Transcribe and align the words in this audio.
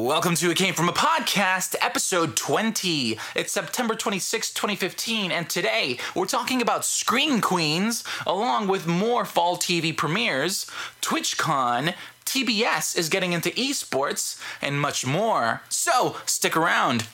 Welcome 0.00 0.34
to 0.36 0.50
It 0.50 0.56
Came 0.56 0.72
From 0.72 0.88
a 0.88 0.94
Podcast, 0.94 1.76
episode 1.78 2.34
20. 2.34 3.18
It's 3.36 3.52
September 3.52 3.94
26, 3.94 4.50
2015, 4.54 5.30
and 5.30 5.46
today 5.50 5.98
we're 6.14 6.24
talking 6.24 6.62
about 6.62 6.86
Scream 6.86 7.42
Queens, 7.42 8.02
along 8.26 8.68
with 8.68 8.86
more 8.86 9.26
fall 9.26 9.58
TV 9.58 9.94
premieres, 9.94 10.64
TwitchCon, 11.02 11.92
TBS 12.24 12.96
is 12.96 13.10
getting 13.10 13.34
into 13.34 13.50
esports, 13.50 14.40
and 14.62 14.80
much 14.80 15.04
more. 15.04 15.60
So, 15.68 16.16
stick 16.24 16.56
around. 16.56 17.04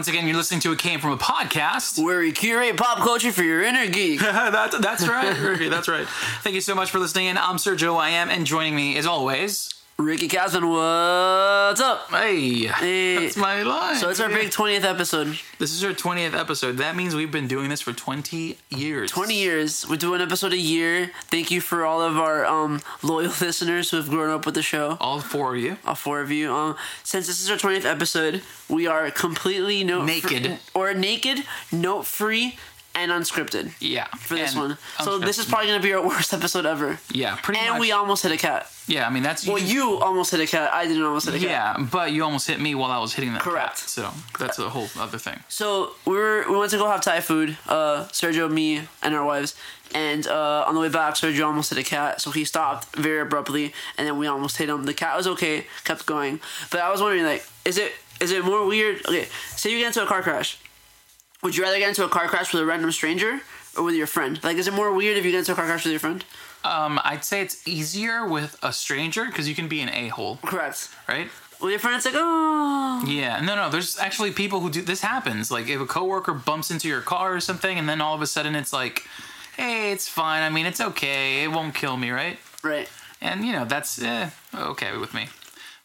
Once 0.00 0.08
again, 0.08 0.26
you're 0.26 0.34
listening 0.34 0.60
to 0.60 0.72
It 0.72 0.78
Came 0.78 0.98
From 0.98 1.12
a 1.12 1.18
Podcast. 1.18 2.02
Where 2.02 2.20
we 2.20 2.32
curate 2.32 2.74
pop 2.78 3.00
culture 3.00 3.32
for 3.32 3.42
your 3.42 3.62
inner 3.62 3.86
geek. 3.86 4.20
that, 4.22 4.80
that's 4.80 5.06
right, 5.06 5.68
that's 5.68 5.88
right. 5.88 6.08
Thank 6.40 6.54
you 6.54 6.62
so 6.62 6.74
much 6.74 6.90
for 6.90 6.98
listening 6.98 7.26
in. 7.26 7.36
I'm 7.36 7.56
Sergio 7.56 7.98
I 7.98 8.08
am, 8.08 8.30
and 8.30 8.46
joining 8.46 8.74
me, 8.74 8.96
as 8.96 9.04
always, 9.04 9.68
Ricky 10.00 10.28
Casman, 10.28 10.66
what's 10.66 11.78
up? 11.80 12.08
hey, 12.10 12.66
Hey. 12.68 13.16
that's 13.18 13.36
my 13.36 13.62
line. 13.62 13.96
So 13.96 14.08
it's 14.08 14.18
our 14.18 14.30
big 14.30 14.48
20th 14.48 14.82
episode. 14.84 15.38
This 15.58 15.72
is 15.72 15.84
our 15.84 15.92
20th 15.92 16.32
episode. 16.34 16.78
That 16.78 16.96
means 16.96 17.14
we've 17.14 17.30
been 17.30 17.46
doing 17.48 17.68
this 17.68 17.82
for 17.82 17.92
20 17.92 18.56
years. 18.70 19.10
20 19.10 19.34
years. 19.34 19.86
We 19.86 19.98
do 19.98 20.14
an 20.14 20.22
episode 20.22 20.54
a 20.54 20.56
year. 20.58 21.10
Thank 21.24 21.50
you 21.50 21.60
for 21.60 21.84
all 21.84 22.00
of 22.00 22.16
our 22.16 22.46
um, 22.46 22.80
loyal 23.02 23.30
listeners 23.42 23.90
who 23.90 23.98
have 23.98 24.08
grown 24.08 24.30
up 24.30 24.46
with 24.46 24.54
the 24.54 24.62
show. 24.62 24.96
All 25.00 25.20
four 25.20 25.54
of 25.54 25.60
you. 25.60 25.76
All 25.84 25.94
four 25.94 26.22
of 26.22 26.30
you. 26.30 26.50
Um, 26.50 26.76
since 27.04 27.26
this 27.26 27.42
is 27.42 27.50
our 27.50 27.58
20th 27.58 27.84
episode, 27.84 28.42
we 28.70 28.86
are 28.86 29.10
completely 29.10 29.84
note 29.84 30.06
Naked. 30.06 30.58
or 30.72 30.94
naked, 30.94 31.44
note 31.70 32.06
free, 32.06 32.56
and 32.94 33.10
unscripted 33.12 33.72
Yeah. 33.80 34.06
for 34.18 34.34
this 34.34 34.52
And 34.52 34.60
one. 34.60 34.78
So 35.04 35.18
this 35.18 35.38
is 35.38 35.46
probably 35.46 35.68
gonna 35.68 35.80
be 35.82 35.92
our 35.94 36.02
worst 36.06 36.32
episode 36.34 36.66
ever. 36.66 36.98
Yeah, 37.10 37.36
pretty 37.36 37.60
And 37.60 37.70
much. 37.74 37.80
we 37.80 37.92
almost 37.92 38.22
hit 38.22 38.32
a 38.32 38.36
cat. 38.36 38.66
yeah, 38.86 39.06
I 39.06 39.10
mean, 39.10 39.22
that's. 39.22 39.46
Well, 39.46 39.58
you 39.58 39.98
almost 39.98 40.30
hit 40.32 40.40
a 40.40 40.46
cat. 40.46 40.72
I 40.72 40.86
didn't 40.86 41.04
almost 41.04 41.26
hit 41.26 41.34
a 41.36 41.38
cat. 41.38 41.48
Yeah, 41.78 41.84
but 41.90 42.12
you 42.12 42.24
almost 42.24 42.46
hit 42.48 42.60
me 42.60 42.74
while 42.74 42.90
I 42.90 42.98
was 42.98 43.14
hitting 43.14 43.32
that. 43.34 43.42
Correct. 43.42 43.76
cat, 43.76 43.78
so 43.78 44.10
that's 44.38 44.58
a 44.58 44.68
whole 44.70 44.88
other 44.98 45.18
thing. 45.18 45.38
So 45.48 45.92
we 46.04 46.14
were 46.16 46.44
we 46.50 46.56
went 46.56 46.70
to 46.72 46.78
go 46.78 46.86
have 46.90 47.00
Thai 47.02 47.20
food, 47.20 47.56
uh, 47.68 48.04
Sergio, 48.12 48.50
me, 48.50 48.82
and 49.02 49.14
our 49.14 49.24
wives. 49.24 49.54
And 49.92 50.24
uh, 50.28 50.64
on 50.68 50.74
the 50.74 50.80
way 50.80 50.88
back, 50.88 51.14
Sergio 51.14 51.46
almost 51.46 51.70
hit 51.70 51.78
a 51.78 51.82
cat, 51.82 52.20
so 52.20 52.30
he 52.30 52.44
stopped 52.44 52.94
very 52.94 53.20
abruptly, 53.20 53.72
and 53.98 54.06
then 54.06 54.18
we 54.18 54.28
almost 54.28 54.56
hit 54.58 54.68
him. 54.68 54.84
The 54.84 54.94
cat 54.94 55.16
was 55.16 55.26
okay, 55.26 55.66
kept 55.84 56.06
going. 56.06 56.38
But 56.70 56.80
I 56.80 56.90
was 56.90 57.00
wondering, 57.02 57.24
like, 57.24 57.44
is 57.64 57.76
it 57.78 57.92
is 58.20 58.30
it 58.30 58.44
more 58.44 58.64
weird? 58.66 59.04
Okay, 59.06 59.26
say 59.56 59.70
you 59.72 59.78
get 59.78 59.88
into 59.88 60.02
a 60.02 60.06
car 60.06 60.22
crash. 60.22 60.58
Would 61.42 61.56
you 61.56 61.62
rather 61.62 61.78
get 61.78 61.88
into 61.88 62.04
a 62.04 62.08
car 62.08 62.28
crash 62.28 62.52
with 62.52 62.62
a 62.62 62.66
random 62.66 62.92
stranger 62.92 63.40
or 63.76 63.84
with 63.84 63.94
your 63.94 64.06
friend? 64.06 64.38
Like, 64.44 64.56
is 64.58 64.66
it 64.68 64.74
more 64.74 64.92
weird 64.92 65.16
if 65.16 65.24
you 65.24 65.30
get 65.30 65.38
into 65.38 65.52
a 65.52 65.54
car 65.54 65.66
crash 65.66 65.84
with 65.84 65.92
your 65.92 66.00
friend? 66.00 66.24
Um, 66.64 67.00
I'd 67.02 67.24
say 67.24 67.40
it's 67.40 67.66
easier 67.66 68.26
with 68.26 68.58
a 68.62 68.72
stranger 68.72 69.24
because 69.24 69.48
you 69.48 69.54
can 69.54 69.66
be 69.68 69.80
an 69.80 69.88
a 69.88 70.08
hole, 70.08 70.38
Correct. 70.44 70.90
right? 71.08 71.28
With 71.62 71.70
your 71.70 71.78
friend, 71.78 71.96
it's 71.96 72.04
like, 72.04 72.14
oh, 72.16 73.04
Yeah, 73.06 73.40
no, 73.40 73.54
no. 73.54 73.70
There's 73.70 73.98
actually 73.98 74.32
people 74.32 74.60
who 74.60 74.70
do 74.70 74.82
this 74.82 75.00
happens. 75.00 75.50
Like 75.50 75.68
if 75.68 75.80
a 75.80 75.86
coworker 75.86 76.34
bumps 76.34 76.70
into 76.70 76.88
your 76.88 77.00
car 77.00 77.34
or 77.34 77.40
something, 77.40 77.78
and 77.78 77.88
then 77.88 78.00
all 78.02 78.14
of 78.14 78.20
a 78.22 78.26
sudden 78.26 78.54
it's 78.54 78.72
like, 78.72 79.06
hey, 79.56 79.92
it's 79.92 80.08
fine. 80.08 80.42
I 80.42 80.50
mean, 80.50 80.66
it's 80.66 80.80
okay. 80.80 81.42
It 81.44 81.48
won't 81.48 81.74
kill 81.74 81.96
me, 81.96 82.10
right? 82.10 82.38
right. 82.62 82.88
And 83.22 83.44
you 83.44 83.52
know 83.52 83.66
that's 83.66 84.00
eh, 84.00 84.30
okay 84.54 84.96
with 84.96 85.12
me. 85.12 85.28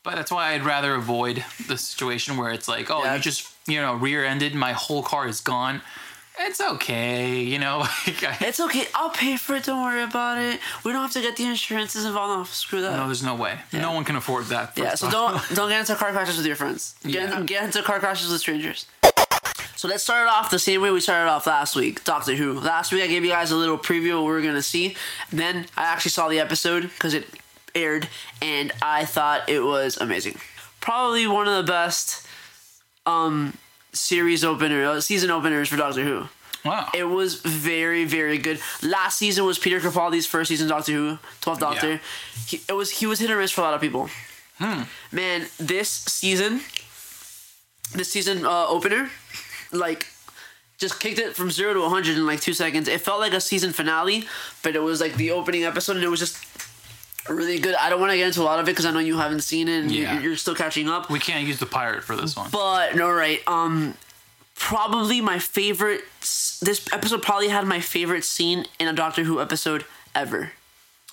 But 0.05 0.15
that's 0.15 0.31
why 0.31 0.53
I'd 0.53 0.63
rather 0.63 0.95
avoid 0.95 1.43
the 1.67 1.77
situation 1.77 2.37
where 2.37 2.51
it's 2.51 2.67
like, 2.69 2.89
oh, 2.91 3.03
Yeah. 3.03 3.15
you 3.15 3.21
just 3.21 3.49
you 3.67 3.81
know 3.81 3.95
rear-ended, 3.95 4.53
my 4.55 4.71
whole 4.73 5.03
car 5.03 5.27
is 5.27 5.41
gone. 5.41 5.81
It's 6.37 6.59
okay, 6.61 7.39
you 7.41 7.59
know. 7.59 7.79
Like, 8.07 8.23
I, 8.23 8.37
It's 8.47 8.59
okay. 8.59 8.85
I'll 8.93 9.09
pay 9.09 9.35
for 9.37 9.55
it. 9.55 9.63
Don't 9.63 9.81
worry 9.83 10.03
about 10.03 10.37
it. 10.37 10.59
We 10.83 10.91
don't 10.91 11.01
have 11.01 11.13
to 11.13 11.21
get 11.21 11.37
the 11.37 11.45
insurances 11.45 12.05
involved. 12.05 12.37
No, 12.37 12.43
screw 12.43 12.81
that. 12.81 12.91
no, 12.97 13.05
there's 13.07 13.23
no 13.23 13.35
way. 13.35 13.57
No 13.73 13.93
one 13.93 14.03
can 14.03 14.15
afford 14.17 14.45
that. 14.47 14.73
Yeah, 14.77 14.95
so 14.95 15.09
don't 15.09 15.41
don't 15.55 15.69
get 15.69 15.79
into 15.79 15.95
car 15.95 16.11
crashes 16.11 16.37
with 16.37 16.45
your 16.45 16.55
friends. 16.57 16.95
Get, 17.03 17.13
Yeah. 17.29 17.41
get 17.43 17.63
into 17.63 17.81
car 17.81 17.99
crashes 17.99 18.29
with 18.31 18.41
strangers. 18.41 18.85
So 19.77 19.87
let's 19.89 20.03
start 20.03 20.27
it 20.27 20.29
off 20.29 20.49
the 20.51 20.59
same 20.59 20.81
way 20.81 20.89
we 20.91 20.99
started 21.01 21.29
off 21.29 21.47
last 21.47 21.75
week, 21.75 22.03
Doctor 22.03 22.33
Who. 22.35 22.59
Last 22.59 22.91
week 22.91 23.03
I 23.03 23.07
gave 23.07 23.23
you 23.23 23.31
guys 23.31 23.51
a 23.51 23.55
little 23.55 23.77
preview 23.77 24.11
of 24.13 24.19
what 24.23 24.27
we 24.27 24.33
were 24.33 24.41
gonna 24.41 24.61
see. 24.61 24.95
Then 25.31 25.65
I 25.77 25.83
actually 25.85 26.11
saw 26.11 26.27
the 26.27 26.39
episode 26.39 26.83
because 26.83 27.13
it 27.13 27.27
aired, 27.75 28.07
and 28.41 28.71
I 28.81 29.05
thought 29.05 29.49
it 29.49 29.61
was 29.61 29.97
amazing. 29.97 30.39
Probably 30.79 31.27
one 31.27 31.47
of 31.47 31.65
the 31.65 31.71
best 31.71 32.25
um 33.05 33.57
series 33.93 34.43
opener, 34.43 34.85
uh, 34.85 35.01
season 35.01 35.31
openers 35.31 35.69
for 35.69 35.77
Doctor 35.77 36.03
Who. 36.03 36.27
Wow. 36.65 36.89
It 36.95 37.03
was 37.03 37.41
very, 37.41 38.05
very 38.05 38.39
good. 38.39 38.59
Last 38.81 39.19
season 39.19 39.45
was 39.45 39.59
Peter 39.59 39.79
Capaldi's 39.79 40.25
first 40.25 40.49
season 40.49 40.67
Doctor 40.67 40.91
Who, 40.93 41.17
12th 41.41 41.59
Doctor. 41.59 41.89
Yeah. 41.91 41.99
He, 42.47 42.61
it 42.67 42.73
was 42.73 42.89
he 42.89 43.05
was 43.05 43.19
hit 43.19 43.29
or 43.29 43.37
miss 43.37 43.51
for 43.51 43.61
a 43.61 43.65
lot 43.65 43.75
of 43.75 43.81
people. 43.81 44.09
Hmm. 44.57 44.83
Man, 45.11 45.47
this 45.59 45.89
season, 45.89 46.61
this 47.93 48.11
season 48.11 48.45
uh, 48.45 48.67
opener, 48.67 49.09
like, 49.71 50.07
just 50.77 50.99
kicked 50.99 51.19
it 51.19 51.35
from 51.35 51.51
zero 51.51 51.73
to 51.73 51.81
100 51.81 52.17
in 52.17 52.25
like 52.25 52.41
two 52.41 52.53
seconds. 52.53 52.87
It 52.87 53.01
felt 53.01 53.19
like 53.19 53.33
a 53.33 53.41
season 53.41 53.71
finale, 53.71 54.25
but 54.63 54.75
it 54.75 54.81
was 54.81 55.01
like 55.01 55.15
the 55.15 55.31
opening 55.31 55.65
episode, 55.65 55.97
and 55.97 56.05
it 56.05 56.09
was 56.09 56.19
just 56.19 56.37
really 57.29 57.59
good. 57.59 57.75
I 57.75 57.89
don't 57.89 57.99
want 57.99 58.11
to 58.11 58.17
get 58.17 58.27
into 58.27 58.41
a 58.41 58.43
lot 58.43 58.59
of 58.59 58.67
it 58.67 58.71
because 58.71 58.85
I 58.85 58.91
know 58.91 58.99
you 58.99 59.17
haven't 59.17 59.41
seen 59.41 59.67
it 59.67 59.81
and 59.83 59.91
Yeah. 59.91 60.19
you're 60.21 60.35
still 60.35 60.55
catching 60.55 60.87
up. 60.89 61.09
we 61.09 61.19
can't 61.19 61.45
use 61.47 61.59
the 61.59 61.65
pirate 61.65 62.03
for 62.03 62.15
this 62.15 62.35
one. 62.35 62.49
But 62.51 62.95
no, 62.95 63.09
right. 63.09 63.41
Um, 63.47 63.95
probably 64.55 65.21
my 65.21 65.39
favorite. 65.39 66.01
This 66.21 66.87
episode 66.91 67.21
probably 67.23 67.49
had 67.49 67.65
my 67.65 67.79
favorite 67.79 68.23
scene 68.23 68.65
in 68.79 68.87
a 68.87 68.93
Doctor 68.93 69.23
Who 69.23 69.41
episode 69.41 69.85
ever. 70.13 70.51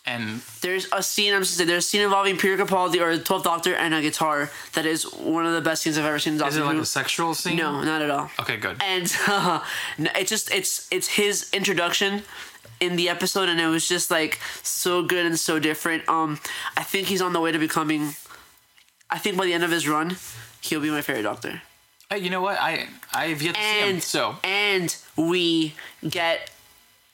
And 0.04 0.40
There's 0.62 0.88
a 0.92 1.00
scene. 1.00 1.32
I'm 1.32 1.42
just 1.42 1.56
saying, 1.56 1.68
there's 1.68 1.84
a 1.84 1.88
scene 1.88 2.00
involving 2.00 2.36
Peter 2.36 2.56
Capaldi 2.56 3.00
or 3.00 3.16
the 3.16 3.22
Twelfth 3.22 3.44
Doctor 3.44 3.72
and 3.76 3.94
a 3.94 4.02
guitar 4.02 4.50
that 4.72 4.84
is 4.84 5.04
one 5.14 5.46
of 5.46 5.52
the 5.52 5.60
best 5.60 5.82
scenes 5.82 5.96
I've 5.96 6.04
ever 6.04 6.18
seen 6.18 6.32
in 6.32 6.38
Doctor 6.40 6.54
is 6.54 6.56
it 6.58 6.64
like 6.64 6.74
Who. 6.74 6.82
a 6.82 6.86
sexual 6.86 7.34
scene? 7.34 7.56
no, 7.56 7.82
not 7.84 8.02
at 8.02 8.10
all. 8.10 8.28
Okay, 8.40 8.56
good. 8.56 8.82
And 8.82 9.12
uh, 9.28 9.60
it's 9.98 10.28
just 10.28 10.50
it's 10.52 10.88
it's 10.90 11.06
his 11.06 11.48
introduction 11.52 12.24
in 12.82 12.96
the 12.96 13.08
episode, 13.08 13.48
and 13.48 13.60
it 13.60 13.66
was 13.66 13.86
just 13.88 14.10
like 14.10 14.38
so 14.62 15.02
good 15.02 15.24
and 15.24 15.38
so 15.38 15.58
different. 15.58 16.08
Um, 16.08 16.40
I 16.76 16.82
think 16.82 17.06
he's 17.06 17.22
on 17.22 17.32
the 17.32 17.40
way 17.40 17.52
to 17.52 17.58
becoming. 17.58 18.14
I 19.08 19.18
think 19.18 19.36
by 19.36 19.44
the 19.46 19.54
end 19.54 19.62
of 19.64 19.70
his 19.70 19.86
run, 19.86 20.16
he'll 20.60 20.80
be 20.80 20.90
my 20.90 21.00
favorite 21.02 21.22
Doctor. 21.22 21.62
Hey, 22.10 22.18
you 22.18 22.30
know 22.30 22.42
what? 22.42 22.58
I 22.60 22.88
I've 23.14 23.40
yet 23.40 23.54
to 23.54 23.60
see 23.60 23.88
him. 23.90 24.00
So 24.00 24.36
and 24.44 24.94
we 25.16 25.74
get 26.08 26.50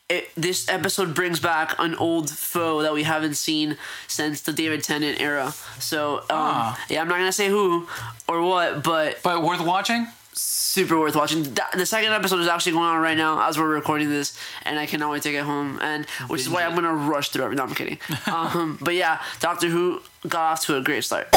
it, 0.09 0.31
this 0.37 0.69
episode 0.71 1.15
brings 1.15 1.39
back 1.39 1.75
an 1.79 1.95
old 1.97 2.31
foe 2.31 2.81
that 2.83 2.95
we 2.95 3.03
haven't 3.03 3.35
seen 3.35 3.77
since 4.07 4.41
the 4.41 4.53
David 4.55 4.83
Tennant 4.83 5.21
era. 5.21 5.53
So 5.79 6.19
um, 6.21 6.25
Ah. 6.31 6.85
yeah, 6.89 7.03
I'm 7.03 7.09
not 7.09 7.19
gonna 7.19 7.31
say 7.33 7.49
who 7.49 7.87
or 8.27 8.41
what, 8.43 8.83
but 8.83 9.23
but 9.23 9.43
worth 9.43 9.61
watching. 9.61 10.07
Super 10.41 10.99
worth 10.99 11.17
watching. 11.17 11.43
Th- 11.45 11.69
The 11.75 11.87
second 11.87 12.13
episode 12.13 12.41
is 12.41 12.49
actually 12.49 12.73
going 12.73 12.85
on 12.87 13.01
right 13.01 13.17
now 13.17 13.47
as 13.49 13.59
we're 13.59 13.69
recording 13.69 14.09
this, 14.11 14.37
and 14.65 14.79
I 14.79 14.87
cannot 14.87 15.11
wait 15.11 15.23
to 15.23 15.33
get 15.33 15.45
home. 15.45 15.79
And 15.83 16.07
which 16.29 16.41
is 16.43 16.49
why 16.49 16.65
I'm 16.65 16.75
gonna 16.75 16.95
rush 16.95 17.29
through 17.31 17.51
it. 17.51 17.55
No, 17.55 17.65
I'm 17.65 17.75
kidding. 17.75 17.99
um, 18.27 18.79
but 18.81 18.95
yeah, 18.95 19.21
Doctor 19.41 19.69
Who 19.69 20.01
got 20.29 20.53
off 20.53 20.61
to 20.67 20.77
a 20.77 20.81
great 20.81 21.05
start. 21.05 21.29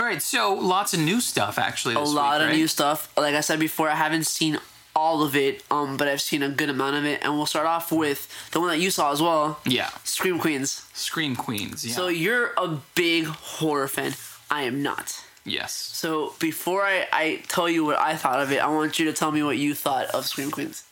All 0.00 0.06
right, 0.06 0.22
so 0.22 0.54
lots 0.54 0.94
of 0.94 1.00
new 1.00 1.20
stuff 1.20 1.58
actually. 1.58 1.94
a 1.96 2.00
lot 2.00 2.34
week, 2.38 2.42
of 2.42 2.48
right? 2.50 2.56
new 2.56 2.68
stuff. 2.68 3.12
Like 3.16 3.34
I 3.34 3.40
said 3.40 3.58
before, 3.58 3.88
I 3.90 3.96
haven't 3.96 4.26
seen 4.26 4.58
all 4.94 5.22
of 5.22 5.34
it, 5.36 5.62
um, 5.70 5.96
but 5.96 6.06
I've 6.08 6.20
seen 6.20 6.42
a 6.42 6.48
good 6.48 6.68
amount 6.70 6.96
of 6.96 7.04
it. 7.04 7.20
And 7.22 7.34
we'll 7.36 7.46
start 7.46 7.66
off 7.66 7.90
with 7.92 8.28
the 8.52 8.60
one 8.60 8.68
that 8.70 8.78
you 8.78 8.90
saw 8.90 9.12
as 9.12 9.20
well, 9.22 9.60
Yeah, 9.64 9.90
Scream 10.04 10.38
Queens. 10.38 10.82
Scream 10.92 11.34
Queens. 11.36 11.84
Yeah. 11.84 11.94
So 11.94 12.08
you're 12.08 12.52
a 12.56 12.78
big 12.94 13.26
horror 13.26 13.86
fan. 13.88 14.14
I 14.50 14.62
am 14.62 14.82
not. 14.82 15.24
Yes. 15.50 15.72
So 15.72 16.34
before 16.38 16.82
I, 16.84 17.06
I 17.12 17.42
tell 17.48 17.68
you 17.68 17.84
what 17.84 17.98
I 17.98 18.16
thought 18.16 18.40
of 18.40 18.52
it, 18.52 18.58
I 18.62 18.68
want 18.68 18.98
you 18.98 19.04
to 19.06 19.12
tell 19.12 19.30
me 19.32 19.42
what 19.42 19.56
you 19.58 19.74
thought 19.74 20.06
of 20.14 20.26
Scream 20.26 20.50
Queens. 20.50 20.84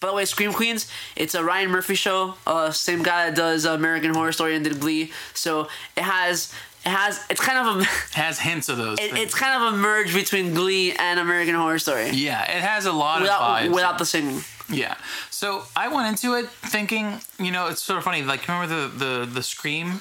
By 0.00 0.08
the 0.08 0.14
way, 0.14 0.24
Scream 0.24 0.52
Queens, 0.52 0.90
it's 1.16 1.34
a 1.34 1.42
Ryan 1.42 1.70
Murphy 1.70 1.94
show. 1.94 2.34
Uh, 2.46 2.70
same 2.72 3.02
guy 3.02 3.26
that 3.30 3.36
does 3.36 3.64
American 3.64 4.12
Horror 4.14 4.32
Story 4.32 4.54
and 4.54 4.64
did 4.64 4.78
Glee. 4.80 5.12
So 5.32 5.68
it 5.96 6.02
has 6.02 6.52
it 6.84 6.90
has 6.90 7.24
it's 7.30 7.40
kind 7.40 7.58
of 7.66 7.80
a 7.80 7.84
Has 8.14 8.38
hints 8.38 8.68
of 8.68 8.76
those. 8.76 8.98
it, 9.00 9.16
it's 9.16 9.34
kind 9.34 9.62
of 9.62 9.72
a 9.72 9.76
merge 9.76 10.12
between 10.12 10.52
Glee 10.52 10.92
and 10.92 11.18
American 11.18 11.54
Horror 11.54 11.78
Story. 11.78 12.10
yeah, 12.10 12.42
it 12.42 12.60
has 12.62 12.84
a 12.86 12.92
lot 12.92 13.16
of 13.18 13.22
without 13.22 13.40
vibes. 13.40 13.72
without 13.74 13.98
the 13.98 14.04
singing. 14.04 14.40
Yeah. 14.68 14.94
So 15.30 15.64
I 15.76 15.88
went 15.88 16.08
into 16.08 16.34
it 16.34 16.48
thinking, 16.48 17.20
you 17.38 17.50
know, 17.50 17.68
it's 17.68 17.82
sort 17.82 17.98
of 17.98 18.04
funny. 18.04 18.22
Like, 18.22 18.46
remember 18.48 18.66
the 18.66 18.88
the 19.04 19.26
the 19.26 19.42
Scream 19.42 20.00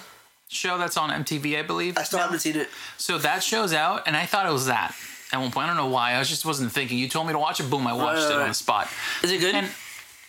show 0.54 0.78
that's 0.78 0.98
on 0.98 1.10
MTV, 1.10 1.60
I 1.60 1.62
believe. 1.64 1.98
I 1.98 2.04
still 2.04 2.20
haven't 2.20 2.40
seen 2.40 2.56
it. 2.56 2.70
So 2.98 3.18
that 3.18 3.44
show's 3.44 3.74
out, 3.74 4.08
and 4.08 4.16
I 4.16 4.26
thought 4.26 4.48
it 4.48 4.54
was 4.54 4.68
that. 4.68 4.96
At 5.32 5.40
one 5.40 5.52
point, 5.52 5.66
I 5.66 5.68
don't 5.68 5.78
know 5.78 5.88
why. 5.88 6.16
I 6.16 6.24
just 6.24 6.46
wasn't 6.46 6.72
thinking. 6.72 6.98
You 6.98 7.10
told 7.10 7.26
me 7.28 7.34
to 7.34 7.40
watch 7.40 7.60
it. 7.60 7.70
Boom! 7.70 7.88
I 7.88 7.94
watched 7.94 8.24
right, 8.24 8.32
it 8.32 8.42
on 8.42 8.48
the 8.50 8.54
spot. 8.54 8.88
Is 9.24 9.32
it 9.32 9.40
good? 9.40 9.56
And 9.56 9.68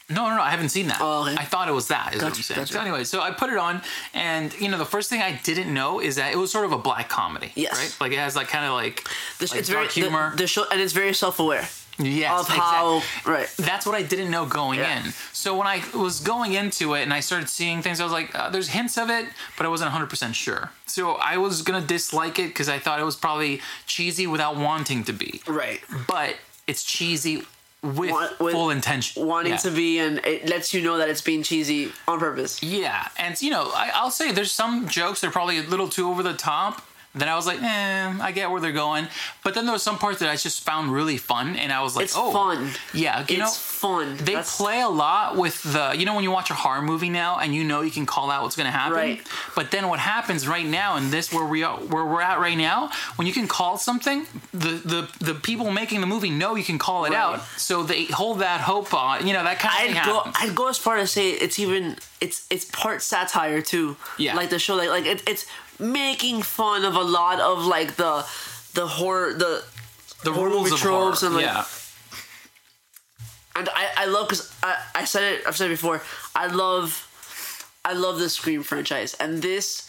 no, 0.09 0.29
no, 0.29 0.37
no, 0.37 0.43
I 0.43 0.51
haven't 0.51 0.69
seen 0.69 0.89
that. 0.89 0.99
Oh, 1.01 1.23
okay. 1.23 1.35
I 1.37 1.45
thought 1.45 1.69
it 1.69 1.73
was 1.73 1.89
that. 1.89 2.15
Is 2.15 2.23
what 2.23 2.27
I'm 2.27 2.31
Gotcha, 2.31 2.43
saying. 2.43 2.61
gotcha. 2.61 2.73
So 2.75 2.81
anyway, 2.81 3.05
so 3.05 3.21
I 3.21 3.31
put 3.31 3.51
it 3.51 3.59
on, 3.59 3.81
and 4.13 4.59
you 4.61 4.69
know, 4.69 4.77
the 4.77 4.85
first 4.85 5.09
thing 5.09 5.23
I 5.23 5.41
didn't 5.45 5.73
know 5.73 6.01
is 6.01 6.17
that 6.17 6.33
it 6.33 6.37
was 6.37 6.51
sort 6.51 6.67
of 6.67 6.73
a 6.73 6.79
black 6.79 7.09
comedy. 7.09 7.53
Yes. 7.55 7.79
Right. 7.79 7.97
Like 8.01 8.13
it 8.13 8.19
has 8.19 8.37
like 8.37 8.49
kind 8.49 8.67
of 8.67 8.73
like, 8.73 9.09
like 9.41 9.55
it's 9.55 9.69
very 9.69 9.85
dark 9.85 9.93
humor. 9.93 10.31
The, 10.33 10.43
the 10.43 10.47
show, 10.47 10.65
and 10.71 10.81
it's 10.81 10.93
very 10.93 11.15
self-aware 11.15 11.69
yes. 11.99 12.41
of 12.41 12.49
how 12.49 12.97
exact- 12.99 13.27
right. 13.27 13.49
that's 13.59 13.87
what 13.87 13.95
I 13.95 14.03
didn't 14.03 14.31
know 14.31 14.47
going 14.47 14.79
Yeah. 14.79 15.05
in. 15.05 15.13
So 15.33 15.57
when 15.57 15.67
I 15.67 15.83
was 15.95 16.21
going 16.21 16.55
into 16.55 16.95
it 16.95 17.03
and 17.03 17.13
I 17.13 17.21
started 17.21 17.49
seeing 17.49 17.83
things, 17.83 18.01
I 18.01 18.05
was 18.05 18.13
like, 18.13 18.35
uh, 18.35 18.51
"There's 18.51 18.69
hints 18.69 18.97
of 18.99 19.11
it," 19.11 19.27
but 19.57 19.67
I 19.67 19.69
wasn't 19.69 19.89
100 19.91 20.09
percent 20.11 20.35
sure. 20.37 20.71
So 20.87 21.13
I 21.15 21.37
was 21.37 21.63
gonna 21.63 21.81
dislike 21.81 22.39
it 22.39 22.49
because 22.49 22.69
I 22.69 22.79
thought 22.79 23.01
it 23.01 23.05
was 23.05 23.17
probably 23.17 23.61
cheesy 23.87 24.27
without 24.27 24.57
wanting 24.57 25.05
to 25.05 25.13
be. 25.13 25.43
Right. 25.47 25.81
But 26.07 26.37
it's 26.67 26.83
cheesy 26.83 27.47
with, 27.83 28.11
Want- 28.13 28.41
with 28.41 28.55
full 28.55 28.71
intention. 28.71 29.27
Wanting 29.27 29.53
Yeah. 29.53 29.59
to 29.59 29.71
be, 29.71 29.99
and 29.99 30.19
it 30.25 30.49
lets 30.49 30.73
you 30.73 30.81
know 30.81 30.97
that 30.97 31.11
it's 31.11 31.21
being 31.21 31.43
cheesy 31.43 31.93
on 32.09 32.19
purpose. 32.19 32.63
Yeah, 32.63 33.09
and 33.19 33.41
you 33.43 33.51
know, 33.51 33.71
I, 33.75 33.91
I'll 33.95 34.11
say 34.11 34.33
there's 34.33 34.53
some 34.53 34.89
jokes 34.89 35.21
that 35.21 35.27
are 35.29 35.31
probably 35.33 35.59
a 35.59 35.63
little 35.65 35.89
too 35.91 36.09
over 36.09 36.23
the 36.23 36.33
top. 36.33 36.81
Then 37.17 37.29
I 37.29 37.37
was 37.37 37.47
like, 37.47 37.63
eh, 37.63 38.13
I 38.21 38.33
get 38.33 38.51
where 38.51 38.61
they're 38.61 38.73
going. 38.73 39.07
But 39.45 39.55
then 39.55 39.67
there 39.67 39.73
was 39.73 39.83
some 39.85 39.99
parts 39.99 40.19
that 40.19 40.29
I 40.29 40.37
just 40.37 40.63
found 40.65 40.93
really 40.93 41.17
fun, 41.17 41.55
and 41.55 41.73
I 41.73 41.81
was 41.83 41.95
like, 41.95 42.05
It's 42.07 42.15
oh, 42.17 42.33
fun. 42.33 42.71
Yeah, 42.93 43.19
you 43.21 43.25
it's 43.29 43.39
know, 43.39 43.47
fun. 43.49 44.17
They 44.17 44.33
That's- 44.35 44.57
play 44.57 44.81
a 44.81 44.89
lot 44.89 45.37
with 45.37 45.63
the, 45.63 45.95
you 45.97 46.07
know, 46.07 46.15
when 46.15 46.25
you 46.25 46.33
watch 46.33 46.51
a 46.51 46.55
horror 46.55 46.83
movie 46.83 47.11
now 47.11 47.39
and 47.39 47.55
you 47.55 47.63
know 47.63 47.83
you 47.83 47.91
can 47.93 48.05
call 48.07 48.31
out 48.31 48.43
what's 48.43 48.57
going 48.57 48.67
to 48.67 48.73
happen. 48.77 48.97
Right. 48.97 49.27
But 49.55 49.71
then 49.71 49.89
what 49.89 50.01
happens 50.01 50.49
right 50.49 50.67
now 50.67 50.97
in 50.97 51.11
this 51.11 51.33
where 51.33 51.45
we 51.47 51.63
are, 51.63 51.77
where 51.79 52.05
we're 52.05 52.21
at 52.21 52.41
right 52.41 52.59
now, 52.59 52.91
when 53.17 53.27
you 53.29 53.33
can 53.33 53.47
call 53.47 53.79
something, 53.79 54.27
the 54.53 54.73
the 54.85 55.09
the 55.25 55.35
people 55.35 55.71
making 55.71 56.01
the 56.01 56.07
movie 56.07 56.31
know 56.31 56.57
you 56.57 56.65
can 56.65 56.79
call 56.79 57.05
it 57.05 57.11
Right. 57.11 57.19
out, 57.19 57.43
so 57.57 57.83
they 57.85 58.07
hold 58.07 58.41
that 58.41 58.61
hope 58.61 58.93
on. 58.93 59.27
You 59.27 59.33
know 59.35 59.45
that 59.45 59.59
kind 59.61 59.75
of 59.75 59.81
thing 59.89 59.97
I'd 59.99 60.07
go. 60.07 60.15
happens. 60.21 60.37
I'd 60.41 60.55
go 60.57 60.69
as 60.69 60.79
far 60.79 60.97
as 60.97 61.11
say 61.13 61.31
it's 61.31 61.59
even 61.59 61.97
it's 62.21 62.47
it's 62.51 62.65
part 62.65 63.03
satire 63.03 63.61
too. 63.63 63.97
Yeah. 64.19 64.35
Like 64.35 64.51
the 64.51 64.59
show, 64.59 64.75
like 64.75 64.89
like 64.89 65.07
it, 65.07 65.23
it's 65.29 65.47
making 65.79 66.43
fun 66.43 66.85
of 66.85 66.95
a 66.95 67.03
lot 67.03 67.41
of 67.41 67.65
like 67.65 67.97
the 67.97 68.25
the 68.75 68.87
horror 68.87 69.33
the 69.35 69.65
the 70.25 70.33
horror 70.33 70.51
rules 70.51 70.71
movie 70.71 70.83
tropes 70.83 71.21
horror. 71.21 71.27
and, 71.27 71.35
like, 71.37 71.45
yeah. 71.45 71.65
and 73.57 73.69
I 73.75 73.89
I 73.97 74.07
love 74.07 74.29
because 74.29 74.53
I 74.63 74.77
I 74.95 75.05
said 75.05 75.23
it 75.23 75.47
I've 75.47 75.57
said 75.57 75.67
it 75.67 75.75
before 75.75 76.03
I 76.35 76.47
love 76.47 77.09
I 77.85 77.93
love 77.93 78.19
the 78.19 78.29
Scream 78.29 78.63
franchise 78.63 79.15
and 79.15 79.43
this. 79.43 79.89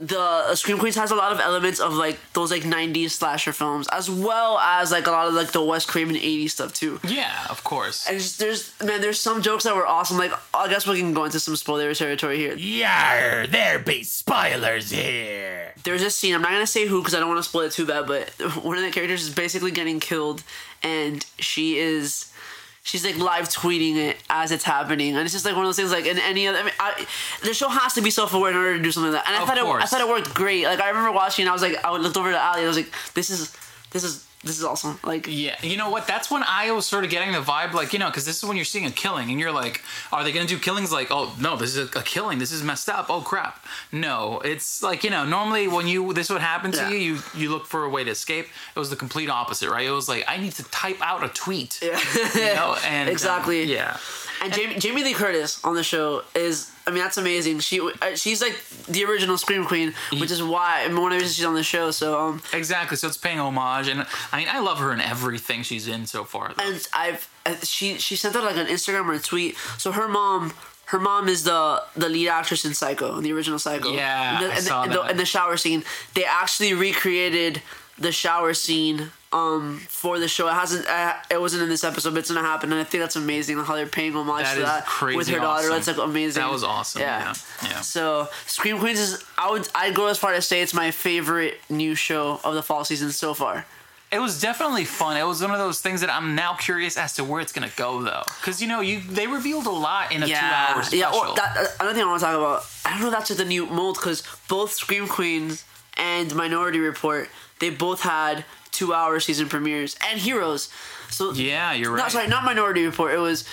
The 0.00 0.20
uh, 0.20 0.54
Scream 0.54 0.78
Queens 0.78 0.94
has 0.94 1.10
a 1.10 1.16
lot 1.16 1.32
of 1.32 1.40
elements 1.40 1.80
of 1.80 1.92
like 1.92 2.20
those 2.32 2.52
like 2.52 2.62
'90s 2.62 3.10
slasher 3.10 3.52
films, 3.52 3.88
as 3.90 4.08
well 4.08 4.56
as 4.58 4.92
like 4.92 5.08
a 5.08 5.10
lot 5.10 5.26
of 5.26 5.34
like 5.34 5.50
the 5.50 5.60
Wes 5.62 5.84
Craven 5.84 6.14
'80s 6.14 6.50
stuff 6.50 6.72
too. 6.72 7.00
Yeah, 7.02 7.46
of 7.50 7.64
course. 7.64 8.06
And 8.08 8.16
just, 8.16 8.38
there's 8.38 8.72
man, 8.80 9.00
there's 9.00 9.18
some 9.18 9.42
jokes 9.42 9.64
that 9.64 9.74
were 9.74 9.86
awesome. 9.86 10.16
Like 10.16 10.30
I 10.54 10.68
guess 10.68 10.86
we 10.86 11.00
can 11.00 11.14
go 11.14 11.24
into 11.24 11.40
some 11.40 11.56
spoiler 11.56 11.92
territory 11.94 12.36
here. 12.38 12.54
Yar, 12.54 13.48
there 13.48 13.80
be 13.80 14.04
spoilers 14.04 14.92
here. 14.92 15.74
There's 15.82 16.02
this 16.02 16.16
scene. 16.16 16.32
I'm 16.32 16.42
not 16.42 16.52
gonna 16.52 16.68
say 16.68 16.86
who 16.86 17.00
because 17.00 17.16
I 17.16 17.18
don't 17.18 17.28
want 17.28 17.42
to 17.42 17.48
spoil 17.48 17.62
it 17.62 17.72
too 17.72 17.86
bad. 17.86 18.06
But 18.06 18.28
one 18.62 18.78
of 18.78 18.84
the 18.84 18.92
characters 18.92 19.24
is 19.24 19.34
basically 19.34 19.72
getting 19.72 19.98
killed, 19.98 20.44
and 20.80 21.26
she 21.40 21.76
is. 21.78 22.32
She's 22.82 23.04
like 23.04 23.18
live 23.18 23.48
tweeting 23.48 23.96
it 23.96 24.16
as 24.30 24.50
it's 24.50 24.64
happening, 24.64 25.14
and 25.14 25.20
it's 25.24 25.32
just 25.32 25.44
like 25.44 25.54
one 25.54 25.64
of 25.64 25.68
those 25.68 25.76
things. 25.76 25.92
Like 25.92 26.06
in 26.06 26.18
any 26.18 26.46
other, 26.46 26.58
I 26.58 26.62
mean, 26.62 26.72
I, 26.80 27.06
the 27.42 27.52
show 27.52 27.68
has 27.68 27.92
to 27.94 28.00
be 28.00 28.10
self-aware 28.10 28.50
in 28.50 28.56
order 28.56 28.76
to 28.78 28.82
do 28.82 28.90
something 28.90 29.12
like 29.12 29.24
that. 29.24 29.28
And 29.28 29.36
I 29.36 29.42
Of 29.42 29.48
thought 29.48 29.58
it, 29.58 29.64
I 29.64 29.86
thought 29.86 30.00
it 30.00 30.08
worked 30.08 30.34
great. 30.34 30.64
Like 30.64 30.80
I 30.80 30.88
remember 30.88 31.12
watching, 31.12 31.42
and 31.42 31.50
I 31.50 31.52
was 31.52 31.62
like, 31.62 31.82
I 31.84 31.94
looked 31.96 32.16
over 32.16 32.30
to 32.30 32.40
Ali, 32.40 32.64
I 32.64 32.66
was 32.66 32.76
like, 32.76 32.90
this 33.14 33.30
is, 33.30 33.54
this 33.90 34.04
is, 34.04 34.26
this 34.44 34.56
is 34.58 34.64
awesome. 34.64 34.98
Like 35.02 35.26
Yeah, 35.28 35.56
you 35.62 35.76
know 35.76 35.90
what? 35.90 36.06
That's 36.06 36.30
when 36.30 36.42
I 36.46 36.70
was 36.70 36.86
sort 36.86 37.04
of 37.04 37.10
getting 37.10 37.32
the 37.32 37.40
vibe, 37.40 37.72
like 37.72 37.92
you 37.92 37.98
know, 37.98 38.06
because 38.06 38.24
this 38.24 38.38
is 38.38 38.44
when 38.44 38.56
you're 38.56 38.64
seeing 38.64 38.86
a 38.86 38.90
killing, 38.90 39.30
and 39.30 39.40
you're 39.40 39.52
like, 39.52 39.82
are 40.12 40.22
they 40.24 40.32
gonna 40.32 40.46
do 40.46 40.58
killings? 40.58 40.92
Like, 40.92 41.08
oh 41.10 41.34
no, 41.40 41.56
this 41.56 41.74
is 41.76 41.90
a, 41.94 41.98
a 41.98 42.02
killing. 42.02 42.38
This 42.38 42.52
is 42.52 42.62
messed 42.62 42.88
up. 42.88 43.06
Oh 43.10 43.20
crap. 43.20 43.64
No, 43.92 44.40
it's 44.44 44.82
like 44.82 45.02
you 45.04 45.10
know, 45.10 45.24
normally 45.24 45.66
when 45.68 45.86
you 45.88 46.12
this 46.12 46.30
would 46.30 46.40
happen 46.40 46.70
to 46.72 46.78
Yeah. 46.78 46.90
you, 46.90 46.98
you 46.98 47.18
you 47.36 47.50
look 47.50 47.66
for 47.66 47.84
a 47.84 47.88
way 47.88 48.04
to 48.04 48.10
escape. 48.10 48.46
It 48.74 48.78
was 48.78 48.90
the 48.90 48.96
complete 48.96 49.28
opposite, 49.28 49.70
right? 49.70 49.86
It 49.86 49.90
was 49.90 50.08
like 50.08 50.24
I 50.28 50.36
need 50.36 50.52
to 50.52 50.64
type 50.70 50.98
out 51.00 51.24
a 51.24 51.28
tweet. 51.28 51.80
Yeah. 51.82 51.98
You 52.34 52.54
know, 52.54 52.76
and 52.86 53.08
um, 53.08 53.12
Exactly. 53.12 53.64
yeah. 53.64 53.96
And 54.42 54.52
Jamie, 54.52 54.74
Jamie 54.78 55.04
Lee 55.04 55.14
Curtis 55.14 55.62
on 55.64 55.74
the 55.74 55.82
show 55.82 56.22
is, 56.34 56.70
I 56.86 56.90
mean, 56.90 57.00
that's 57.02 57.16
amazing. 57.16 57.60
She 57.60 57.80
uh, 57.80 58.14
she's 58.14 58.40
like 58.40 58.56
the 58.86 59.04
original 59.04 59.36
Scream 59.38 59.64
Queen, 59.64 59.94
which 60.12 60.30
is 60.30 60.42
why 60.42 60.82
I 60.84 60.88
mean, 60.88 61.00
one 61.00 61.12
of 61.12 61.18
the 61.18 61.22
reasons 61.22 61.36
she's 61.36 61.44
on 61.44 61.54
the 61.54 61.62
show. 61.62 61.90
So 61.90 62.18
um, 62.20 62.42
Exactly. 62.52 62.96
So 62.96 63.08
it's 63.08 63.16
paying 63.16 63.38
homage, 63.40 63.88
and 63.88 64.06
I 64.32 64.38
mean, 64.38 64.48
I 64.50 64.60
love 64.60 64.78
her 64.78 64.92
in 64.92 65.00
everything 65.00 65.62
she's 65.62 65.88
in 65.88 66.06
so 66.06 66.24
far. 66.24 66.52
though. 66.56 66.62
and 66.64 66.86
I've 66.94 67.28
uh, 67.46 67.56
she 67.62 67.98
she 67.98 68.16
sent 68.16 68.36
out 68.36 68.44
like 68.44 68.56
an 68.56 68.66
Instagram 68.66 69.06
or 69.06 69.14
a 69.14 69.18
tweet. 69.20 69.56
So 69.78 69.92
her 69.92 70.08
mom. 70.08 70.52
Her 70.86 70.98
mom 70.98 71.28
is 71.28 71.44
the 71.44 71.82
the 71.96 72.08
lead 72.08 72.28
actress 72.28 72.64
in 72.64 72.72
Psycho, 72.72 73.20
the 73.20 73.30
original 73.34 73.58
Psycho. 73.58 73.92
Yeah, 73.92 74.36
in 74.36 74.44
the, 74.44 74.46
I 74.46 74.50
in 74.50 74.54
the- 74.56 74.62
saw 74.62 74.82
in 74.84 74.90
the, 74.90 75.02
that. 75.02 75.10
in 75.10 75.16
the 75.18 75.26
shower 75.26 75.58
scene. 75.58 75.84
They 76.14 76.24
actually 76.24 76.72
recreated 76.72 77.60
the 77.98 78.10
shower 78.10 78.54
scene 78.54 79.10
um 79.32 79.78
for 79.88 80.18
the 80.18 80.28
show. 80.28 80.48
It 80.48 80.54
hasn't 80.54 80.86
uh, 80.86 81.14
it 81.30 81.40
wasn't 81.40 81.62
in 81.62 81.68
this 81.68 81.84
episode, 81.84 82.10
but 82.14 82.20
it's 82.20 82.30
gonna 82.30 82.46
happen, 82.46 82.72
and 82.72 82.80
I 82.80 82.84
think 82.84 83.02
that's 83.02 83.16
amazing 83.16 83.58
how 83.58 83.74
they're 83.74 83.86
paying 83.86 84.14
homage 84.14 84.44
That 84.44 84.54
to 84.54 84.60
that 84.62 84.86
crazy 84.86 85.16
with 85.16 85.28
her 85.28 85.36
daughter. 85.38 85.68
awesome. 85.68 85.70
That's 85.70 85.86
like 85.88 85.98
amazing. 85.98 86.42
That 86.42 86.50
was 86.50 86.64
awesome. 86.64 87.02
Yeah. 87.02 87.34
Yeah. 87.62 87.80
So 87.80 88.28
Scream 88.46 88.78
Queens 88.78 88.98
is 88.98 89.22
I 89.36 89.50
would 89.50 89.68
I'd 89.74 89.94
go 89.94 90.06
as 90.06 90.16
far 90.18 90.32
as 90.32 90.46
say 90.46 90.62
it's 90.62 90.72
my 90.74 90.90
favorite 90.90 91.60
new 91.68 91.94
show 91.94 92.40
of 92.42 92.54
the 92.54 92.62
fall 92.62 92.84
season 92.84 93.10
so 93.12 93.34
far. 93.34 93.66
It 94.10 94.20
was 94.20 94.40
definitely 94.40 94.86
fun. 94.86 95.18
It 95.18 95.24
was 95.26 95.42
one 95.42 95.50
of 95.50 95.58
those 95.58 95.82
things 95.82 96.00
that 96.00 96.08
I'm 96.08 96.34
now 96.34 96.54
curious 96.54 96.96
as 96.96 97.12
to 97.16 97.24
where 97.24 97.42
it's 97.42 97.52
gonna 97.52 97.70
go, 97.76 98.00
though, 98.02 98.22
because 98.40 98.62
you 98.62 98.66
know, 98.66 98.80
you 98.80 99.00
they 99.00 99.26
revealed 99.26 99.66
a 99.66 99.70
lot 99.70 100.10
in 100.12 100.22
a 100.22 100.26
two-hour 100.26 100.82
special. 100.82 100.98
yeah. 100.98 101.10
Or 101.12 101.34
that, 101.36 101.56
uh, 101.58 101.66
another 101.80 101.92
thing 101.94 102.04
I 102.04 102.06
want 102.06 102.20
to 102.20 102.24
talk 102.26 102.34
about. 102.34 102.64
I 102.86 102.92
don't 102.92 103.02
know 103.02 103.08
if 103.08 103.12
that's 103.12 103.28
the 103.36 103.44
new 103.44 103.66
mold 103.66 103.96
because 103.96 104.22
both 104.48 104.72
Scream 104.72 105.06
Queens 105.06 105.62
and 105.98 106.34
Minority 106.34 106.78
Report 106.78 107.28
they 107.58 107.68
both 107.70 108.00
had 108.00 108.44
two 108.78 108.94
hour 108.94 109.18
season 109.20 109.48
premieres 109.48 109.96
and 110.08 110.20
Heroes. 110.20 110.70
So 111.10 111.32
yeah, 111.32 111.72
you're 111.72 111.92
right. 111.92 112.02
no, 112.02 112.08
sorry, 112.08 112.28
not 112.28 112.44
Minority 112.44 112.84
Report. 112.84 113.12
It 113.14 113.18
was 113.18 113.44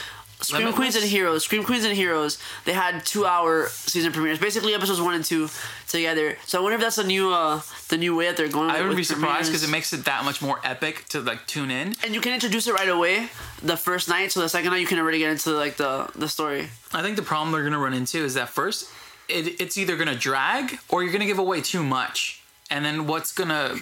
Scream 0.41 0.65
Limitless? 0.65 0.75
Queens 0.77 0.95
and 0.97 1.05
Heroes. 1.05 1.43
Scream 1.45 1.63
Queens 1.63 1.85
and 1.85 1.95
Heroes. 1.95 2.37
They 2.65 2.73
had 2.73 3.05
two 3.05 3.25
hour 3.25 3.67
season 3.69 4.11
premieres, 4.11 4.37
basically 4.37 4.73
episodes 4.75 4.99
one 5.01 5.15
and 5.15 5.23
two 5.25 5.49
together. 5.87 6.37
So 6.45 6.59
I 6.59 6.61
wonder 6.61 6.75
if 6.75 6.81
that's 6.81 6.97
the 6.97 7.05
new 7.05 7.31
uh 7.31 7.61
the 7.87 7.97
new 7.97 8.15
way 8.15 8.25
that 8.27 8.35
they're 8.37 8.49
going. 8.49 8.69
I 8.69 8.77
wouldn't 8.81 8.97
be 8.97 9.03
surprised 9.03 9.49
because 9.49 9.63
it 9.63 9.71
makes 9.71 9.93
it 9.93 10.05
that 10.05 10.25
much 10.25 10.41
more 10.41 10.59
epic 10.63 11.05
to 11.09 11.21
like 11.21 11.47
tune 11.47 11.71
in. 11.71 11.95
and 12.03 12.13
you 12.13 12.21
can 12.21 12.33
introduce 12.33 12.67
it 12.67 12.73
right 12.73 12.89
away 12.89 13.29
the 13.63 13.77
first 13.77 14.09
night. 14.09 14.31
So 14.33 14.41
the 14.41 14.49
second 14.49 14.71
night 14.71 14.81
you 14.81 14.87
can 14.87 14.99
already 14.99 15.19
get 15.19 15.31
into 15.31 15.51
like 15.51 15.77
the 15.77 16.09
the 16.15 16.27
story. 16.27 16.67
I 16.93 17.01
think 17.01 17.15
the 17.15 17.23
problem 17.23 17.51
they're 17.53 17.63
gonna 17.63 17.79
run 17.87 17.93
into 17.93 18.19
is 18.19 18.33
that 18.35 18.49
first, 18.49 18.89
it, 19.29 19.59
it's 19.61 19.77
either 19.77 19.95
gonna 19.95 20.15
drag 20.29 20.77
or 20.89 21.01
you're 21.01 21.13
gonna 21.13 21.25
give 21.33 21.39
away 21.39 21.61
too 21.61 21.83
much. 21.83 22.41
And 22.69 22.83
then 22.83 23.07
what's 23.07 23.31
gonna 23.31 23.77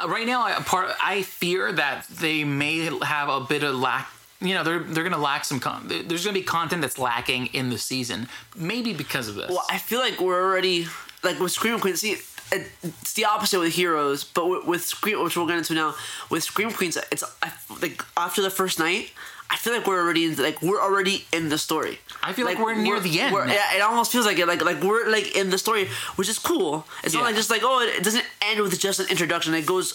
uh, 0.00 0.08
right 0.08 0.26
now? 0.26 0.42
I 0.44 0.52
part 0.54 0.94
I 1.02 1.22
fear 1.22 1.72
that 1.72 2.06
they 2.08 2.44
may 2.44 2.78
have 3.02 3.28
a 3.28 3.40
bit 3.40 3.64
of 3.64 3.74
lack. 3.74 4.08
You 4.40 4.54
know, 4.54 4.62
they're 4.62 4.78
they're 4.78 5.02
gonna 5.02 5.18
lack 5.18 5.44
some. 5.44 5.58
Con- 5.58 5.88
there's 5.88 6.24
gonna 6.24 6.34
be 6.34 6.42
content 6.42 6.82
that's 6.82 6.98
lacking 6.98 7.46
in 7.46 7.70
the 7.70 7.78
season, 7.78 8.28
maybe 8.56 8.92
because 8.92 9.28
of 9.28 9.34
this. 9.34 9.48
Well, 9.50 9.64
I 9.68 9.78
feel 9.78 9.98
like 9.98 10.20
we're 10.20 10.40
already 10.40 10.86
like 11.24 11.40
with 11.40 11.50
Scream 11.50 11.80
Queens. 11.80 12.00
See, 12.00 12.16
it's 12.52 13.14
the 13.14 13.24
opposite 13.24 13.58
with 13.58 13.74
Heroes, 13.74 14.24
but 14.24 14.46
with, 14.46 14.64
with 14.66 14.84
Scream, 14.84 15.22
which 15.22 15.36
we'll 15.36 15.46
get 15.46 15.58
into 15.58 15.74
now, 15.74 15.94
with 16.30 16.44
Scream 16.44 16.70
Queens, 16.70 16.96
it's 17.10 17.24
I, 17.42 17.52
like 17.82 18.04
after 18.16 18.40
the 18.42 18.50
first 18.50 18.78
night. 18.78 19.12
I 19.50 19.56
feel 19.56 19.72
like 19.72 19.86
we're 19.86 20.00
already 20.00 20.34
like 20.34 20.60
we're 20.60 20.80
already 20.80 21.26
in 21.32 21.48
the 21.48 21.56
story. 21.56 22.00
I 22.28 22.32
feel 22.32 22.46
like 22.46 22.58
we're 22.58 22.74
near 22.74 23.00
the 23.00 23.20
end. 23.20 23.34
we're- 23.34 23.50
Yeah, 23.52 23.76
it 23.76 23.80
almost 23.80 24.12
feels 24.12 24.26
like 24.26 24.38
it. 24.38 24.46
Like 24.46 24.62
like 24.70 24.82
we're 24.82 25.08
like 25.08 25.36
in 25.36 25.50
the 25.50 25.58
story, 25.58 25.88
which 26.16 26.28
is 26.28 26.38
cool. 26.38 26.84
It's 27.04 27.14
Yeah. 27.14 27.20
not 27.20 27.26
like 27.28 27.36
just 27.36 27.50
like 27.50 27.62
oh, 27.64 27.80
it, 27.84 27.88
it 27.98 28.04
doesn't 28.04 28.24
end 28.42 28.60
with 28.60 28.78
just 28.78 29.00
an 29.00 29.06
introduction. 29.08 29.54
It 29.54 29.66
goes 29.66 29.86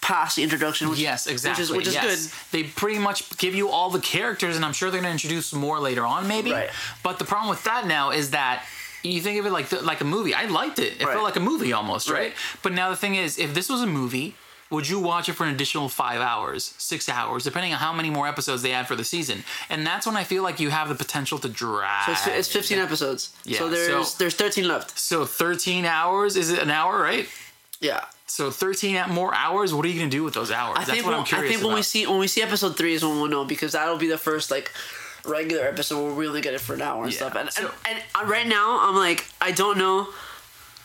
past 0.00 0.36
the 0.36 0.42
introduction. 0.42 0.88
Which, 0.90 0.98
Yes, 0.98 1.26
exactly. 1.26 1.62
Which 1.62 1.70
is 1.70 1.76
which 1.76 1.86
is 1.88 1.94
yes. 1.94 2.04
good. 2.06 2.32
They 2.52 2.62
pretty 2.68 2.98
much 2.98 3.18
give 3.38 3.54
you 3.54 3.68
all 3.70 3.88
the 3.90 4.00
characters, 4.00 4.54
and 4.56 4.64
I'm 4.64 4.72
sure 4.74 4.90
they're 4.90 5.00
going 5.00 5.16
to 5.16 5.18
introduce 5.24 5.52
more 5.54 5.78
later 5.80 6.04
on, 6.04 6.28
maybe. 6.28 6.52
Right. 6.52 6.70
But 7.02 7.18
the 7.18 7.24
problem 7.24 7.48
with 7.50 7.64
that 7.64 7.86
now 7.86 8.10
is 8.10 8.30
that 8.30 8.64
you 9.02 9.20
think 9.20 9.38
of 9.40 9.46
it 9.46 9.50
like 9.52 9.68
the, 9.70 9.80
like 9.82 10.00
a 10.00 10.04
movie. 10.04 10.34
I 10.34 10.44
liked 10.46 10.78
it. 10.78 11.00
It 11.00 11.04
Right. 11.04 11.12
felt 11.12 11.24
like 11.24 11.36
a 11.36 11.40
movie 11.40 11.72
almost, 11.72 12.08
right? 12.10 12.18
Right. 12.18 12.34
But 12.62 12.72
now 12.72 12.90
the 12.90 12.96
thing 12.96 13.14
is, 13.14 13.38
if 13.38 13.54
this 13.54 13.68
was 13.68 13.80
a 13.82 13.86
movie. 13.86 14.34
Would 14.70 14.88
you 14.88 14.98
watch 14.98 15.28
it 15.28 15.34
for 15.34 15.44
an 15.44 15.54
additional 15.54 15.88
five 15.88 16.20
hours, 16.20 16.74
six 16.78 17.08
hours, 17.08 17.44
depending 17.44 17.72
on 17.72 17.78
how 17.78 17.92
many 17.92 18.10
more 18.10 18.26
episodes 18.26 18.62
they 18.62 18.72
add 18.72 18.88
for 18.88 18.96
the 18.96 19.04
season? 19.04 19.44
And 19.70 19.86
that's 19.86 20.06
when 20.06 20.16
I 20.16 20.24
feel 20.24 20.42
like 20.42 20.58
you 20.58 20.70
have 20.70 20.88
the 20.88 20.94
potential 20.94 21.38
to 21.40 21.48
drag. 21.48 22.06
So 22.06 22.12
it's, 22.32 22.48
it's 22.48 22.48
15 22.48 22.78
episodes. 22.78 23.34
Yeah, 23.44 23.58
so 23.58 23.68
there's 23.68 24.08
so- 24.08 24.18
there's 24.18 24.34
13 24.34 24.66
left. 24.66 24.98
So 24.98 25.24
13 25.26 25.84
hours 25.84 26.36
is 26.36 26.50
it 26.50 26.58
an 26.60 26.70
hour, 26.70 26.98
right? 27.00 27.28
Yeah. 27.80 28.04
So 28.26 28.50
13 28.50 29.10
more 29.10 29.34
hours. 29.34 29.74
What 29.74 29.84
are 29.84 29.88
you 29.88 29.98
gonna 29.98 30.10
do 30.10 30.24
with 30.24 30.34
those 30.34 30.50
hours? 30.50 30.76
I 30.78 30.80
That's 30.80 30.90
think 30.92 31.04
what 31.06 31.14
I'm 31.14 31.24
curious 31.24 31.50
I 31.50 31.54
think 31.54 31.66
when 31.66 31.74
we 31.76 31.82
see 31.82 32.06
when 32.06 32.18
we 32.18 32.26
see 32.26 32.42
episode 32.42 32.76
three 32.76 32.94
is 32.94 33.04
when 33.04 33.16
we'll 33.20 33.28
know 33.28 33.44
because 33.44 33.72
that'll 33.72 33.98
be 33.98 34.08
the 34.08 34.18
first 34.18 34.50
like 34.50 34.72
regular 35.24 35.64
episode 35.64 36.02
where 36.04 36.14
we 36.14 36.26
only 36.26 36.40
get 36.40 36.54
it 36.54 36.60
for 36.60 36.74
an 36.74 36.82
hour 36.82 37.04
and 37.04 37.12
Yeah, 37.12 37.18
stuff. 37.18 37.34
And, 37.36 37.52
so- 37.52 37.70
and 37.86 37.96
and 37.96 38.02
uh, 38.14 38.24
right 38.30 38.46
now 38.46 38.78
I'm 38.88 38.96
like 38.96 39.26
I 39.40 39.52
don't 39.52 39.76
know 39.78 40.08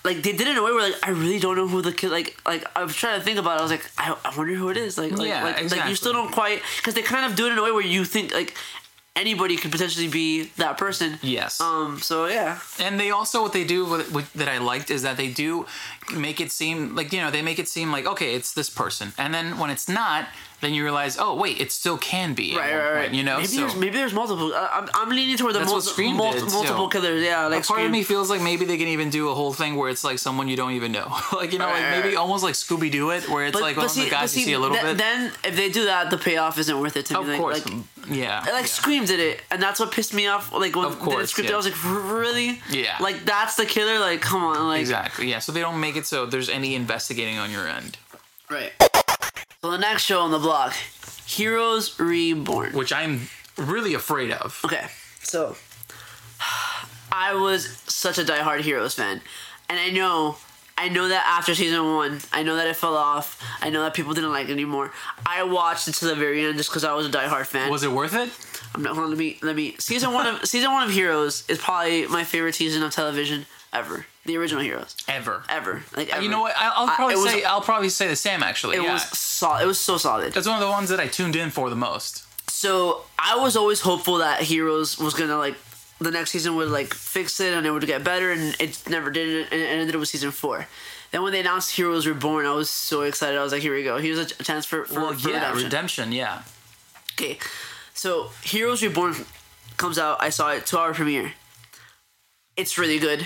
like 0.04 0.18
they 0.24 0.32
did 0.32 0.42
it 0.42 0.48
in 0.48 0.58
a 0.58 0.64
way 0.64 0.72
where 0.72 0.90
like 0.90 1.08
I 1.08 1.12
really 1.12 1.40
don't 1.40 1.56
know 1.56 1.68
who 1.68 1.82
the 1.82 1.92
kid 1.92 2.12
like 2.12 2.40
like 2.46 2.66
I 2.76 2.84
was 2.84 2.96
trying 2.96 3.20
to 3.20 3.26
think 3.26 3.38
about 3.38 3.58
it. 3.58 3.60
I 3.60 3.62
was 3.64 3.72
like 3.72 3.92
I, 3.98 4.16
I 4.26 4.38
wonder 4.38 4.56
who 4.56 4.70
it 4.70 4.78
is 4.78 4.98
like 4.98 5.12
like 5.12 5.28
Yeah, 5.28 5.44
like, 5.44 5.72
like 5.72 5.90
you 5.90 5.96
still 5.96 6.14
don't 6.14 6.32
quite 6.32 6.62
because 6.78 6.94
they 6.94 7.02
kind 7.02 7.30
of 7.30 7.36
do 7.36 7.48
it 7.48 7.54
in 7.54 7.58
a 7.58 7.64
way 7.64 7.72
where 7.72 7.86
you 7.86 8.06
think 8.06 8.34
like 8.34 8.56
anybody 9.16 9.58
could 9.58 9.72
potentially 9.72 10.08
be 10.08 10.44
that 10.58 10.78
person. 10.78 11.20
Yes. 11.22 11.60
Um. 11.60 12.00
So 12.00 12.28
yeah. 12.28 12.60
And 12.80 13.00
they 13.00 13.12
also 13.12 13.42
what 13.42 13.54
they 13.54 13.66
do 13.66 13.86
with, 13.86 14.12
with, 14.12 14.34
that 14.34 14.48
I 14.48 14.58
liked 14.60 14.90
is 14.90 15.04
that 15.04 15.18
they 15.18 15.30
do 15.30 15.66
make 16.16 16.40
it 16.42 16.52
seem 16.52 16.96
like 16.96 17.12
you 17.14 17.22
know 17.22 17.32
they 17.32 17.42
make 17.42 17.60
it 17.60 17.68
seem 17.68 17.92
like 17.92 18.06
okay 18.06 18.36
it's 18.36 18.54
this 18.54 18.70
person, 18.70 19.14
and 19.18 19.34
then 19.34 19.58
when 19.58 19.70
it's 19.70 19.88
not, 19.90 20.28
then 20.62 20.74
you 20.74 20.84
realize 20.84 21.18
oh 21.20 21.36
wait 21.36 21.60
it 21.62 21.72
still 21.72 21.98
can 21.98 22.34
be 22.34 22.56
Right, 22.56 22.74
right, 22.74 22.92
right. 22.92 23.02
point, 23.06 23.14
you 23.14 23.24
know 23.24 23.38
maybe 23.38 23.48
so 23.48 23.62
there's 23.62 23.76
maybe 23.76 23.98
there's 23.98 24.14
multiple. 24.14 24.54
Uh, 24.54 24.68
I'm, 24.72 24.90
I'm 24.94 25.10
leaning 25.10 25.38
toward 25.38 25.56
the 25.56 25.60
That's 25.60 25.72
what 25.72 25.78
multi, 25.86 25.90
Scream 25.92 26.16
multi, 26.18 26.40
did, 26.40 26.52
multiple 26.52 26.90
too. 26.90 27.00
killers. 27.00 27.24
Yeah, 27.24 27.48
like 27.48 27.66
part 27.66 27.82
of 27.82 27.92
me 27.92 28.04
feels 28.04 28.30
like 28.30 28.42
maybe 28.42 28.66
they 28.66 28.78
can 28.78 28.88
even 28.90 29.10
do 29.10 29.30
a 29.30 29.34
whole 29.36 29.54
thing 29.54 29.76
where 29.76 29.90
it's 29.90 30.04
like 30.04 30.20
someone 30.20 30.48
you 30.48 30.56
don't 30.58 30.72
even 30.74 30.92
know, 30.92 31.08
like 31.34 31.54
you 31.54 31.60
know, 31.60 31.66
Right, 31.66 31.82
like 31.82 31.84
right, 31.92 32.04
maybe 32.04 32.16
almost 32.16 32.44
like 32.44 32.56
Scooby 32.56 32.92
Doo 32.92 33.12
it, 33.12 33.30
where 33.30 33.46
it's 33.46 33.60
like 33.60 33.78
one 33.78 33.86
of 33.86 33.96
the 33.96 34.10
guys 34.10 34.36
you 34.38 34.44
see 34.46 34.54
a 34.54 34.60
little 34.60 34.76
th- 34.76 34.86
bit. 34.88 34.98
Then 34.98 35.32
if 35.44 35.56
they 35.56 35.70
do 35.70 35.86
that, 35.86 36.10
the 36.10 36.18
payoff 36.18 36.58
isn't 36.58 36.80
worth 36.80 36.98
it 36.98 37.06
to 37.08 37.20
of 37.20 37.26
me. 37.26 37.32
Like, 37.34 37.40
course, 37.42 37.66
like, 37.66 37.76
yeah, 38.10 38.40
like 38.40 38.48
yeah. 38.48 38.66
Scream 38.66 39.06
did 39.06 39.20
it, 39.20 39.42
and 39.52 39.62
that's 39.62 39.80
what 39.80 39.92
pissed 39.92 40.14
me 40.14 40.28
off. 40.28 40.52
Like 40.52 40.76
when 40.76 40.86
Of 40.86 40.94
did 40.94 41.02
course, 41.02 41.32
it 41.32 41.36
scripted, 41.36 41.50
yeah. 41.50 41.54
I 41.54 41.58
was 41.58 41.66
like, 41.70 42.12
really? 42.12 42.62
Yeah. 42.72 42.98
Like 43.00 43.24
that's 43.26 43.56
the 43.56 43.66
killer. 43.66 44.00
Like 44.00 44.22
come 44.22 44.44
on, 44.44 44.68
like 44.68 44.82
exactly, 44.82 45.30
yeah. 45.30 45.40
So 45.40 45.52
they 45.52 45.62
don't 45.62 45.80
make 45.80 45.96
it 45.96 45.99
so 46.06 46.26
there's 46.26 46.50
any 46.50 46.76
investigating 46.76 47.38
on 47.38 47.52
your 47.52 47.68
end, 47.68 47.98
right. 48.50 48.72
So 49.62 49.72
the 49.72 49.78
next 49.78 50.04
show 50.04 50.22
on 50.22 50.32
the 50.32 50.40
block, 50.40 50.74
Heroes 51.26 52.00
Reborn. 52.00 52.74
which 52.74 52.94
I'm 52.94 53.28
really 53.58 53.94
afraid 53.94 54.32
of. 54.32 54.60
Okay, 54.66 54.86
so 55.22 55.56
I 57.12 57.34
was 57.34 57.68
such 57.88 58.18
a 58.18 58.24
diehard 58.24 58.62
Heroes 58.62 58.94
fan, 58.94 59.22
and 59.68 59.80
I 59.80 59.90
know, 59.90 60.38
I 60.78 60.90
know 60.90 61.08
that 61.10 61.26
after 61.28 61.54
season 61.56 61.84
one, 61.94 62.20
I 62.32 62.44
know 62.44 62.56
that 62.56 62.68
it 62.68 62.76
fell 62.76 62.96
off. 62.96 63.42
I 63.62 63.70
know 63.70 63.84
that 63.84 63.94
people 63.94 64.14
didn't 64.14 64.32
like 64.32 64.48
it 64.50 64.54
anymore. 64.54 64.92
I 65.26 65.44
watched 65.44 65.88
it 65.88 65.96
to 65.96 66.06
the 66.06 66.16
very 66.16 66.46
end 66.46 66.58
just 66.58 66.70
because 66.70 66.84
I 66.84 66.94
was 66.94 67.06
a 67.06 67.10
diehard 67.10 67.46
fan. 67.48 67.70
Was 67.70 67.84
it 67.84 67.92
worth 67.92 68.14
it? 68.16 68.30
I'm 68.74 68.84
not. 68.84 68.94
Hold 68.94 69.06
on, 69.06 69.10
let 69.10 69.20
me. 69.20 69.38
Let 69.42 69.56
me. 69.56 69.76
Season 69.80 70.14
one 70.14 70.28
of 70.28 70.46
season 70.46 70.72
one 70.72 70.84
of 70.88 70.94
Heroes 70.94 71.44
is 71.50 71.58
probably 71.58 72.08
my 72.08 72.24
favorite 72.24 72.56
season 72.56 72.84
of 72.84 72.92
television 72.92 73.46
ever. 73.74 74.06
The 74.30 74.38
original 74.38 74.62
Heroes, 74.62 74.96
Ever? 75.08 75.42
ever. 75.50 75.82
Like 75.98 76.10
ever. 76.14 76.22
You 76.22 76.30
know 76.30 76.42
what? 76.42 76.54
I- 76.56 76.70
I'll 76.76 76.88
I- 76.88 76.96
probably 76.96 77.16
was- 77.16 77.32
say 77.32 77.44
I'll 77.44 77.62
probably 77.72 77.90
say 77.90 78.08
the 78.08 78.16
same. 78.16 78.44
Actually, 78.44 78.78
It 78.78 78.84
yeah. 78.84 78.94
was 78.94 79.04
solid. 79.18 79.64
It 79.64 79.66
was 79.66 79.80
so 79.80 79.98
solid. 79.98 80.34
That's 80.34 80.46
one 80.46 80.58
of 80.62 80.62
the 80.62 80.70
ones 80.70 80.90
that 80.90 81.00
I 81.00 81.08
tuned 81.08 81.36
in 81.36 81.50
for 81.50 81.72
the 81.72 81.76
most. 81.76 82.26
So 82.48 83.06
I 83.18 83.36
was 83.38 83.56
always 83.56 83.80
hopeful 83.82 84.20
that 84.20 84.44
Heroes 84.44 85.00
was 85.00 85.16
gonna 85.16 85.38
like 85.46 85.56
the 86.00 86.12
next 86.12 86.30
season 86.30 86.56
would 86.58 86.70
like 86.70 86.94
fix 86.94 87.40
it 87.40 87.56
and 87.56 87.66
it 87.66 87.72
would 87.72 87.88
get 87.88 88.04
better, 88.04 88.32
and 88.32 88.56
it 88.60 88.84
never 88.88 89.10
did. 89.10 89.28
it, 89.30 89.48
And 89.52 89.60
it 89.62 89.66
ended 89.66 89.96
up 89.96 90.00
with 90.00 90.10
season 90.10 90.30
four. 90.32 90.68
Then 91.12 91.24
when 91.24 91.32
they 91.34 91.40
announced 91.40 91.72
Heroes 91.72 92.06
Reborn, 92.06 92.46
I 92.46 92.54
was 92.54 92.70
so 92.70 93.02
excited. 93.02 93.36
I 93.40 93.42
was 93.44 93.52
like, 93.52 93.64
"Here 93.64 93.74
we 93.74 93.84
go! 93.84 93.98
Here's 93.98 94.20
a 94.20 94.26
chance 94.44 94.64
for, 94.68 94.86
for, 94.86 95.00
Well, 95.02 95.14
for 95.14 95.30
yeah, 95.30 95.38
redemption." 95.38 95.64
redemption. 95.64 96.12
Yeah. 96.12 96.44
Okay, 97.14 97.40
so 97.96 98.30
Heroes 98.44 98.84
Reborn 98.84 99.16
comes 99.78 99.98
out. 99.98 100.22
I 100.22 100.30
saw 100.30 100.52
it 100.52 100.68
two 100.68 100.78
hour 100.78 100.94
premiere. 100.94 101.34
It's 102.56 102.78
really 102.78 103.00
good, 103.00 103.26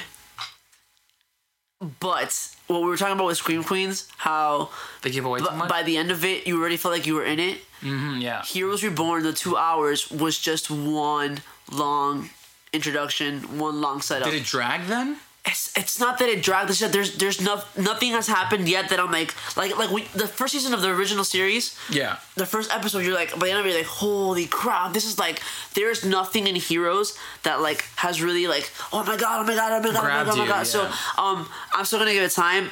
but 1.99 2.49
what 2.67 2.81
we 2.81 2.87
were 2.87 2.97
talking 2.97 3.13
about 3.13 3.27
with 3.27 3.37
Scream 3.37 3.63
Queens, 3.63 4.07
how 4.17 4.69
They 5.01 5.11
give 5.11 5.25
away 5.25 5.39
too 5.39 5.49
b- 5.49 5.55
much. 5.55 5.69
by 5.69 5.83
the 5.83 5.97
end 5.97 6.11
of 6.11 6.23
it, 6.25 6.47
you 6.47 6.59
already 6.59 6.77
felt 6.77 6.93
like 6.93 7.05
you 7.05 7.15
were 7.15 7.25
in 7.25 7.39
it. 7.39 7.59
Mm, 7.81 8.21
yeah. 8.21 8.43
Heroes 8.43 8.83
Reborn, 8.83 9.23
the 9.23 9.33
two 9.33 9.57
hours 9.57 10.09
was 10.09 10.39
just 10.39 10.71
one 10.71 11.41
long 11.71 12.29
introduction, 12.71 13.59
one 13.59 13.81
long 13.81 14.01
setup. 14.01 14.29
Did 14.29 14.41
it 14.41 14.45
drag 14.45 14.87
then? 14.87 15.17
It's, 15.45 15.77
it's 15.77 15.99
not 15.99 16.19
that 16.19 16.29
it 16.29 16.41
dragged 16.41 16.69
the 16.69 16.73
shit. 16.73 16.91
There's 16.93 17.17
there's 17.17 17.41
no, 17.41 17.61
nothing 17.77 18.11
has 18.11 18.27
happened 18.27 18.69
yet 18.69 18.89
that 18.89 18.99
I'm 18.99 19.11
like 19.11 19.33
like 19.57 19.77
like 19.77 19.91
we, 19.91 20.03
the 20.15 20.27
first 20.27 20.53
season 20.53 20.73
of 20.73 20.81
the 20.81 20.89
original 20.89 21.25
series. 21.25 21.77
Yeah. 21.89 22.17
The 22.35 22.45
first 22.45 22.71
episode, 22.73 22.99
you're 22.99 23.13
like, 23.13 23.31
by 23.37 23.47
the 23.47 23.51
end 23.51 23.59
of 23.59 23.65
it, 23.65 23.69
you're 23.69 23.79
like, 23.79 23.87
holy 23.87 24.45
crap, 24.45 24.93
this 24.93 25.05
is 25.05 25.19
like, 25.19 25.41
there's 25.73 26.05
nothing 26.05 26.47
in 26.47 26.55
Heroes 26.55 27.17
that 27.43 27.59
like 27.61 27.83
has 27.97 28.21
really 28.21 28.47
like, 28.47 28.71
oh 28.93 29.03
my 29.03 29.17
god, 29.17 29.41
oh 29.41 29.47
my 29.47 29.55
god, 29.55 29.71
oh 29.73 29.79
my 29.79 29.93
god, 29.93 29.95
oh 29.95 30.01
my 30.01 30.01
Grabbed 30.01 30.29
god, 30.29 30.33
oh 30.33 30.37
my 30.37 30.43
you, 30.43 30.49
god. 30.49 30.67
So, 30.67 30.85
um, 31.17 31.49
I'm 31.73 31.83
still 31.85 31.99
gonna 31.99 32.13
give 32.13 32.23
it 32.23 32.31
time, 32.31 32.69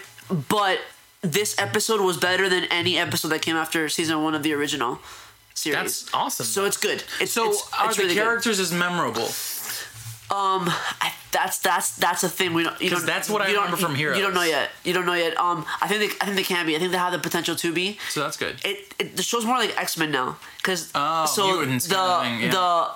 but 0.49 0.79
this 1.21 1.59
episode 1.59 1.99
was 2.01 2.17
better 2.17 2.47
than 2.49 2.63
any 2.71 2.97
episode 2.97 3.27
that 3.29 3.41
came 3.41 3.55
after 3.57 3.87
season 3.89 4.23
one 4.23 4.33
of 4.33 4.43
the 4.43 4.53
original 4.53 4.99
series. 5.53 5.77
That's 5.77 6.13
awesome. 6.13 6.45
So 6.45 6.65
it's 6.65 6.77
good. 6.77 7.03
It's, 7.19 7.33
So 7.33 7.49
it's, 7.49 7.69
are 7.77 7.87
it's 7.89 7.97
the 7.97 8.03
really 8.03 8.15
good. 8.15 8.23
characters 8.23 8.59
as 8.59 8.71
memorable? 8.71 9.25
Um, 10.31 10.71
I, 11.01 11.13
that's 11.31 11.59
that's 11.59 11.95
that's 11.95 12.23
a 12.23 12.29
thing 12.29 12.53
we 12.53 12.63
don't. 12.63 12.79
You 12.81 12.89
don't. 12.89 13.05
that's 13.05 13.29
what 13.29 13.41
I 13.41 13.51
remember 13.51 13.77
from 13.77 13.95
here. 13.95 14.13
You 14.13 14.21
don't 14.21 14.33
know 14.33 14.43
yet. 14.43 14.69
You 14.83 14.93
don't 14.93 15.05
know 15.05 15.13
yet. 15.13 15.37
Um, 15.37 15.65
I 15.81 15.87
think 15.87 15.99
they, 16.01 16.17
I 16.21 16.25
think 16.25 16.37
they 16.37 16.43
can 16.43 16.65
be. 16.65 16.75
I 16.75 16.79
think 16.79 16.91
they 16.91 16.97
have 16.97 17.13
the 17.13 17.19
potential 17.19 17.55
to 17.55 17.73
be. 17.73 17.97
So 18.09 18.19
that's 18.21 18.37
good. 18.37 18.55
It, 18.63 18.93
it 18.99 19.15
the 19.17 19.23
show's 19.23 19.45
more 19.45 19.57
like 19.57 19.77
X 19.79 19.97
Men 19.97 20.11
now, 20.11 20.37
because 20.57 20.91
Oh, 20.93 21.25
so 21.25 21.65
the 21.65 21.79
thing, 21.79 22.41
yeah. 22.41 22.49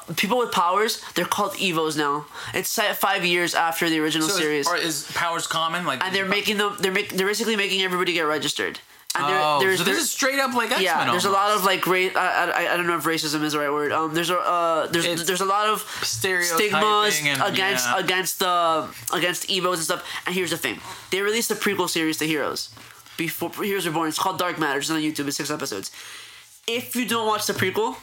the 0.05 0.13
people 0.15 0.37
with 0.37 0.51
powers 0.51 1.01
they're 1.15 1.25
called 1.25 1.53
Evos 1.53 1.97
now. 1.97 2.25
It's 2.53 2.69
set 2.69 2.95
five 2.97 3.25
years 3.25 3.55
after 3.55 3.89
the 3.89 3.99
original 3.99 4.27
So 4.27 4.37
series, 4.37 4.67
is, 4.67 4.71
or 4.71 4.77
is 4.77 5.11
powers 5.13 5.47
common? 5.47 5.85
Like, 5.85 6.03
and 6.03 6.13
they're 6.15 6.25
making 6.25 6.57
them. 6.57 6.75
They're 6.79 6.91
make, 6.91 7.09
They're 7.09 7.27
basically 7.27 7.55
making 7.55 7.81
everybody 7.81 8.13
get 8.13 8.23
registered. 8.23 8.79
And 9.17 9.29
there- 9.29 9.41
Oh, 9.41 9.59
there's 9.59 9.79
so 9.79 9.83
this 9.85 9.93
there- 9.95 10.01
is 10.03 10.09
straight 10.11 10.39
up 10.39 10.53
like 10.53 10.69
X 10.71 10.79
Men. 10.79 10.83
yeah, 10.83 11.11
there's 11.11 11.25
a 11.25 11.29
lot 11.29 11.51
of 11.55 11.63
like 11.63 11.85
ra- 11.87 12.15
I, 12.15 12.51
I, 12.67 12.73
I 12.73 12.77
don't 12.77 12.87
know 12.87 12.97
if 12.97 13.03
racism 13.05 13.43
is 13.43 13.53
the 13.53 13.59
right 13.59 13.71
word. 13.71 13.91
Um, 13.91 14.13
there's 14.13 14.29
a 14.29 14.37
uh, 14.37 14.87
there's 14.87 15.05
It's 15.05 15.23
there's 15.23 15.41
a 15.41 15.45
lot 15.45 15.67
of 15.67 15.81
stigmas 16.03 17.21
and- 17.23 17.41
against 17.41 17.85
yeah. 17.85 17.99
against 17.99 18.39
the 18.39 18.87
against 19.13 19.47
Evos 19.49 19.73
and 19.75 19.83
stuff. 19.83 20.03
And 20.25 20.35
here's 20.35 20.51
the 20.51 20.57
thing: 20.57 20.79
they 21.11 21.21
released 21.21 21.51
a 21.51 21.55
prequel 21.55 21.89
series 21.89 22.17
to 22.17 22.25
Heroes 22.27 22.69
before 23.17 23.51
Heroes 23.63 23.85
Reborn. 23.87 24.09
It's 24.09 24.19
called 24.19 24.37
Dark 24.39 24.59
Matters. 24.59 24.89
It's 24.89 24.95
on 24.95 25.01
YouTube. 25.01 25.27
It's 25.27 25.37
six 25.37 25.49
episodes. 25.51 25.91
If 26.67 26.95
you 26.95 27.05
don't 27.07 27.27
watch 27.27 27.45
the 27.45 27.53
prequel, 27.53 27.95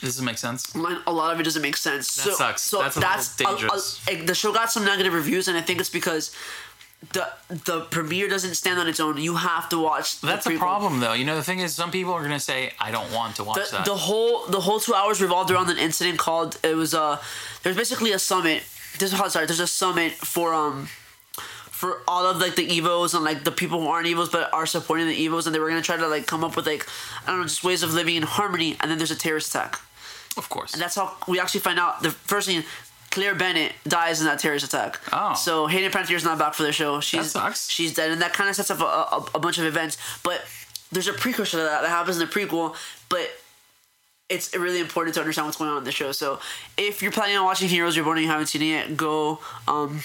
Does 0.00 0.18
it 0.20 0.22
make 0.24 0.38
sense? 0.38 0.74
a 0.74 1.12
lot 1.12 1.32
of 1.34 1.40
it 1.40 1.44
doesn't 1.44 1.62
make 1.62 1.76
sense. 1.76 2.14
That 2.16 2.22
so, 2.22 2.30
sucks. 2.32 2.62
So 2.62 2.82
That's 2.82 2.96
a 2.96 3.00
that's, 3.00 3.40
little 3.40 3.54
a- 3.54 3.56
a- 3.56 3.60
dangerous. 3.60 4.26
the 4.26 4.34
show 4.34 4.52
got 4.52 4.70
some 4.70 4.84
negative 4.84 5.12
reviews, 5.14 5.48
and 5.48 5.56
I 5.56 5.62
think 5.62 5.80
it's 5.80 5.88
because 5.90 6.30
the 7.12 7.26
the 7.48 7.80
premiere 7.90 8.28
doesn't 8.28 8.54
stand 8.54 8.78
on 8.78 8.86
its 8.86 9.00
own. 9.00 9.16
You 9.16 9.36
have 9.36 9.68
to 9.70 9.78
watch. 9.78 10.20
That's 10.20 10.44
the, 10.44 10.50
prequel. 10.52 10.58
problem, 10.58 11.00
though. 11.00 11.14
You 11.14 11.24
know, 11.24 11.34
the 11.34 11.42
thing 11.42 11.60
is, 11.60 11.74
some 11.74 11.90
people 11.90 12.12
are 12.12 12.22
gonna 12.22 12.38
say, 12.38 12.72
"I 12.78 12.90
don't 12.90 13.10
want 13.12 13.36
to 13.36 13.44
watch 13.44 13.70
the, 13.70 13.76
that." 13.78 13.84
the 13.86 13.96
whole 13.96 14.46
the 14.46 14.60
whole 14.60 14.80
two 14.80 14.94
hours 14.94 15.20
revolved 15.20 15.50
around 15.50 15.70
an 15.70 15.78
incident 15.78 16.18
called 16.18 16.58
it 16.62 16.76
was 16.76 16.94
uh 16.94 17.20
there's 17.62 17.76
basically 17.76 18.12
a 18.12 18.18
summit 18.18 18.62
there's 18.98 19.14
oh, 19.14 19.28
sorry 19.28 19.46
there's 19.46 19.60
a 19.60 19.66
summit 19.66 20.12
for 20.12 20.52
um 20.52 20.88
for 21.80 22.02
all 22.06 22.26
of 22.26 22.36
like 22.36 22.56
the 22.56 22.68
evos 22.68 23.14
and 23.14 23.24
like 23.24 23.44
the 23.44 23.50
people 23.50 23.80
who 23.80 23.88
aren't 23.88 24.06
evos 24.06 24.30
but 24.30 24.52
are 24.52 24.66
supporting 24.66 25.06
the 25.06 25.26
evos 25.26 25.46
and 25.46 25.54
they 25.54 25.58
were 25.58 25.68
gonna 25.68 25.80
try 25.80 25.96
to 25.96 26.06
like 26.06 26.26
come 26.26 26.44
up 26.44 26.54
with 26.54 26.66
like 26.66 26.86
I 27.24 27.30
don't 27.30 27.40
know 27.40 27.44
just 27.46 27.64
ways 27.64 27.82
of 27.82 27.94
living 27.94 28.16
in 28.16 28.22
harmony 28.24 28.76
and 28.80 28.90
then 28.90 28.98
there's 28.98 29.10
a 29.10 29.16
terrorist 29.16 29.48
attack 29.54 29.80
of 30.36 30.48
course. 30.50 30.74
and 30.74 30.82
that's 30.82 30.94
how 30.94 31.16
we 31.26 31.40
actually 31.40 31.60
find 31.60 31.78
out 31.78 32.02
the 32.02 32.10
first 32.10 32.46
thing 32.48 32.62
Claire 33.10 33.34
Bennett 33.34 33.72
dies 33.86 34.20
in 34.20 34.26
that 34.26 34.38
terrorist 34.38 34.64
attack. 34.64 35.00
Oh. 35.12 35.34
So 35.34 35.66
Hayden 35.66 35.90
Panettiere's 35.90 36.24
not 36.24 36.38
back 36.38 36.54
for 36.54 36.62
the 36.62 36.72
show. 36.72 37.00
She's 37.00 37.32
sucks. 37.32 37.68
she's 37.68 37.94
dead, 37.94 38.10
and 38.10 38.22
that 38.22 38.32
kind 38.32 38.48
of 38.48 38.56
sets 38.56 38.70
up 38.70 38.80
a, 38.80 38.84
a, 38.84 39.26
a 39.34 39.38
bunch 39.40 39.58
of 39.58 39.64
events. 39.64 39.98
But 40.22 40.44
there's 40.92 41.08
a 41.08 41.12
precursor 41.12 41.58
to 41.58 41.62
that 41.64 41.82
that 41.82 41.88
happens 41.88 42.20
in 42.20 42.26
the 42.26 42.32
prequel, 42.32 42.76
but 43.08 43.30
it's 44.28 44.56
really 44.56 44.78
important 44.78 45.14
to 45.14 45.20
understand 45.20 45.46
what's 45.46 45.58
going 45.58 45.70
on 45.70 45.78
in 45.78 45.84
the 45.84 45.92
show. 45.92 46.12
So 46.12 46.38
if 46.76 47.02
you're 47.02 47.10
planning 47.10 47.36
on 47.36 47.44
watching 47.44 47.68
Heroes 47.68 47.98
Reborn 47.98 48.18
and 48.18 48.24
you 48.24 48.30
haven't 48.30 48.46
seen 48.46 48.62
it 48.62 48.66
yet, 48.66 48.96
go 48.96 49.40
um, 49.66 50.02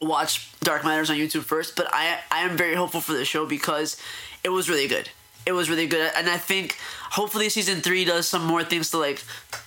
watch 0.00 0.48
Dark 0.60 0.84
Matters 0.84 1.10
on 1.10 1.16
YouTube 1.16 1.42
first. 1.42 1.74
But 1.74 1.88
I 1.92 2.18
I 2.30 2.42
am 2.42 2.56
very 2.56 2.76
hopeful 2.76 3.00
for 3.00 3.14
the 3.14 3.24
show 3.24 3.46
because 3.46 3.96
it 4.44 4.50
was 4.50 4.70
really 4.70 4.86
good. 4.86 5.10
It 5.44 5.52
was 5.52 5.68
really 5.68 5.86
good, 5.86 6.12
and 6.16 6.28
I 6.28 6.36
think 6.36 6.76
hopefully 7.10 7.48
season 7.48 7.80
three 7.80 8.04
does 8.04 8.28
some 8.28 8.44
more 8.44 8.62
things 8.62 8.90
to 8.92 8.98
like 8.98 9.22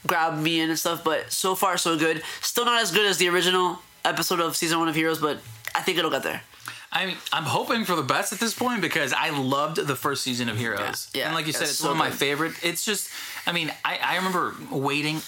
grab 0.08 0.38
me 0.38 0.60
in 0.62 0.70
and 0.70 0.80
stuff. 0.80 1.04
But 1.04 1.32
so 1.32 1.54
far 1.56 1.78
so 1.78 1.98
good. 1.98 2.24
Still 2.42 2.66
not 2.66 2.82
as 2.82 2.92
good 2.92 3.06
as 3.06 3.18
the 3.18 3.28
original 3.30 3.80
episode 4.06 4.40
of 4.40 4.56
season 4.56 4.80
one 4.80 4.88
of 4.88 4.96
Heroes, 4.96 5.20
but 5.20 5.40
I 5.74 5.82
think 5.82 5.98
it'll 5.98 6.12
get 6.12 6.24
there. 6.24 6.42
I 6.92 7.08
mean, 7.08 7.18
I'm 7.34 7.44
hoping 7.44 7.84
for 7.84 7.96
the 7.98 8.04
best 8.04 8.32
at 8.32 8.40
this 8.40 8.54
point 8.54 8.80
because 8.80 9.12
I 9.12 9.30
loved 9.32 9.78
the 9.86 9.98
first 9.98 10.24
season 10.24 10.48
of 10.48 10.58
Heroes. 10.58 11.10
Yeah, 11.14 11.20
yeah, 11.20 11.26
and 11.26 11.36
like 11.36 11.46
you 11.46 11.52
said, 11.52 11.64
it's 11.64 11.72
it's 11.72 11.80
so 11.80 11.88
one 11.90 11.98
of 11.98 12.00
my 12.00 12.10
good. 12.10 12.20
favorite. 12.20 12.54
It's 12.64 12.86
just, 12.86 13.10
I 13.46 13.52
mean, 13.52 13.70
I, 13.84 14.00
I 14.02 14.16
remember 14.16 14.56
waiting 14.72 15.22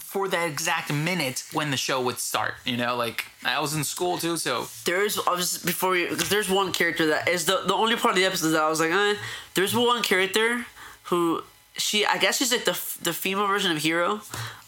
for 0.00 0.28
that 0.28 0.48
exact 0.48 0.92
minute 0.92 1.44
when 1.52 1.70
the 1.70 1.76
show 1.76 2.00
would 2.00 2.18
start. 2.18 2.54
You 2.64 2.76
know, 2.76 2.96
like 2.96 3.24
I 3.44 3.60
was 3.60 3.74
in 3.74 3.84
school 3.84 4.18
too, 4.18 4.36
so 4.36 4.68
There's 4.84 5.18
obviously 5.18 5.66
before 5.66 5.96
you 5.96 6.14
there's 6.14 6.50
one 6.50 6.72
character 6.72 7.06
that 7.06 7.28
is 7.28 7.44
the 7.46 7.62
the 7.66 7.74
only 7.74 7.96
part 7.96 8.12
of 8.12 8.16
the 8.16 8.24
episode 8.26 8.50
that 8.50 8.62
I 8.62 8.68
was 8.68 8.80
like, 8.80 8.90
eh. 8.90 9.14
There's 9.54 9.74
one 9.74 10.02
character 10.02 10.66
who 11.04 11.42
she 11.76 12.04
I 12.04 12.18
guess 12.18 12.38
she's 12.38 12.52
like 12.52 12.64
the 12.64 12.78
the 13.02 13.12
female 13.12 13.46
version 13.46 13.70
of 13.72 13.78
Hero. 13.78 14.20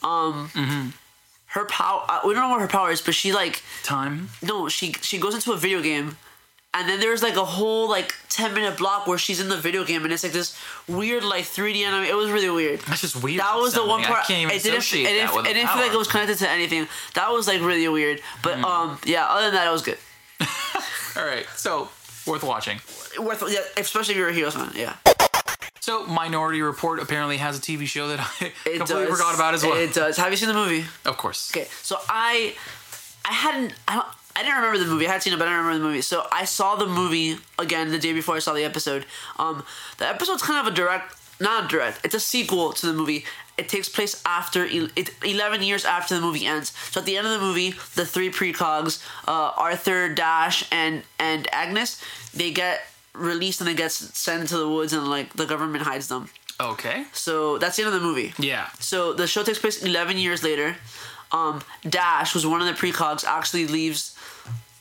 Um, 0.02 0.50
her 1.46 1.64
power 1.66 2.04
uh, 2.08 2.20
we 2.24 2.32
don't 2.34 2.42
know 2.44 2.50
what 2.50 2.60
her 2.60 2.68
power 2.68 2.90
is, 2.90 3.00
but 3.02 3.14
she 3.14 3.32
like 3.32 3.62
time. 3.82 4.30
no 4.42 4.68
she 4.68 4.92
she 5.02 5.18
goes 5.18 5.34
into 5.34 5.52
a 5.52 5.56
video 5.56 5.82
game. 5.82 6.16
And 6.72 6.88
then 6.88 7.00
there's 7.00 7.20
like 7.22 7.34
a 7.36 7.44
whole 7.44 7.88
like 7.88 8.14
ten 8.28 8.54
minute 8.54 8.78
block 8.78 9.06
where 9.08 9.18
she's 9.18 9.40
in 9.40 9.48
the 9.48 9.56
video 9.56 9.84
game 9.84 10.04
and 10.04 10.12
it's 10.12 10.22
like 10.22 10.32
this 10.32 10.56
weird 10.86 11.24
like 11.24 11.44
3D 11.44 11.82
anime. 11.84 12.04
It 12.04 12.14
was 12.14 12.30
really 12.30 12.48
weird. 12.48 12.78
That's 12.82 13.00
just 13.00 13.20
weird. 13.22 13.40
That 13.40 13.56
was 13.56 13.74
the 13.74 13.84
one 13.84 14.02
part. 14.04 14.20
I 14.20 14.24
can't 14.24 14.40
even 14.42 14.54
it 14.54 14.62
didn't. 14.62 14.78
It 14.78 14.90
didn't, 15.04 15.26
that 15.26 15.34
with 15.36 15.46
it 15.46 15.54
didn't 15.54 15.68
feel 15.70 15.82
like 15.82 15.92
it 15.92 15.98
was 15.98 16.06
connected 16.06 16.38
to 16.38 16.48
anything. 16.48 16.86
That 17.14 17.32
was 17.32 17.48
like 17.48 17.60
really 17.60 17.88
weird. 17.88 18.20
But 18.44 18.58
Mm. 18.58 18.64
um, 18.64 18.98
yeah. 19.04 19.26
Other 19.26 19.46
than 19.46 19.54
that, 19.54 19.66
it 19.66 19.72
was 19.72 19.82
good. 19.82 19.98
All 21.16 21.26
right, 21.26 21.44
so 21.56 21.88
worth 22.24 22.44
watching. 22.44 22.78
Worth, 23.18 23.42
yeah, 23.48 23.58
especially 23.76 24.12
if 24.14 24.18
you're 24.18 24.28
a 24.28 24.32
Heroes 24.32 24.54
fan. 24.54 24.70
Yeah. 24.76 24.94
So 25.80 26.06
Minority 26.06 26.62
Report 26.62 27.00
apparently 27.00 27.38
has 27.38 27.58
a 27.58 27.60
TV 27.60 27.86
show 27.86 28.06
that 28.08 28.20
I 28.40 28.52
It 28.64 28.78
completely 28.78 29.06
does. 29.06 29.18
forgot 29.18 29.34
about 29.34 29.54
as 29.54 29.64
well. 29.64 29.76
It 29.76 29.92
does. 29.92 30.16
Have 30.18 30.30
you 30.30 30.36
seen 30.36 30.48
the 30.48 30.54
movie? 30.54 30.84
of 31.04 31.16
course. 31.16 31.50
Okay, 31.54 31.66
so 31.82 31.96
I, 32.08 32.54
I 33.24 33.32
hadn't, 33.32 33.72
I 33.88 33.94
don't, 33.96 34.06
I 34.37 34.42
didn't 34.42 34.56
remember 34.56 34.78
the 34.78 34.87
movie. 34.87 35.06
I 35.06 35.12
had 35.12 35.22
seen 35.22 35.32
it, 35.32 35.38
but 35.38 35.49
I 35.49 35.52
don't 35.52 35.64
remember 35.64 35.78
the 35.78 35.88
movie. 35.88 36.02
So 36.02 36.26
I 36.32 36.44
saw 36.44 36.76
the 36.76 36.87
movie 36.87 37.38
again 37.58 37.90
the 37.90 37.99
day 37.99 38.12
before 38.12 38.37
I 38.37 38.38
saw 38.38 38.52
the 38.52 38.64
episode. 38.64 39.06
Um, 39.38 39.64
the 39.99 40.08
episode's 40.08 40.42
kind 40.42 40.66
of 40.66 40.72
a 40.72 40.76
direct, 40.76 41.14
not 41.40 41.64
a 41.64 41.68
direct. 41.68 42.04
It's 42.04 42.14
a 42.14 42.20
sequel 42.20 42.72
to 42.72 42.87
the 42.87 42.92
movie. 42.92 43.25
It 43.58 43.68
takes 43.68 43.88
place 43.88 44.22
after 44.25 44.64
it, 44.64 45.10
eleven 45.22 45.62
years 45.62 45.84
after 45.84 46.14
the 46.14 46.20
movie 46.20 46.46
ends. 46.46 46.72
So 46.90 47.00
at 47.00 47.06
the 47.06 47.16
end 47.18 47.26
of 47.26 47.32
the 47.34 47.40
movie, 47.40 47.72
the 47.94 48.06
three 48.06 48.30
precogs, 48.30 49.04
uh, 49.28 49.52
Arthur, 49.56 50.08
Dash, 50.14 50.64
and 50.72 51.02
and 51.18 51.46
Agnes, 51.52 52.02
they 52.32 52.52
get 52.52 52.80
released 53.12 53.60
and 53.60 53.68
they 53.68 53.75
get 53.75 53.92
sent 53.92 54.40
into 54.42 54.56
the 54.56 54.68
woods 54.68 54.92
and 54.92 55.08
like 55.08 55.34
the 55.34 55.44
government 55.44 55.84
hides 55.84 56.08
them. 56.08 56.30
Okay. 56.60 57.04
So 57.12 57.58
that's 57.58 57.76
the 57.76 57.84
end 57.84 57.94
of 57.94 58.00
the 58.00 58.06
movie. 58.06 58.32
Yeah. 58.38 58.68
So 58.78 59.12
the 59.12 59.26
show 59.26 59.42
takes 59.42 59.58
place 59.58 59.82
11 59.82 60.18
years 60.18 60.42
later. 60.42 60.76
Um, 61.32 61.62
Dash, 61.88 62.32
who's 62.32 62.46
one 62.46 62.60
of 62.60 62.66
the 62.66 62.75
precogs, 62.75 63.25
actually 63.25 63.66
leaves 63.66 64.16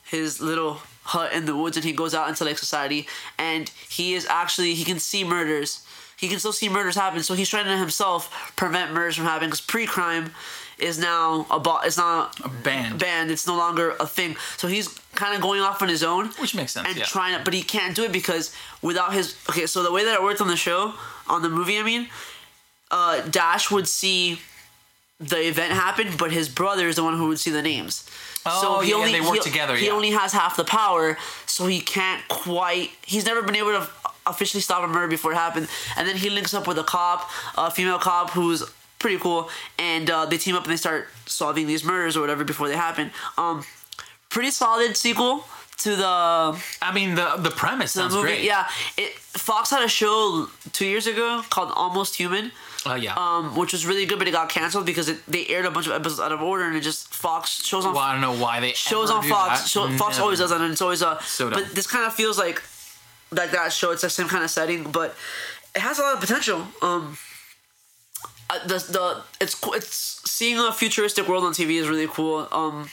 his 0.10 0.39
little 0.42 0.82
hut 1.04 1.34
in 1.34 1.46
the 1.46 1.56
woods 1.56 1.75
and 1.78 1.84
he 1.84 1.92
goes 1.92 2.13
out 2.13 2.30
into 2.30 2.44
like 2.46 2.58
society 2.58 3.08
and 3.38 3.70
he 3.89 4.13
is 4.13 4.25
actually 4.30 4.74
he 4.75 4.84
can 4.84 5.00
see 5.00 5.24
murders. 5.24 5.86
He 6.18 6.28
can 6.28 6.38
still 6.39 6.51
see 6.51 6.68
murders 6.68 6.96
happen, 6.96 7.24
so 7.24 7.34
he's 7.34 7.48
trying 7.48 7.63
to 7.66 7.78
himself 7.78 8.54
prevent 8.58 8.92
murders 8.92 9.16
from 9.16 9.24
happening 9.25 9.50
because 9.50 9.62
pre-crime 9.62 10.32
is 10.78 11.00
now 11.00 11.46
a 11.50 11.60
bo- 11.60 11.80
it's 11.84 11.98
not 11.98 12.38
a 12.44 12.50
banned. 12.50 13.00
banned. 13.00 13.32
It's 13.32 13.48
no 13.48 13.56
longer 13.56 13.96
a 14.01 14.06
thing. 14.08 14.36
So 14.58 14.68
he's 14.68 14.89
kind 15.16 15.34
of 15.36 15.42
going 15.42 15.62
off 15.62 15.82
on 15.82 15.88
his 15.88 16.04
own, 16.04 16.28
Which 16.39 16.54
makes 16.56 16.74
sense, 16.74 16.88
and 16.89 16.98
yeah. 16.98 17.06
trying 17.06 17.38
to, 17.38 17.44
but 17.44 17.54
he 17.54 17.62
can't 17.62 17.96
do 17.96 18.04
it 18.04 18.12
because 18.12 18.54
without 18.82 19.13
his 19.13 19.36
okay. 19.50 19.66
So 19.66 19.82
the 19.82 19.92
way 19.94 20.04
that 20.04 20.13
it 20.13 20.22
worked 20.24 20.42
on 20.42 20.48
the 20.50 20.58
show, 20.58 20.94
on 21.28 21.42
the 21.42 21.50
movie, 21.50 21.78
I 21.80 21.84
mean, 21.84 22.10
uh, 22.92 23.22
Dash 23.22 23.72
would 23.72 23.88
see 23.88 24.39
the 25.20 25.48
event 25.48 25.72
happen, 25.74 26.16
but 26.18 26.32
his 26.32 26.50
brother 26.50 26.88
is 26.88 26.96
the 26.98 27.04
one 27.04 27.18
who 27.18 27.28
would 27.30 27.39
see 27.39 27.51
the 27.51 27.62
names. 27.62 28.10
Oh, 28.46 28.81
yeah, 28.81 29.05
they 29.12 29.22
work 29.22 29.36
he- 29.36 29.41
together, 29.41 29.75
He 29.75 29.88
yeah. 29.88 29.91
only 29.91 30.12
has 30.12 30.31
half 30.34 30.55
the 30.58 30.63
power, 30.63 31.17
so 31.46 31.67
he 31.67 31.79
can't 31.81 32.25
quite. 32.27 32.91
He's 33.05 33.25
never 33.25 33.41
been 33.41 33.55
able 33.55 33.72
to 33.72 33.88
officially 34.25 34.62
stop 34.62 34.84
a 34.84 34.88
murder 34.88 35.08
before 35.08 35.31
it 35.31 35.36
happened. 35.36 35.67
And 35.98 36.08
then 36.08 36.15
he 36.17 36.29
links 36.29 36.53
up 36.53 36.67
with 36.67 36.77
a 36.77 36.84
cop, 36.84 37.29
a 37.58 37.69
female 37.72 38.00
cop 38.00 38.31
who's 38.31 38.63
pretty 39.00 39.17
cool, 39.17 39.50
and 39.77 40.10
uh, 40.10 40.25
they 40.25 40.38
team 40.38 40.55
up 40.55 40.63
and 40.63 40.72
they 40.72 40.77
start 40.77 41.08
solving 41.25 41.67
these 41.67 41.84
murders 41.84 42.15
or 42.17 42.22
whatever 42.22 42.43
before 42.43 42.67
they 42.67 42.75
happen. 42.75 43.12
Um, 43.38 43.63
pretty 44.29 44.51
solid 44.51 44.96
sequel 44.98 45.46
to 45.77 45.96
the 45.96 46.05
I 46.81 46.91
mean, 46.93 47.15
the 47.15 47.36
the 47.38 47.51
premise 47.51 47.93
the 47.93 48.01
sounds 48.01 48.13
movie. 48.13 48.27
great. 48.27 48.43
Yeah, 48.43 48.67
it 48.98 49.13
Fox 49.13 49.69
had 49.72 49.84
a 49.84 49.88
show 49.88 50.48
two 50.74 50.86
years 50.86 51.08
ago 51.08 51.41
called 51.50 51.72
Almost 51.75 52.15
Human 52.17 52.51
Uh, 52.86 52.95
yeah. 52.95 53.13
um, 53.15 53.55
which 53.55 53.74
was 53.74 53.86
really 53.86 54.05
good, 54.05 54.19
but 54.19 54.27
it 54.27 54.31
got 54.31 54.48
canceled 54.50 54.86
because 54.86 55.09
it, 55.09 55.25
they 55.27 55.45
aired 55.48 55.65
a 55.65 55.71
bunch 55.71 55.86
of 55.86 55.91
episodes 55.91 56.19
out 56.19 56.31
of 56.31 56.41
order, 56.41 56.63
and 56.63 56.75
it 56.75 56.81
just 56.81 57.13
Fox 57.13 57.63
shows 57.65 57.86
on 57.86 57.93
well, 57.93 58.03
I 58.03 58.13
don't 58.13 58.21
know 58.21 58.41
why 58.41 58.59
they 58.59 58.71
shows 58.74 59.09
on 59.09 59.24
Fox. 59.24 59.67
Show, 59.67 59.88
Fox 59.98 60.15
Never. 60.15 60.24
always 60.24 60.39
does 60.39 60.50
that, 60.51 60.62
and 60.62 60.71
it's 60.71 60.81
always 60.81 61.01
a. 61.01 61.19
So 61.24 61.50
but 61.50 61.75
this 61.75 61.88
kind 61.88 62.05
of 62.05 62.13
feels 62.13 62.38
like 62.38 62.62
like 63.31 63.51
that 63.51 63.74
show. 63.74 63.91
It's 63.91 64.01
the 64.01 64.09
same 64.09 64.27
kind 64.27 64.43
of 64.43 64.50
setting, 64.50 64.91
but 64.91 65.15
it 65.75 65.81
has 65.81 66.00
a 66.00 66.01
lot 66.03 66.13
of 66.13 66.19
potential. 66.21 66.67
Um, 66.81 67.17
uh, 68.50 68.59
the 68.65 68.75
the 68.77 69.24
it's. 69.41 69.59
It's 69.74 70.21
seeing 70.29 70.57
a 70.57 70.71
futuristic 70.71 71.27
world 71.27 71.43
on 71.43 71.53
TV 71.53 71.81
is 71.81 71.89
really 71.89 72.07
cool. 72.07 72.48
Um, 72.51 72.89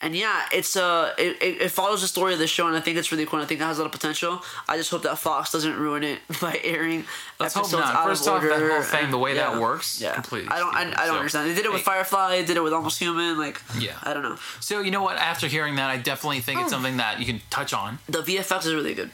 and 0.00 0.14
yeah, 0.14 0.42
it's 0.52 0.76
uh, 0.76 1.14
it, 1.16 1.36
it, 1.40 1.70
follows 1.70 2.02
the 2.02 2.08
story 2.08 2.32
of 2.34 2.38
the 2.38 2.46
show, 2.46 2.66
and 2.66 2.76
I 2.76 2.80
think 2.80 2.98
it's 2.98 3.10
really 3.10 3.24
cool. 3.24 3.38
And 3.38 3.44
I 3.44 3.48
think 3.48 3.60
it 3.60 3.64
has 3.64 3.78
a 3.78 3.82
lot 3.82 3.86
of 3.86 3.92
potential. 3.92 4.42
I 4.68 4.76
just 4.76 4.90
hope 4.90 5.02
that 5.04 5.16
Fox 5.18 5.50
doesn't 5.52 5.76
ruin 5.78 6.02
it 6.02 6.18
by 6.42 6.60
airing 6.62 7.04
Let's 7.40 7.54
hope 7.54 7.72
not. 7.72 7.94
out 7.94 8.04
First 8.04 8.26
of 8.26 8.34
off, 8.34 8.42
that 8.42 8.70
whole 8.70 8.82
thing, 8.82 9.10
the 9.10 9.18
way 9.18 9.34
that 9.34 9.52
Yeah. 9.54 9.60
works, 9.60 10.00
yeah, 10.02 10.12
completely 10.14 10.48
I 10.50 10.58
don't, 10.58 10.74
I. 10.74 10.80
I 10.82 11.06
don't 11.06 11.14
So, 11.14 11.16
understand. 11.16 11.50
They 11.50 11.54
did 11.54 11.64
it 11.64 11.72
with 11.72 11.80
hey. 11.80 11.84
Firefly. 11.84 12.36
They 12.40 12.44
did 12.44 12.56
it 12.56 12.62
with 12.62 12.72
Almost 12.74 12.98
Human. 12.98 13.38
Like, 13.38 13.62
Yeah. 13.78 13.96
I 14.02 14.12
don't 14.12 14.22
know. 14.22 14.36
So 14.60 14.80
you 14.80 14.90
know 14.90 15.02
what? 15.02 15.16
After 15.16 15.46
hearing 15.46 15.76
that, 15.76 15.88
I 15.90 15.96
definitely 15.96 16.40
think 16.40 16.58
Oh. 16.60 16.62
it's 16.64 16.72
something 16.72 16.98
that 16.98 17.18
you 17.20 17.24
can 17.26 17.40
touch 17.50 17.72
on. 17.72 17.98
The 18.08 18.22
VFX 18.22 18.66
is 18.66 18.74
really 18.74 18.94
good. 18.94 19.10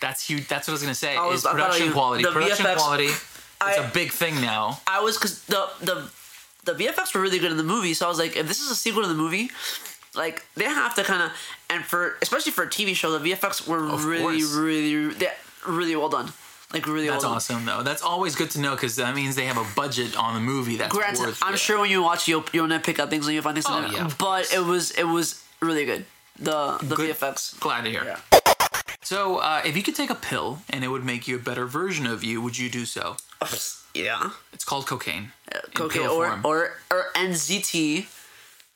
That's 0.00 0.24
huge. 0.28 0.46
That's 0.46 0.68
what 0.68 0.72
I 0.72 0.74
was 0.74 0.82
gonna 0.82 0.94
say. 0.94 1.16
I 1.16 1.26
was- 1.26 1.40
is 1.44 1.50
production 1.50 1.86
you- 1.86 1.92
quality. 1.92 2.22
Production 2.24 2.64
VFX 2.66 2.76
quality. 2.76 3.08
It's 3.60 3.76
I- 3.76 3.82
a 3.82 3.90
big 3.90 4.12
thing 4.12 4.40
now. 4.40 4.80
I 4.86 5.00
was 5.00 5.16
because 5.16 5.42
the 5.46 5.68
the 5.80 6.08
the 6.62 6.74
VFX 6.74 7.12
were 7.14 7.20
really 7.20 7.40
good 7.40 7.50
in 7.50 7.56
the 7.56 7.64
movie, 7.64 7.92
so 7.94 8.06
I 8.06 8.08
was 8.08 8.18
like, 8.18 8.36
if 8.36 8.46
this 8.46 8.60
is 8.60 8.70
a 8.70 8.74
sequel 8.76 9.02
to 9.02 9.08
the 9.08 9.14
movie, 9.14 9.50
like 10.14 10.44
they 10.54 10.64
have 10.64 10.94
to 10.96 11.04
kind 11.04 11.22
of 11.22 11.30
and 11.70 11.84
for 11.84 12.16
especially 12.22 12.52
for 12.52 12.64
a 12.64 12.68
TV 12.68 12.94
show, 12.94 13.16
the 13.18 13.30
VFX 13.30 13.66
were 13.66 13.88
Of 13.88 14.04
really, 14.04 14.40
course. 14.40 14.54
really, 14.54 15.12
they 15.14 15.30
really 15.66 15.96
well 15.96 16.08
done. 16.08 16.32
Like 16.72 16.86
really 16.86 17.08
That's 17.08 17.24
well 17.24 17.34
awesome, 17.34 17.64
though. 17.64 17.82
That's 17.82 18.02
always 18.02 18.36
good 18.36 18.50
to 18.50 18.60
know 18.60 18.74
because 18.74 18.96
that 18.96 19.14
means 19.14 19.36
they 19.36 19.46
have 19.46 19.56
a 19.56 19.64
budget 19.74 20.16
on 20.18 20.34
the 20.34 20.40
movie. 20.40 20.76
That's. 20.76 20.94
Granted, 20.94 21.20
worth. 21.20 21.42
I'm 21.42 21.52
yeah. 21.52 21.56
sure 21.56 21.80
when 21.80 21.90
you 21.90 22.02
watch, 22.02 22.28
you'll 22.28 22.44
you'll 22.52 22.66
nitpick 22.68 22.98
at 22.98 23.08
things 23.08 23.26
and 23.26 23.32
you'll 23.34 23.42
find 23.42 23.54
things. 23.54 23.66
Oh, 23.68 23.90
yeah, 23.90 24.10
but 24.18 24.52
it 24.52 24.60
was 24.60 24.90
it 24.92 25.04
was 25.04 25.42
really 25.60 25.86
good. 25.86 26.04
The 26.38 26.76
the 26.82 26.94
Good. 26.94 27.16
VFX. 27.16 27.58
Glad 27.58 27.84
to 27.84 27.90
hear. 27.90 28.04
Yeah. 28.04 28.18
So, 29.02 29.38
uh, 29.38 29.62
if 29.64 29.74
you 29.76 29.82
could 29.82 29.94
take 29.94 30.10
a 30.10 30.14
pill 30.14 30.58
and 30.68 30.84
it 30.84 30.88
would 30.88 31.04
make 31.04 31.26
you 31.26 31.36
a 31.36 31.38
better 31.38 31.64
version 31.64 32.06
of 32.06 32.22
you, 32.22 32.42
would 32.42 32.58
you 32.58 32.68
do 32.68 32.84
so? 32.84 33.16
Yeah. 33.94 34.30
It's 34.52 34.64
called 34.64 34.86
cocaine. 34.86 35.32
in 35.50 35.82
Okay, 35.82 36.00
pill 36.00 36.12
or 36.12 36.38
or 36.44 36.72
or 36.90 37.04
NZT, 37.14 38.06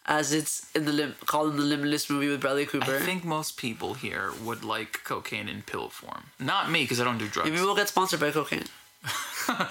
as 0.06 0.32
it's 0.32 0.66
in 0.74 0.84
the 0.84 0.92
lim- 0.92 1.14
called 1.26 1.50
in 1.52 1.56
the 1.56 1.62
Limitless 1.62 2.10
movie 2.10 2.28
with 2.28 2.40
Bradley 2.40 2.66
Cooper. 2.66 2.96
I 2.96 2.98
think 3.00 3.24
most 3.24 3.56
people 3.56 3.94
here 3.94 4.30
would 4.44 4.64
like 4.64 5.00
cocaine 5.04 5.48
in 5.48 5.62
pill 5.62 5.88
form. 5.88 6.24
Not 6.40 6.70
me, 6.70 6.82
because 6.82 7.00
I 7.00 7.04
don't 7.04 7.18
do 7.18 7.28
drugs. 7.28 7.48
Maybe 7.50 7.62
we'll 7.62 7.76
get 7.76 7.88
sponsored 7.88 8.20
by 8.20 8.30
cocaine. 8.32 8.64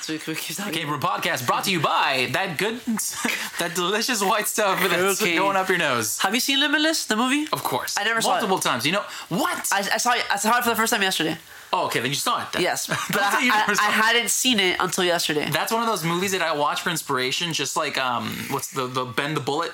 so 0.01 0.11
we 0.13 0.19
keep 0.19 0.55
talking. 0.57 0.73
Cocaine 0.73 0.87
from 0.87 0.99
podcast 0.99 1.47
brought 1.47 1.63
to 1.65 1.71
you 1.71 1.79
by 1.79 2.27
that 2.33 2.57
good, 2.57 2.79
that 3.59 3.71
delicious 3.75 4.21
white 4.21 4.47
stuff 4.47 4.79
that's 4.89 5.19
Cocaine. 5.19 5.37
going 5.37 5.55
up 5.55 5.69
your 5.69 5.77
nose. 5.77 6.19
Have 6.19 6.33
you 6.33 6.41
seen 6.41 6.59
Limitless, 6.59 7.05
the 7.05 7.15
movie? 7.15 7.45
Of 7.53 7.63
course. 7.63 7.95
I 7.97 8.03
never 8.03 8.21
saw 8.21 8.31
it. 8.31 8.33
multiple 8.41 8.59
times. 8.59 8.85
You 8.85 8.91
know 8.93 9.03
what? 9.29 9.69
I, 9.71 9.79
I 9.93 9.97
saw 9.97 10.13
it. 10.13 10.25
I 10.29 10.35
saw 10.37 10.57
it 10.57 10.63
for 10.63 10.69
the 10.69 10.75
first 10.75 10.91
time 10.91 11.01
yesterday. 11.01 11.37
oh, 11.71 11.85
okay. 11.85 11.99
Then 12.01 12.09
you 12.09 12.15
saw 12.15 12.41
it. 12.41 12.51
Then. 12.51 12.61
Yes, 12.61 12.87
but 12.87 13.21
I, 13.21 13.47
I, 13.67 13.75
I 13.79 13.91
hadn't 13.91 14.29
seen 14.31 14.59
it 14.59 14.75
until 14.81 15.05
yesterday. 15.05 15.49
That's 15.49 15.71
one 15.71 15.81
of 15.81 15.87
those 15.87 16.03
movies 16.03 16.33
that 16.33 16.41
I 16.41 16.53
watch 16.53 16.81
for 16.81 16.89
inspiration. 16.89 17.53
Just 17.53 17.77
like 17.77 17.97
um, 17.97 18.27
what's 18.49 18.71
the 18.71 18.87
the 18.87 19.05
Bend 19.05 19.37
the 19.37 19.41
Bullet? 19.41 19.71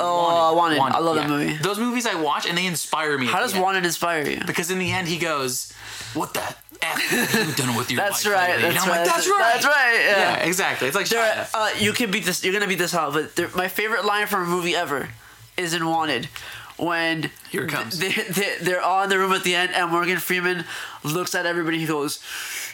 Oh, 0.00 0.52
I 0.52 0.56
wanted. 0.56 0.78
I 0.78 0.98
love 0.98 1.16
that 1.16 1.28
movie. 1.28 1.56
Those 1.58 1.78
movies 1.78 2.06
I 2.06 2.20
watch 2.20 2.46
and 2.48 2.56
they 2.58 2.66
inspire 2.66 3.16
me. 3.18 3.26
at 3.26 3.32
How 3.32 3.38
the 3.38 3.44
does 3.46 3.54
end. 3.54 3.62
Wanted 3.62 3.84
inspire 3.84 4.28
you? 4.28 4.40
Because 4.46 4.70
in 4.70 4.78
the 4.78 4.90
end 4.92 5.08
he 5.08 5.18
goes, 5.18 5.72
"What 6.14 6.34
the 6.34 6.40
f 6.42 6.60
have 6.82 7.48
you 7.48 7.54
done 7.54 7.76
with 7.76 7.90
your 7.90 8.00
That's 8.02 8.24
life 8.26 8.34
right. 8.34 8.50
lately?" 8.50 8.64
And 8.68 8.74
That's 8.76 8.84
I'm 8.86 8.90
right. 8.90 8.98
like, 8.98 9.06
"That's 9.14 9.28
right. 9.28 9.52
That's 9.54 9.66
right. 9.66 9.94
Yeah. 10.00 10.36
Yeah, 10.38 10.44
exactly. 10.44 10.88
It's 10.88 10.96
like 10.96 11.08
There, 11.08 11.22
Shia. 11.22 11.50
uh, 11.54 11.70
you 11.78 11.92
can 11.92 12.10
beat 12.10 12.24
this. 12.24 12.44
You're 12.44 12.52
gonna 12.52 12.66
beat 12.68 12.78
this 12.78 12.94
out. 12.94 13.12
But 13.12 13.36
there, 13.36 13.48
my 13.54 13.68
favorite 13.68 14.04
line 14.04 14.26
from 14.26 14.42
a 14.42 14.46
movie 14.46 14.74
ever 14.76 15.08
is 15.56 15.72
in 15.74 15.86
Wanted, 15.86 16.28
when 16.76 17.30
Here 17.50 17.64
it 17.64 17.70
comes. 17.70 17.98
They, 18.00 18.10
they, 18.10 18.56
they're 18.60 18.82
all 18.82 19.04
in 19.04 19.08
the 19.10 19.18
room 19.18 19.32
at 19.32 19.44
the 19.44 19.54
end, 19.54 19.72
and 19.72 19.90
Morgan 19.92 20.18
Freeman 20.18 20.64
looks 21.04 21.34
at 21.34 21.46
everybody. 21.46 21.78
He 21.78 21.86
goes, 21.86 22.18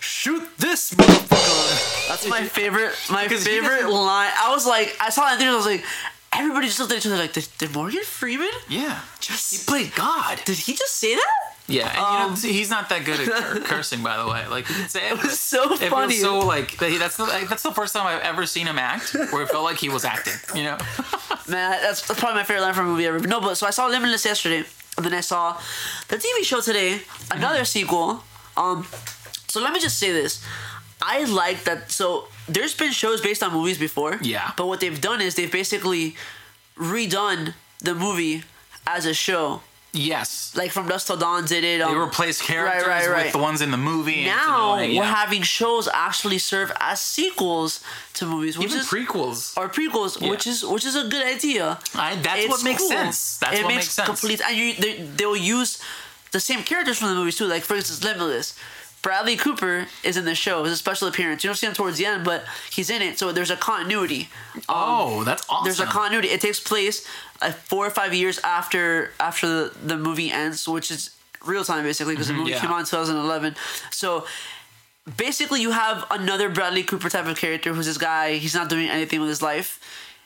"Shoot 0.01 0.49
this 0.59 0.95
motherfucker!" 0.95 2.09
That's 2.09 2.27
my 2.27 2.45
favorite. 2.59 2.95
My 3.11 3.25
Because 3.25 3.45
he 3.45 3.53
favorite 3.53 3.83
doesn't- 3.83 3.91
line. 3.91 4.31
I 4.37 4.51
was 4.51 4.67
like, 4.67 4.97
I 5.01 5.11
saw 5.11 5.27
that 5.27 5.39
thing. 5.39 5.49
I 5.49 5.55
was 5.55 5.67
like, 5.67 5.85
everybody 6.33 6.67
just 6.67 6.79
looked 6.79 6.93
at 6.93 6.99
each 6.99 7.07
other 7.07 7.17
like, 7.17 7.33
did, 7.33 7.49
did 7.59 7.73
Morgan 7.73 8.03
Freeman? 8.05 8.51
yeah, 8.69 9.01
Just 9.21 9.51
he 9.53 9.59
played 9.67 9.95
God. 9.95 10.41
Did 10.45 10.59
he 10.59 10.75
just 10.75 10.97
say 10.97 11.15
that? 11.15 11.35
Yeah, 11.67 11.89
and 11.89 11.99
Um, 12.33 12.37
you 12.43 12.49
know, 12.49 12.53
he's 12.53 12.71
not 12.71 12.89
that 12.89 13.05
good 13.05 13.21
at 13.21 13.27
cur- 13.29 13.61
cursing, 13.65 14.03
by 14.03 14.17
the 14.17 14.27
way. 14.29 14.45
Like 14.49 14.69
you 14.69 14.75
can 14.75 14.89
say 14.89 15.09
it, 15.09 15.13
It 15.13 15.23
was 15.23 15.39
so 15.39 15.73
it 15.75 15.79
funny. 15.89 16.15
feels 16.15 16.23
so 16.43 16.47
like 16.47 16.77
that's 16.79 17.17
the 17.17 17.25
like, 17.25 17.49
that's 17.49 17.63
the 17.63 17.73
first 17.73 17.95
time 17.95 18.07
I've 18.07 18.23
ever 18.23 18.45
seen 18.47 18.67
him 18.67 18.79
act 18.79 19.15
where 19.33 19.43
it 19.43 19.49
felt 19.51 19.65
like 19.65 19.77
he 19.79 19.89
was 19.89 20.05
acting. 20.05 20.35
You 20.57 20.65
know, 20.65 20.79
Man, 21.49 21.71
that's, 21.83 22.07
that's 22.07 22.19
probably 22.19 22.37
my 22.41 22.45
favorite 22.45 22.63
line 22.63 22.75
from 22.75 22.87
a 22.87 22.91
movie 22.91 23.07
ever. 23.07 23.21
No, 23.21 23.41
but 23.41 23.55
so 23.57 23.67
I 23.67 23.71
saw 23.71 23.87
Limitless 23.87 24.25
yesterday, 24.25 24.65
and 24.97 25.07
then 25.07 25.15
I 25.15 25.21
saw 25.21 25.61
the 26.09 26.17
TV 26.17 26.43
show 26.45 26.61
today, 26.61 27.01
another 27.31 27.65
sequel. 27.65 28.23
Um, 28.57 28.85
so 29.49 29.61
let 29.61 29.73
me 29.73 29.79
just 29.81 29.99
say 29.99 30.11
this: 30.13 30.45
I 31.03 31.23
like 31.25 31.63
that. 31.65 31.91
So 31.93 32.27
there's 32.49 32.75
been 32.75 32.93
shows 32.93 33.21
based 33.21 33.43
on 33.43 33.53
movies 33.53 33.79
before. 33.79 34.19
Yeah. 34.23 34.53
But 34.57 34.67
what 34.67 34.81
they've 34.81 35.01
done 35.01 35.21
is 35.21 35.35
they've 35.35 35.51
basically 35.53 36.17
redone 36.77 37.55
the 37.79 37.95
movie 37.95 38.45
as 38.87 39.07
a 39.07 39.15
show. 39.15 39.61
yes, 39.93 40.53
Like 40.55 40.71
from 40.71 40.87
Dusk 40.89 41.09
Till 41.09 41.17
Dawn 41.17 41.45
did 41.47 41.65
it. 41.65 41.79
they 41.79 41.83
Um, 41.83 41.99
replaced 41.99 42.43
characters 42.45 42.87
right, 42.87 43.09
right. 43.09 43.25
with 43.25 43.33
the 43.33 43.39
ones 43.39 43.61
in 43.61 43.71
the 43.73 43.77
movie. 43.77 44.21
and 44.21 44.29
it's 44.29 44.47
now 44.47 44.77
we're 44.77 45.03
having 45.23 45.43
shows 45.43 45.89
actually 45.93 46.39
serve 46.39 46.71
as 46.79 47.01
sequels 47.01 47.81
to 48.15 48.25
movies, 48.27 48.57
which 48.57 48.69
even 48.69 48.81
is 48.81 48.87
prequels. 48.87 49.57
or 49.57 49.69
prequels, 49.69 50.21
Yeah. 50.21 50.31
which 50.31 50.47
is 50.47 50.65
which 50.65 50.85
is 50.85 50.95
a 50.95 51.05
good 51.09 51.27
idea. 51.27 51.79
I, 51.95 52.15
that's 52.17 52.49
what 52.49 52.63
makes 52.63 52.87
sense. 52.87 53.39
That's 53.39 53.59
it 53.59 53.63
what 53.65 53.69
makes 53.75 53.87
makes 53.87 53.95
sense. 53.95 54.07
complete. 54.07 54.41
And 54.47 54.57
you, 54.57 54.75
they, 54.75 54.93
they 55.17 55.27
will 55.27 55.37
use 55.59 55.81
the 56.31 56.41
same 56.41 56.63
characters 56.63 56.99
from 56.99 57.09
the 57.09 57.15
movies 57.17 57.37
too. 57.37 57.47
Like 57.47 57.65
for 57.65 57.75
instance, 57.75 58.05
Limitless. 58.05 58.55
Bradley 59.03 59.37
Cooper 59.37 59.87
is 60.05 60.17
in 60.17 60.25
the 60.27 60.35
show. 60.35 60.63
It's 60.65 60.73
a 60.75 60.77
special 60.77 61.09
appearance. 61.09 61.43
You 61.43 61.49
don't 61.49 61.57
see 61.57 61.67
him 61.67 61.73
towards 61.73 61.97
the 61.99 62.07
end, 62.07 62.25
but 62.25 62.45
he's 62.71 62.91
in 62.91 63.01
it. 63.03 63.19
So 63.19 63.33
there's 63.33 63.51
a 63.51 63.57
continuity. 63.57 64.29
oh, 64.69 65.25
that's 65.25 65.45
awesome. 65.49 65.65
There's 65.65 65.81
a 65.81 65.87
continuity. 65.87 66.29
It 66.29 66.41
takes 66.41 66.61
place 66.61 67.07
uh, 67.41 67.51
four 67.53 67.87
or 67.87 67.91
five 67.91 68.13
years 68.13 68.39
after 68.45 69.13
after 69.19 69.47
the, 69.47 69.73
the 69.85 69.97
movie 69.97 70.31
ends, 70.31 70.69
which 70.69 70.91
is 70.91 71.17
real 71.47 71.65
time 71.65 71.85
basically 71.85 72.13
because 72.15 72.29
the 72.29 72.35
movie 72.35 72.51
Mm-hmm, 72.51 72.57
yeah. 72.57 72.61
came 72.61 72.71
out 72.71 72.81
in 72.81 72.85
2011. 72.87 73.57
So 73.91 74.27
basically, 75.17 75.63
you 75.63 75.71
have 75.71 76.05
another 76.11 76.49
Bradley 76.51 76.83
Cooper 76.83 77.09
type 77.09 77.27
of 77.27 77.37
character 77.39 77.73
who's 77.73 77.87
this 77.87 77.99
guy. 77.99 78.35
He's 78.35 78.55
not 78.55 78.69
doing 78.69 78.89
anything 78.89 79.21
with 79.21 79.29
his 79.31 79.41
life. 79.43 79.81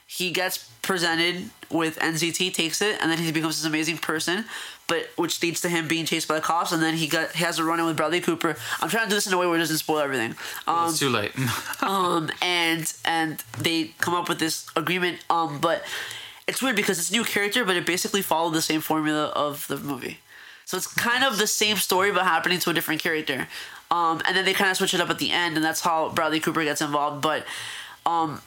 He 0.07 0.31
gets 0.31 0.57
presented 0.81 1.49
with 1.75 1.97
NZT, 1.99 2.53
takes 2.53 2.81
it, 2.81 2.97
and 3.01 3.11
then 3.11 3.17
he 3.17 3.31
becomes 3.31 3.61
this 3.61 3.65
amazing 3.67 3.97
person. 3.97 4.45
But 4.87 5.09
which 5.15 5.41
leads 5.41 5.61
to 5.61 5.69
him 5.69 5.87
being 5.87 6.05
chased 6.05 6.27
by 6.27 6.35
the 6.35 6.41
cops, 6.41 6.71
and 6.71 6.81
then 6.81 6.95
he 6.95 7.07
got 7.07 7.31
he 7.31 7.43
has 7.43 7.57
a 7.57 7.63
run 7.63 7.79
in 7.79 7.85
with 7.85 7.97
Bradley 7.97 8.21
Cooper. 8.21 8.55
I'm 8.81 8.89
trying 8.89 9.05
to 9.05 9.09
do 9.09 9.15
this 9.15 9.27
in 9.27 9.33
a 9.33 9.37
way 9.37 9.47
where 9.47 9.55
it 9.55 9.59
doesn't 9.59 9.77
spoil 9.77 9.99
everything. 9.99 10.35
Um, 10.67 10.89
it's 10.89 10.99
too 10.99 11.09
late. 11.09 11.31
um, 11.81 12.29
and 12.41 12.91
and 13.03 13.43
they 13.57 13.93
come 13.99 14.13
up 14.13 14.29
with 14.29 14.39
this 14.39 14.67
agreement. 14.75 15.25
Um, 15.29 15.59
but 15.59 15.83
it's 16.47 16.61
weird 16.61 16.75
because 16.75 16.99
it's 16.99 17.09
a 17.09 17.13
new 17.13 17.23
character, 17.23 17.65
but 17.65 17.75
it 17.75 17.85
basically 17.85 18.21
followed 18.21 18.53
the 18.53 18.61
same 18.61 18.81
formula 18.81 19.27
of 19.35 19.67
the 19.67 19.77
movie. 19.77 20.19
So 20.65 20.77
it's 20.77 20.87
kind 20.87 21.23
of 21.23 21.37
the 21.37 21.47
same 21.47 21.77
story, 21.77 22.11
but 22.11 22.23
happening 22.23 22.59
to 22.59 22.69
a 22.71 22.73
different 22.73 23.01
character. 23.01 23.47
Um, 23.91 24.21
and 24.27 24.35
then 24.35 24.45
they 24.45 24.53
kind 24.53 24.71
of 24.71 24.77
switch 24.77 24.93
it 24.93 25.01
up 25.01 25.09
at 25.09 25.19
the 25.19 25.31
end, 25.31 25.55
and 25.55 25.63
that's 25.63 25.81
how 25.81 26.09
Bradley 26.09 26.39
Cooper 26.39 26.63
gets 26.63 26.81
involved. 26.81 27.21
But 27.21 27.45
um, 28.05 28.41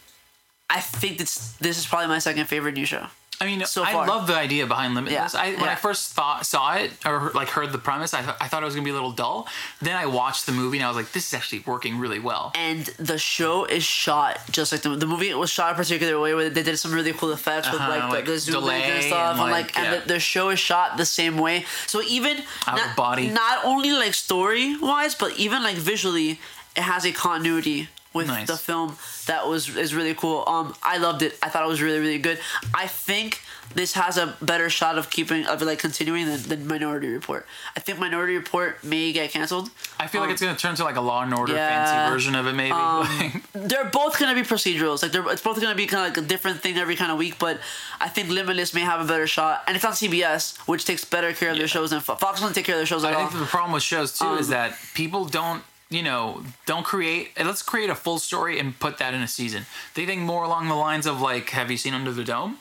I 0.71 0.81
think 0.81 1.19
this 1.19 1.53
this 1.61 1.79
is 1.79 1.87
probably 1.87 2.09
my 2.09 2.19
second 2.19 2.47
favorite 2.47 2.75
new 2.75 2.85
show. 2.87 3.07
I 3.41 3.47
mean, 3.47 3.65
so 3.67 3.85
I 3.85 3.93
love 3.95 4.27
the 4.27 4.35
idea 4.35 4.67
behind 4.67 4.97
Limitless. 4.97 5.33
Yeah, 5.33 5.41
I, 5.41 5.51
when 5.53 5.69
I 5.69 5.77
first 5.77 6.13
thought 6.13 6.45
saw 6.45 6.75
it 6.75 6.91
or 7.07 7.31
like 7.37 7.47
heard 7.51 7.71
the 7.71 7.79
premise, 7.79 8.13
I, 8.13 8.23
th- 8.23 8.35
I 8.41 8.49
thought 8.49 8.63
it 8.65 8.67
was 8.67 8.75
gonna 8.75 8.85
be 8.85 8.91
a 8.91 8.95
little 8.95 9.13
dull. 9.13 9.47
Then 9.81 9.95
I 9.95 10.07
watched 10.07 10.47
the 10.47 10.51
movie 10.51 10.79
and 10.79 10.85
I 10.85 10.89
was 10.89 10.97
like, 10.97 11.13
this 11.13 11.29
is 11.29 11.35
actually 11.35 11.61
working 11.65 12.01
really 12.01 12.19
well. 12.19 12.51
and 12.57 12.85
the 12.99 13.17
show 13.17 13.65
is 13.65 13.85
shot 13.85 14.41
just 14.51 14.73
like 14.73 14.81
the, 14.83 14.89
the 14.97 15.07
movie 15.07 15.33
was 15.35 15.51
shot 15.51 15.71
a 15.73 15.77
particular 15.77 16.19
way 16.19 16.35
where 16.35 16.51
they 16.51 16.65
did 16.65 16.77
some 16.81 16.93
really 16.93 17.13
cool 17.13 17.31
effects 17.31 17.71
with 17.71 17.81
Uh-huh, 17.81 17.91
like, 18.09 18.11
like 18.13 18.25
the, 18.25 18.33
the 18.33 18.39
zoom 18.41 18.65
in 18.65 18.71
and 18.71 19.05
stuff 19.05 19.35
and, 19.35 19.43
and 19.43 19.51
like, 19.53 19.79
and 19.79 19.85
yeah. 19.87 20.01
the, 20.01 20.15
the 20.15 20.19
show 20.21 20.49
is 20.49 20.59
shot 20.59 20.97
the 20.97 21.07
same 21.07 21.39
way 21.39 21.65
so 21.87 22.03
even 22.03 22.39
Out 22.67 22.81
of 22.81 22.87
not, 22.87 22.97
body. 22.97 23.29
not 23.31 23.65
only 23.65 23.93
like 23.93 24.15
story 24.15 24.77
wise 24.79 25.15
but 25.15 25.39
even 25.39 25.63
like 25.63 25.77
visually 25.77 26.41
it 26.77 26.83
has 26.83 27.05
a 27.07 27.13
continuity 27.13 27.89
with 28.15 28.27
Nice. 28.27 28.47
the 28.47 28.57
film 28.57 28.97
that 29.27 29.47
was 29.47 29.77
is 29.77 29.95
really 29.95 30.15
cool 30.15 30.45
um 30.47 30.75
i 30.83 30.97
loved 30.99 31.23
it 31.23 31.37
i 31.43 31.49
thought 31.49 31.63
it 31.65 31.69
was 31.69 31.83
really 31.83 31.99
really 32.01 32.19
good 32.19 32.39
i 32.75 32.87
think 32.87 33.41
this 33.75 33.93
has 33.93 34.17
a 34.17 34.35
better 34.41 34.71
shot 34.71 34.97
of 34.97 35.11
keeping 35.11 35.45
of 35.47 35.61
like 35.61 35.79
continuing 35.79 36.25
than, 36.27 36.41
than 36.43 36.67
minority 36.67 37.09
report 37.09 37.45
i 37.77 37.81
think 37.81 37.99
minority 37.99 38.35
report 38.37 38.83
may 38.83 39.13
get 39.13 39.31
canceled 39.31 39.71
I 40.01 40.07
feel 40.07 40.21
like 40.21 40.31
it's 40.31 40.41
gonna 40.41 40.57
turn 40.57 40.77
to 40.77 40.85
like 40.85 40.95
a 40.95 41.01
Law 41.01 41.23
and 41.25 41.35
Order 41.35 41.53
Um, 41.53 41.59
yeah, 41.59 41.85
fancy 41.85 42.13
version 42.15 42.35
of 42.37 42.47
it, 42.47 42.53
maybe. 42.53 42.71
Like, 42.73 43.43
they're 43.53 43.85
both 43.91 44.17
gonna 44.19 44.35
be 44.37 44.43
procedurals. 44.43 45.03
Like 45.03 45.11
they're 45.11 45.29
it's 45.33 45.43
both 45.43 45.61
gonna 45.61 45.75
be 45.75 45.87
kind 45.87 46.07
of 46.07 46.17
like 46.17 46.25
a 46.25 46.29
different 46.29 46.61
thing 46.61 46.79
every 46.79 46.95
kind 46.95 47.11
of 47.11 47.19
week. 47.19 47.37
But 47.41 47.59
I 48.01 48.09
think 48.09 48.29
Limitless 48.31 48.73
may 48.75 48.83
have 48.83 49.01
a 49.01 49.05
better 49.05 49.27
shot, 49.27 49.65
and 49.67 49.75
it's 49.75 49.85
on 49.85 49.93
CBS, 49.95 50.57
which 50.69 50.85
takes 50.85 51.05
better 51.05 51.33
care 51.33 51.51
of 51.51 51.59
their 51.59 51.67
shows 51.67 51.91
than 51.91 51.99
Fo- 51.99 52.15
Fox. 52.15 52.39
Doesn't 52.41 52.55
take 52.55 52.65
care 52.65 52.77
of 52.77 52.79
their 52.79 52.87
shows 52.87 53.03
at 53.03 53.13
all. 53.13 53.25
I 53.25 53.29
think 53.29 53.41
the 53.41 53.47
problem 53.47 53.73
with 53.73 53.83
shows 53.83 54.17
too 54.17 54.35
is 54.35 54.47
Um, 54.47 54.53
that 54.53 54.79
people 54.95 55.25
don't, 55.25 55.65
you 55.91 56.03
know, 56.03 56.43
don't 56.67 56.85
create. 56.85 57.31
Let's 57.39 57.63
create 57.63 57.91
a 57.91 57.95
full 57.95 58.19
story 58.19 58.59
and 58.59 58.79
put 58.79 58.99
that 58.99 59.15
in 59.15 59.23
a 59.23 59.29
season. 59.29 59.67
They 59.95 60.07
think 60.07 60.23
more 60.23 60.45
along 60.45 60.69
the 60.69 60.75
lines 60.75 61.07
of 61.07 61.21
like, 61.21 61.51
have 61.51 61.71
you 61.71 61.77
seen 61.77 61.95
Under 61.95 62.13
the 62.13 62.25
Dome? 62.25 62.59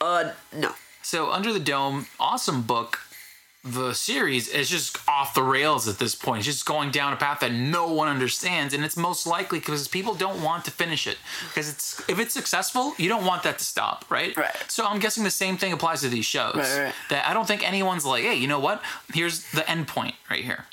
Uh, 0.00 0.32
no. 0.56 0.72
So 1.02 1.30
Under 1.30 1.52
the 1.52 1.60
Dome, 1.60 2.06
awesome 2.18 2.62
book. 2.62 3.00
The 3.66 3.94
series 3.94 4.48
is 4.48 4.68
just 4.68 4.98
off 5.08 5.32
the 5.32 5.42
rails 5.42 5.88
at 5.88 5.98
this 5.98 6.14
point. 6.14 6.40
It's 6.40 6.46
just 6.46 6.66
going 6.66 6.90
down 6.90 7.14
a 7.14 7.16
path 7.16 7.40
that 7.40 7.50
no 7.50 7.90
one 7.90 8.08
understands, 8.08 8.74
and 8.74 8.84
it's 8.84 8.94
most 8.94 9.26
likely 9.26 9.58
because 9.58 9.88
people 9.88 10.12
don't 10.12 10.42
want 10.42 10.66
to 10.66 10.70
finish 10.70 11.06
it. 11.06 11.16
Because 11.48 11.70
it's 11.70 12.06
if 12.06 12.18
it's 12.18 12.34
successful, 12.34 12.92
you 12.98 13.08
don't 13.08 13.24
want 13.24 13.42
that 13.44 13.58
to 13.58 13.64
stop, 13.64 14.04
right? 14.10 14.36
Right. 14.36 14.54
So 14.68 14.84
I'm 14.84 14.98
guessing 14.98 15.24
the 15.24 15.30
same 15.30 15.56
thing 15.56 15.72
applies 15.72 16.02
to 16.02 16.10
these 16.10 16.26
shows. 16.26 16.56
Right, 16.56 16.84
right. 16.84 16.94
That 17.08 17.26
I 17.26 17.32
don't 17.32 17.46
think 17.46 17.66
anyone's 17.66 18.04
like, 18.04 18.22
hey, 18.22 18.34
you 18.34 18.48
know 18.48 18.60
what? 18.60 18.82
Here's 19.14 19.50
the 19.52 19.66
end 19.68 19.88
point 19.88 20.14
right 20.30 20.44
here, 20.44 20.66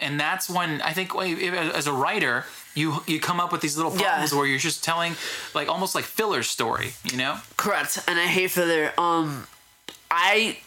and 0.00 0.18
that's 0.18 0.48
when 0.48 0.80
I 0.82 0.92
think 0.92 1.14
as 1.16 1.86
a 1.86 1.92
writer, 1.92 2.44
you 2.74 3.02
you 3.06 3.18
come 3.20 3.40
up 3.40 3.50
with 3.52 3.60
these 3.60 3.76
little 3.76 3.92
Yeah. 3.94 4.02
problems 4.08 4.32
where 4.34 4.46
you're 4.46 4.58
just 4.58 4.82
telling 4.84 5.16
like 5.54 5.68
almost 5.68 5.94
like 5.94 6.04
filler 6.04 6.42
story, 6.42 6.92
you 7.10 7.16
know? 7.18 7.38
Correct. 7.56 7.98
And 8.06 8.18
I 8.18 8.26
hate 8.26 8.50
filler. 8.50 8.92
Um, 8.98 9.46
I 10.10 10.58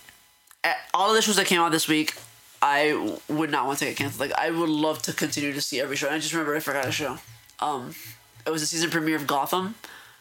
eh, 0.63 0.73
all 0.93 1.09
of 1.09 1.15
the 1.15 1.21
shows 1.21 1.35
that 1.37 1.45
came 1.47 1.59
out 1.61 1.71
this 1.71 1.87
week, 1.87 2.13
I 2.61 3.17
would 3.27 3.49
not 3.49 3.65
want 3.65 3.79
to 3.79 3.85
get 3.85 3.95
canceled. 3.97 4.19
Like 4.19 4.37
I 4.37 4.51
would 4.51 4.69
love 4.69 5.01
to 5.03 5.13
continue 5.13 5.53
to 5.53 5.61
see 5.61 5.79
every 5.81 5.95
show. 5.95 6.09
I 6.09 6.19
just 6.19 6.33
remember 6.33 6.55
I 6.55 6.59
forgot 6.59 6.85
a 6.87 6.91
show. 6.91 7.17
Um, 7.59 7.95
it 8.45 8.49
was 8.49 8.61
the 8.61 8.67
season 8.67 8.89
premiere 8.89 9.15
of 9.15 9.25
Gotham, 9.27 9.75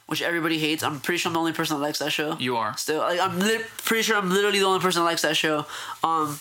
which 0.06 0.22
everybody 0.22 0.58
hates. 0.58 0.82
I'm 0.82 1.00
pretty 1.00 1.18
sure 1.18 1.28
I'm 1.30 1.34
the 1.34 1.40
only 1.40 1.52
person 1.52 1.76
that 1.76 1.82
likes 1.82 1.98
that 1.98 2.12
show. 2.12 2.36
You 2.38 2.56
are. 2.56 2.76
still 2.76 2.98
like 3.00 3.18
I'm 3.20 3.38
lit- 3.38 3.66
pretty 3.84 4.02
sure 4.02 4.16
I'm 4.16 4.30
literally 4.30 4.58
the 4.58 4.66
only 4.66 4.80
person 4.80 5.00
that 5.02 5.06
likes 5.06 5.22
that 5.22 5.36
show. 5.36 5.66
Um, 6.04 6.38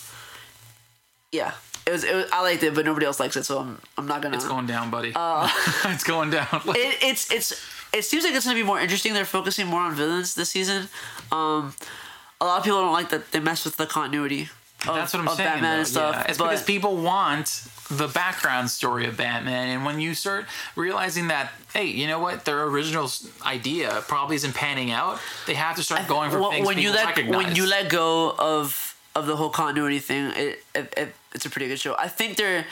yeah, 1.32 1.52
it 1.90 1.92
was, 1.92 2.04
it 2.04 2.14
was 2.14 2.26
I 2.32 2.42
liked 2.42 2.62
it, 2.62 2.74
but 2.74 2.84
nobody 2.84 3.04
else 3.04 3.18
likes 3.18 3.36
it, 3.36 3.44
so 3.44 3.58
I'm 3.58 3.78
I'm 3.98 4.06
not 4.06 4.22
gonna. 4.22 4.36
It's 4.36 4.46
going 4.46 4.66
down, 4.66 4.90
buddy. 4.90 5.12
Uh, 5.14 5.48
it's 5.86 6.04
going 6.04 6.30
down. 6.30 6.46
it, 6.52 6.98
it's 7.02 7.30
it's 7.32 7.52
it 7.92 8.04
seems 8.04 8.24
like 8.24 8.34
it's 8.34 8.44
gonna 8.44 8.56
be 8.56 8.62
more 8.62 8.80
interesting. 8.80 9.12
They're 9.12 9.24
focusing 9.24 9.66
more 9.66 9.80
on 9.80 9.94
villains 9.94 10.34
this 10.34 10.50
season. 10.50 10.88
Um, 11.32 11.74
a 12.40 12.46
lot 12.46 12.58
of 12.58 12.64
people 12.64 12.80
don't 12.80 12.92
like 12.92 13.10
that 13.10 13.32
they 13.32 13.40
mess 13.40 13.64
with 13.64 13.76
the 13.76 13.86
continuity. 13.86 14.48
Of, 14.88 14.94
That's 14.94 15.12
what 15.12 15.28
I'm 15.28 15.36
saying. 15.36 15.48
Batman 15.48 15.62
though. 15.62 15.78
and 15.78 15.86
stuff. 15.86 16.14
Yeah, 16.14 16.26
it's 16.28 16.38
but 16.38 16.44
because 16.44 16.62
people 16.62 16.96
want 16.96 17.66
the 17.90 18.08
background 18.08 18.70
story 18.70 19.06
of 19.06 19.16
Batman, 19.16 19.68
and 19.68 19.84
when 19.84 20.00
you 20.00 20.14
start 20.14 20.46
realizing 20.76 21.28
that, 21.28 21.52
hey, 21.74 21.86
you 21.86 22.06
know 22.06 22.20
what, 22.20 22.44
their 22.44 22.62
original 22.64 23.10
idea 23.44 24.02
probably 24.06 24.36
isn't 24.36 24.54
panning 24.54 24.90
out, 24.90 25.18
they 25.46 25.54
have 25.54 25.76
to 25.76 25.82
start 25.82 26.06
going 26.06 26.30
for 26.30 26.40
when, 26.40 26.50
things 26.52 26.66
when 26.66 26.78
you 26.78 26.92
let 26.92 27.06
recognize. 27.06 27.44
when 27.44 27.56
you 27.56 27.66
let 27.66 27.90
go 27.90 28.34
of 28.38 28.89
of 29.20 29.26
the 29.26 29.36
whole 29.36 29.50
continuity 29.50 29.98
thing, 30.00 30.32
it, 30.36 30.64
it, 30.74 30.94
it 30.96 31.08
it's 31.34 31.46
a 31.46 31.50
pretty 31.50 31.68
good 31.68 31.78
show. 31.80 31.94
I 31.98 32.08
think 32.08 32.36
they're 32.36 32.64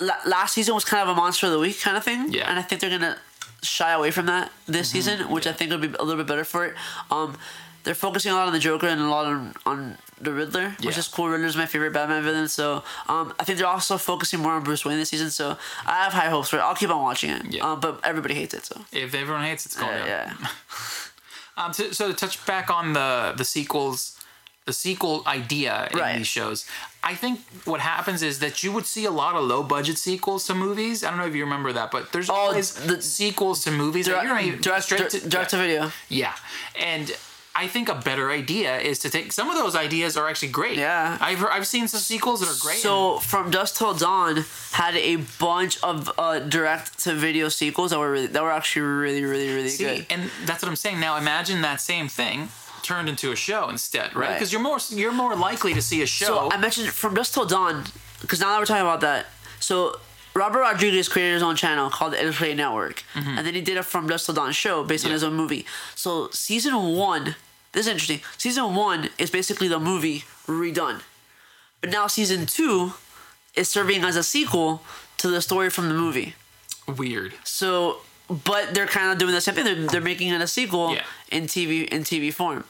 la- 0.00 0.22
last 0.26 0.54
season 0.54 0.74
was 0.74 0.84
kind 0.84 1.02
of 1.02 1.08
a 1.14 1.14
monster 1.20 1.46
of 1.46 1.52
the 1.52 1.58
week 1.58 1.80
kind 1.80 1.96
of 1.96 2.04
thing. 2.04 2.32
Yeah. 2.32 2.48
and 2.48 2.58
I 2.58 2.62
think 2.62 2.80
they're 2.80 2.90
gonna 2.98 3.18
shy 3.62 3.92
away 3.92 4.10
from 4.10 4.26
that 4.26 4.50
this 4.66 4.88
Mm-hmm. 4.88 4.96
season, 4.96 5.30
which 5.30 5.46
I 5.46 5.52
think 5.52 5.70
would 5.72 5.80
be 5.80 5.88
a 5.98 6.02
little 6.02 6.16
bit 6.22 6.26
better 6.26 6.44
for 6.44 6.64
it. 6.66 6.74
Um, 7.10 7.36
they're 7.84 7.94
focusing 7.94 8.32
a 8.32 8.34
lot 8.34 8.46
on 8.46 8.52
the 8.52 8.58
Joker 8.58 8.86
and 8.86 9.00
a 9.00 9.08
lot 9.08 9.26
on, 9.26 9.54
on 9.64 9.96
the 10.20 10.32
Riddler, 10.32 10.76
which 10.82 10.98
is 10.98 11.08
cool. 11.08 11.28
Riddler's 11.28 11.56
my 11.56 11.64
favorite 11.64 11.92
Batman 11.92 12.22
villain, 12.22 12.48
so 12.48 12.82
um, 13.08 13.32
I 13.40 13.44
think 13.44 13.56
they're 13.58 13.68
also 13.68 13.96
focusing 13.96 14.40
more 14.40 14.52
on 14.52 14.62
Bruce 14.64 14.84
Wayne 14.84 14.98
this 14.98 15.08
season. 15.10 15.30
So 15.30 15.56
I 15.86 16.02
have 16.04 16.12
high 16.12 16.28
hopes 16.28 16.48
for 16.50 16.56
it. 16.58 16.60
I'll 16.60 16.74
keep 16.74 16.90
on 16.90 17.02
watching 17.02 17.30
it. 17.30 17.42
Yeah. 17.50 17.64
Um, 17.72 17.80
but 17.80 18.00
everybody 18.04 18.34
hates 18.34 18.52
it, 18.52 18.64
so 18.66 18.80
if 18.92 19.14
everyone 19.14 19.44
hates 19.44 19.64
it, 19.64 19.72
it's 19.72 19.80
going 19.80 19.92
uh, 20.02 20.06
yeah. 20.06 20.34
Um, 21.56 21.72
to, 21.72 21.92
so 21.92 22.08
to 22.08 22.14
touch 22.14 22.44
back 22.46 22.70
on 22.70 22.92
the 22.92 23.34
the 23.36 23.44
sequels, 23.44 24.17
the 24.68 24.72
sequel 24.86 25.16
idea 25.26 25.72
in 25.90 25.98
Right. 25.98 26.16
these 26.18 26.26
shows, 26.38 26.58
I 27.02 27.14
think 27.22 27.34
what 27.72 27.80
happens 27.94 28.20
is 28.30 28.34
that 28.44 28.54
you 28.62 28.70
would 28.74 28.86
see 28.94 29.04
a 29.12 29.14
lot 29.22 29.32
of 29.38 29.42
low 29.52 29.62
budget 29.76 29.96
sequels 30.08 30.42
to 30.48 30.54
movies. 30.66 30.96
I 31.02 31.06
don't 31.10 31.18
know 31.22 31.30
if 31.32 31.36
you 31.38 31.44
remember 31.50 31.72
that, 31.78 31.88
but 31.90 32.02
there's 32.12 32.30
always 32.38 32.66
the- 32.90 33.00
sequels 33.20 33.58
to 33.64 33.70
movies 33.70 34.04
that 34.06 34.22
you're 34.24 34.56
direct, 34.68 34.84
straight 34.84 34.98
direct, 34.98 35.12
to 35.14 35.28
direct 35.34 35.50
to 35.54 35.56
video. 35.64 35.82
Yeah, 36.22 36.34
and 36.94 37.06
I 37.64 37.66
think 37.74 37.88
a 37.88 37.98
better 38.10 38.26
idea 38.42 38.72
is 38.90 38.96
to 39.04 39.08
take 39.16 39.26
some 39.38 39.48
of 39.52 39.56
those 39.62 39.74
ideas 39.86 40.10
are 40.18 40.26
actually 40.30 40.52
great. 40.60 40.76
Yeah. 40.78 41.16
I've 41.28 41.42
I've 41.56 41.66
seen 41.74 41.88
some 41.94 42.02
sequels 42.12 42.38
that 42.40 42.50
are 42.54 42.60
great. 42.66 42.80
So 42.88 43.18
from 43.32 43.44
Dusk 43.56 43.72
Till 43.78 43.94
Dawn 44.06 44.34
had 44.82 44.94
a 45.12 45.14
bunch 45.46 45.74
of 45.90 45.96
uh, 46.24 46.38
direct 46.56 46.86
to 47.04 47.10
video 47.26 47.46
sequels 47.60 47.88
that 47.90 47.98
were 48.04 48.12
really, 48.16 48.30
that 48.34 48.42
were 48.46 48.52
actually 48.60 48.82
really 49.04 49.24
really 49.32 49.48
really 49.56 49.70
See, 49.78 49.84
good. 49.84 50.06
and 50.12 50.20
that's 50.48 50.60
what 50.62 50.68
I'm 50.72 50.76
saying. 50.84 50.98
Now 51.08 51.12
imagine 51.26 51.58
that 51.70 51.80
same 51.92 52.08
thing 52.20 52.38
turned 52.82 53.08
into 53.08 53.32
a 53.32 53.36
show 53.36 53.68
instead, 53.68 54.14
right? 54.14 54.28
Right. 54.28 54.34
Because 54.34 54.52
you're 54.52 54.62
more 54.62 54.78
you're 54.90 55.12
more 55.12 55.34
likely 55.36 55.74
to 55.74 55.82
see 55.82 56.02
a 56.02 56.06
show. 56.06 56.26
So 56.26 56.50
I 56.50 56.56
mentioned 56.56 56.88
from 56.88 57.14
Dusk 57.14 57.34
Till 57.34 57.46
Dawn 57.46 57.84
because 58.20 58.40
now 58.40 58.50
that 58.52 58.58
we're 58.58 58.66
talking 58.66 58.82
about 58.82 59.00
that, 59.00 59.26
so 59.60 59.98
Robert 60.34 60.60
Rodriguez 60.60 61.08
created 61.08 61.34
his 61.34 61.42
own 61.42 61.56
channel 61.56 61.90
called 61.90 62.12
the 62.12 62.22
El 62.22 62.32
Rey 62.32 62.54
Network, 62.54 63.02
and 63.14 63.44
then 63.46 63.54
he 63.54 63.60
did 63.60 63.76
a 63.76 63.82
From 63.82 64.06
Dusk 64.06 64.26
Till 64.26 64.34
Dawn 64.34 64.52
show 64.52 64.84
based 64.84 65.04
on 65.04 65.08
Mm-hmm. 65.08 65.14
His 65.14 65.24
own 65.24 65.34
movie. 65.34 65.66
So 65.94 66.28
season 66.32 66.74
one, 66.96 67.34
this 67.72 67.86
is 67.86 67.92
interesting. 67.92 68.20
Season 68.36 68.74
one 68.74 69.08
is 69.18 69.30
basically 69.30 69.68
the 69.68 69.80
movie 69.80 70.24
redone, 70.46 71.00
but 71.80 71.90
now 71.90 72.06
season 72.06 72.46
two 72.46 72.92
is 73.54 73.68
serving 73.68 74.04
as 74.04 74.16
a 74.16 74.22
sequel 74.22 74.82
to 75.16 75.28
the 75.28 75.40
story 75.42 75.68
from 75.70 75.88
the 75.88 75.94
movie. 75.94 76.34
Weird. 76.86 77.34
So, 77.44 77.98
but 78.28 78.74
they're 78.74 78.86
kind 78.86 79.10
of 79.12 79.18
doing 79.18 79.32
the 79.34 79.40
same 79.40 79.54
thing. 79.54 79.64
They're, 79.64 79.86
they're 79.86 80.00
making 80.00 80.28
it 80.28 80.40
a 80.40 80.46
sequel 80.46 80.94
Yeah. 80.94 81.04
in 81.30 81.44
TV 81.46 81.86
in 81.88 82.02
TV 82.04 82.32
form. 82.32 82.64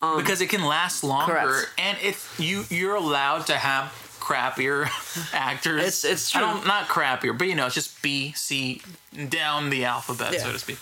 because 0.00 0.40
it 0.40 0.48
can 0.48 0.64
last 0.64 1.04
longer, 1.04 1.38
Um, 1.38 1.46
correct. 1.48 1.70
and 1.78 1.98
if 2.02 2.34
you 2.38 2.64
you're 2.70 2.94
allowed 2.96 3.46
to 3.46 3.56
have 3.56 3.92
crappier 4.20 4.88
actors. 5.34 5.80
It's- 5.80 6.04
it's 6.04 6.30
true. 6.30 6.40
not 6.64 6.88
crappier, 6.88 7.36
but 7.36 7.48
you 7.48 7.54
know, 7.54 7.66
it's 7.66 7.74
just 7.74 8.00
B, 8.02 8.32
C, 8.36 8.80
down 9.28 9.70
the 9.70 9.84
alphabet, 9.84 10.32
Yeah. 10.34 10.42
so 10.44 10.52
to 10.52 10.58
speak. 10.58 10.78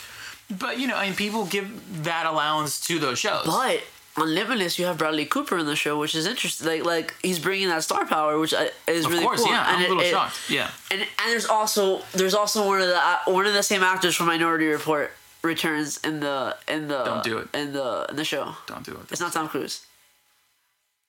But 0.50 0.78
you 0.78 0.86
know, 0.86 0.96
I 0.96 1.06
mean, 1.06 1.14
people 1.16 1.46
give 1.46 2.04
that 2.04 2.26
allowance 2.26 2.80
to 2.88 2.98
those 2.98 3.18
shows. 3.18 3.44
But 3.46 3.82
on 4.20 4.34
Limitless, 4.34 4.78
you 4.78 4.86
have 4.86 4.98
Bradley 4.98 5.24
Cooper 5.26 5.56
in 5.58 5.66
the 5.66 5.76
show, 5.76 5.98
which 5.98 6.14
is 6.14 6.26
interesting. 6.26 6.66
Like, 6.66 6.84
like 6.84 7.14
he's 7.22 7.38
bringing 7.38 7.68
that 7.68 7.82
star 7.84 8.04
power, 8.06 8.38
which 8.38 8.52
I- 8.54 8.70
is 8.86 9.04
Of 9.04 9.12
really 9.12 9.24
course, 9.24 9.42
cool. 9.42 9.50
yeah. 9.52 9.64
I'm 9.66 9.76
And 9.76 9.84
a 9.84 9.88
little 9.88 10.02
it- 10.02 10.10
shocked. 10.10 10.36
Yeah. 10.50 10.70
And 10.90 11.00
and 11.02 11.08
there's 11.30 11.46
also 11.46 12.02
there's 12.12 12.34
also 12.34 12.66
one 12.66 12.80
of 12.80 12.88
the 12.88 13.00
one 13.32 13.46
of 13.46 13.52
the 13.54 13.62
same 13.62 13.82
actors 13.82 14.14
from 14.16 14.26
Minority 14.26 14.66
Report 14.66 15.12
returns 15.42 15.98
in 15.98 16.20
the 16.20 16.56
in 16.66 16.88
the 16.88 17.04
Don't 17.04 17.22
do 17.24 17.38
it. 17.38 17.48
in 17.54 17.72
the 17.72 18.06
in 18.10 18.16
the 18.16 18.24
show. 18.24 18.54
Don't 18.66 18.84
do 18.84 18.92
it. 18.92 19.10
It's 19.12 19.20
not 19.20 19.32
Tom 19.32 19.48
Cruise. 19.48 19.80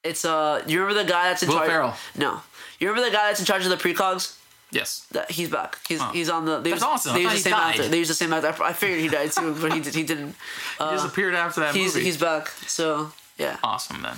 It's 0.04 0.24
uh, 0.24 0.64
you 0.66 0.80
remember 0.82 1.04
the 1.04 1.10
guy 1.10 1.24
that's 1.30 1.44
in 1.44 1.50
Will 1.50 1.58
charge? 1.58 1.70
Ferrell. 1.70 1.94
No, 2.16 2.42
you 2.80 2.88
remember 2.88 3.10
the 3.10 3.16
guy 3.16 3.28
that's 3.28 3.40
in 3.42 3.46
charge 3.46 3.66
of 3.66 3.70
the 3.70 3.76
precogs? 3.78 4.38
Yes. 4.72 5.08
That 5.12 5.32
he's 5.32 5.50
back. 5.50 5.80
He's 5.88 6.00
Oh. 6.02 6.12
he's 6.14 6.30
on 6.30 6.46
the. 6.46 6.60
They 6.60 6.70
That's 6.72 6.82
use, 6.82 6.90
awesome. 6.90 7.14
They 7.16 7.22
use 7.22 7.34
the 7.34 7.40
same 7.40 7.52
died. 7.54 7.70
actor. 7.76 7.88
They 7.88 7.98
use 7.98 8.08
the 8.08 8.14
same 8.14 8.34
actor. 8.34 8.64
I 8.64 8.74
figured 8.74 9.00
he 9.00 9.08
died 9.08 9.32
too, 9.32 9.56
but 9.60 9.74
he 9.74 9.80
did, 9.80 9.96
he 9.96 10.04
didn't. 10.04 10.36
he 10.80 10.90
disappeared 10.92 11.34
after 11.36 11.62
that 11.62 11.74
He's 11.76 11.96
movie. 11.96 12.06
he's 12.06 12.18
back. 12.18 12.50
So 12.68 13.12
yeah. 13.38 13.58
awesome 13.64 14.02
then. 14.04 14.16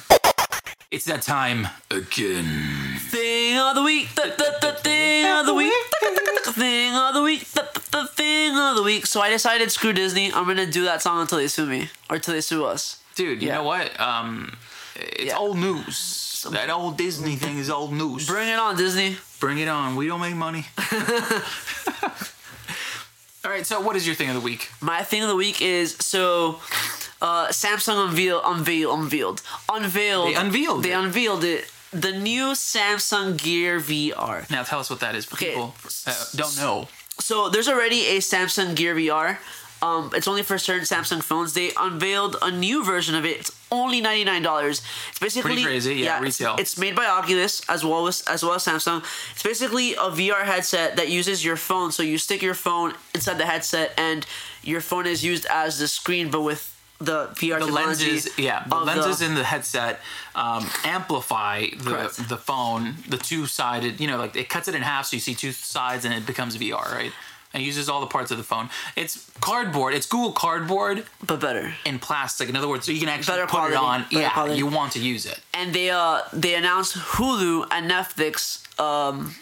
It's 0.92 1.06
that 1.06 1.22
time 1.22 1.70
again. 1.90 2.98
Thing 3.00 3.58
of 3.58 3.76
the 3.76 3.82
week, 3.84 4.14
the, 4.16 4.24
the, 4.38 4.58
the 4.68 4.74
thing 4.74 5.26
of 5.26 5.46
the 5.46 5.54
week, 5.54 5.72
thing 6.54 6.94
of 6.96 7.14
the 7.14 7.22
week, 7.24 7.46
the, 7.52 7.62
the, 7.74 7.82
the 8.02 8.08
thing 8.08 8.58
of 8.58 8.76
the 8.76 8.84
week. 8.84 9.06
So 9.06 9.22
I 9.22 9.30
decided, 9.30 9.72
screw 9.72 9.94
Disney, 9.94 10.34
I'm 10.34 10.46
gonna 10.46 10.66
do 10.70 10.84
that 10.84 11.02
song 11.02 11.22
until 11.22 11.38
they 11.38 11.48
sue 11.48 11.66
me 11.66 11.90
or 12.10 12.18
until 12.18 12.34
they 12.34 12.42
sue 12.42 12.66
us. 12.66 13.02
Dude, 13.16 13.42
you 13.42 13.48
Yeah. 13.48 13.56
know 13.56 13.64
what? 13.64 13.98
Um, 14.02 14.58
it's 14.98 15.24
Yeah. 15.32 15.38
old 15.38 15.58
news. 15.58 16.46
That 16.52 16.70
old 16.70 16.98
Disney 16.98 17.38
thing 17.38 17.58
is 17.60 17.70
old 17.70 17.94
news. 17.94 18.28
Bring 18.28 18.50
it 18.50 18.60
on, 18.60 18.76
Disney. 18.76 19.16
Bring 19.42 19.58
it 19.58 19.68
on. 19.68 19.96
We 19.98 20.08
don't 20.08 20.22
make 20.22 20.36
money. 20.36 20.68
All 23.44 23.50
right. 23.52 23.66
So, 23.66 23.82
what 23.82 23.96
is 23.96 24.06
your 24.06 24.16
thing 24.16 24.30
of 24.30 24.36
the 24.36 24.40
week? 24.42 24.70
My 24.82 25.02
thing 25.02 25.24
of 25.24 25.28
the 25.30 25.36
week 25.36 25.62
is 25.62 25.96
so 26.00 26.60
uh, 27.22 27.48
Samsung 27.48 28.08
unveil, 28.10 28.40
unveil, 28.46 28.94
unveiled, 28.94 29.42
unveiled. 29.68 30.28
They 30.30 30.36
unveiled 30.36 30.84
They 30.84 30.92
it. 30.94 30.96
unveiled 31.00 31.44
it. 31.44 31.66
The 31.92 32.12
new 32.14 32.52
Samsung 32.54 33.42
Gear 33.42 33.80
VR. 33.80 34.50
Now, 34.50 34.62
tell 34.64 34.80
us 34.80 34.90
what 34.92 35.00
that 35.02 35.16
is 35.16 35.26
for 35.26 35.36
Okay. 35.36 35.48
people 35.50 35.74
uh, 36.08 36.24
don't 36.36 36.56
know. 36.58 36.88
So 37.20 37.50
there's 37.50 37.68
already 37.68 38.06
a 38.16 38.20
Samsung 38.20 38.76
Gear 38.76 38.96
VR. 38.96 39.38
Um, 39.82 40.12
it's 40.14 40.28
only 40.28 40.44
for 40.44 40.58
certain 40.60 40.84
Samsung 40.86 41.24
phones. 41.24 41.54
They 41.54 41.72
unveiled 41.76 42.36
a 42.42 42.52
new 42.52 42.84
version 42.86 43.16
of 43.16 43.26
it. 43.26 43.40
It's 43.40 43.52
only 43.72 44.00
ninety 44.00 44.24
nine 44.24 44.44
dollars. 44.44 44.82
It's 45.10 45.20
basically 45.20 45.54
Pretty 45.54 45.64
crazy, 45.64 45.96
yeah, 45.96 46.18
it's- 46.18 46.40
retail. 46.40 46.56
It's, 46.60 46.78
made 46.78 46.96
by 46.96 47.06
Oculus 47.06 47.62
as 47.68 47.84
well 47.84 48.08
as 48.08 48.22
as 48.28 48.44
well 48.44 48.54
as 48.54 48.64
Samsung. 48.66 49.04
It's 49.34 49.44
basically 49.44 49.94
a 49.96 50.10
VR 50.12 50.44
headset 50.44 50.98
that 50.98 51.10
uses 51.10 51.44
your 51.44 51.56
phone. 51.58 51.92
So 51.92 52.04
you 52.04 52.18
stick 52.18 52.42
your 52.42 52.54
phone 52.54 52.94
inside 53.16 53.38
the 53.40 53.46
headset, 53.46 53.94
and 53.98 54.26
your 54.64 54.82
phone 54.82 55.08
is 55.08 55.24
used 55.24 55.46
as 55.50 55.80
the 55.80 55.88
screen, 55.88 56.30
but 56.30 56.42
with 56.42 56.68
the 57.00 57.30
VR 57.34 57.58
The 57.60 57.66
lenses, 57.66 58.30
yeah, 58.38 58.64
the 58.70 58.76
lenses 58.76 59.24
in 59.24 59.34
the 59.34 59.44
headset 59.44 60.00
um, 60.36 60.70
amplify 60.84 61.66
the 61.76 61.90
Correct. 61.92 62.30
the 62.30 62.38
phone, 62.38 62.96
the 63.10 63.18
two 63.18 63.48
sided. 63.48 64.00
You 64.00 64.06
know, 64.06 64.18
like 64.18 64.36
it 64.36 64.50
cuts 64.50 64.68
it 64.68 64.76
in 64.76 64.84
half, 64.84 65.08
so 65.08 65.16
you 65.16 65.20
see 65.22 65.34
two 65.34 65.52
sides, 65.52 66.06
and 66.06 66.14
it 66.14 66.28
becomes 66.28 66.56
VR, 66.58 66.92
right? 66.94 67.12
And 67.54 67.62
it 67.62 67.66
uses 67.66 67.90
all 67.90 68.00
the 68.00 68.08
parts 68.08 68.32
of 68.32 68.38
the 68.38 68.44
phone. 68.44 68.70
It's 68.96 69.30
cardboard. 69.42 69.94
It's 69.94 70.06
Google 70.06 70.32
Cardboard 70.32 71.06
but 71.26 71.40
better. 71.42 71.74
in 71.86 72.00
plastic. 72.00 72.48
In 72.50 72.56
other 72.56 72.68
words, 72.70 72.86
so 72.86 72.92
you 72.94 73.00
can 73.00 73.10
actually 73.10 73.34
Better 73.34 73.48
put 73.48 73.52
quality, 73.72 73.74
it 73.76 73.80
on. 73.80 74.06
yeah, 74.10 74.30
quality. 74.32 74.56
you 74.56 74.68
want 74.68 74.94
to 74.94 75.00
use 75.00 75.26
it. 75.26 75.40
And 75.54 75.74
they 75.74 75.90
uh 75.90 76.22
they 76.32 76.56
announced 76.56 76.96
Hulu 76.96 77.68
and 77.72 77.90
Netflix 77.92 78.64
um 78.80 79.36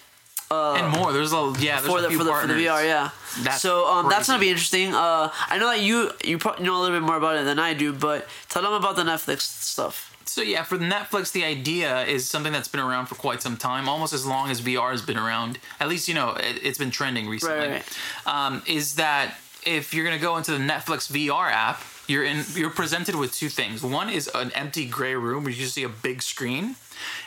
and 0.52 0.92
more. 0.98 1.14
There's 1.14 1.32
a 1.34 1.54
yeah. 1.60 1.80
There's 1.80 1.86
for 1.86 2.00
a 2.00 2.02
the 2.02 2.10
few 2.10 2.18
for 2.18 2.24
the, 2.24 2.34
for 2.34 2.48
the. 2.48 2.54
VR, 2.56 2.84
yeah. 2.84 3.10
That's 3.44 3.62
so 3.62 3.86
um, 3.88 4.10
that's 4.10 4.28
gonna 4.28 4.40
be 4.40 4.50
interesting. 4.50 4.96
Uh, 4.96 5.30
I 5.48 5.58
know 5.60 5.68
that 5.68 5.82
you 5.82 6.12
you 6.24 6.40
probably 6.40 6.66
know 6.66 6.78
a 6.78 6.82
little 6.82 6.98
bit 7.00 7.06
more 7.06 7.18
about 7.18 7.36
it 7.38 7.46
than 7.46 7.60
I 7.60 7.76
do, 7.76 7.94
but 7.94 8.28
tell 8.50 8.64
them 8.64 8.74
about 8.74 8.96
the 8.96 9.04
Netflix 9.04 9.42
stuff. 9.42 10.09
So 10.30 10.42
yeah, 10.42 10.64
for 10.64 10.78
Netflix, 10.78 11.32
the 11.32 11.44
idea 11.44 12.06
is 12.06 12.30
something 12.30 12.54
that's 12.54 12.68
been 12.68 12.80
around 12.82 13.08
for 13.08 13.16
quite 13.16 13.42
some 13.42 13.58
time, 13.58 13.90
almost 13.90 14.14
as 14.14 14.26
long 14.26 14.50
as 14.50 14.62
VR 14.62 14.92
has 14.92 15.02
been 15.02 15.18
around. 15.18 15.60
At 15.80 15.90
least 15.90 16.08
you 16.08 16.14
know 16.14 16.32
it, 16.32 16.60
it's 16.64 16.78
been 16.78 16.92
trending 16.92 17.28
recently. 17.28 17.68
Right, 17.68 17.98
Um, 18.26 18.62
is 18.68 18.96
that 18.96 19.36
if 19.66 19.94
you're 19.94 20.06
gonna 20.06 20.20
go 20.20 20.38
into 20.38 20.52
the 20.52 20.60
Netflix 20.60 21.12
VR 21.12 21.50
app, 21.52 21.82
you're 22.08 22.24
in 22.24 22.44
you're 22.54 22.70
presented 22.70 23.16
with 23.16 23.34
two 23.34 23.50
things. 23.50 23.84
One 23.84 24.10
is 24.10 24.30
an 24.34 24.52
empty 24.54 24.86
gray 24.86 25.16
room 25.16 25.44
where 25.44 25.52
you 25.54 25.62
just 25.62 25.74
see 25.76 25.84
a 25.84 25.90
big 25.90 26.22
screen, 26.22 26.76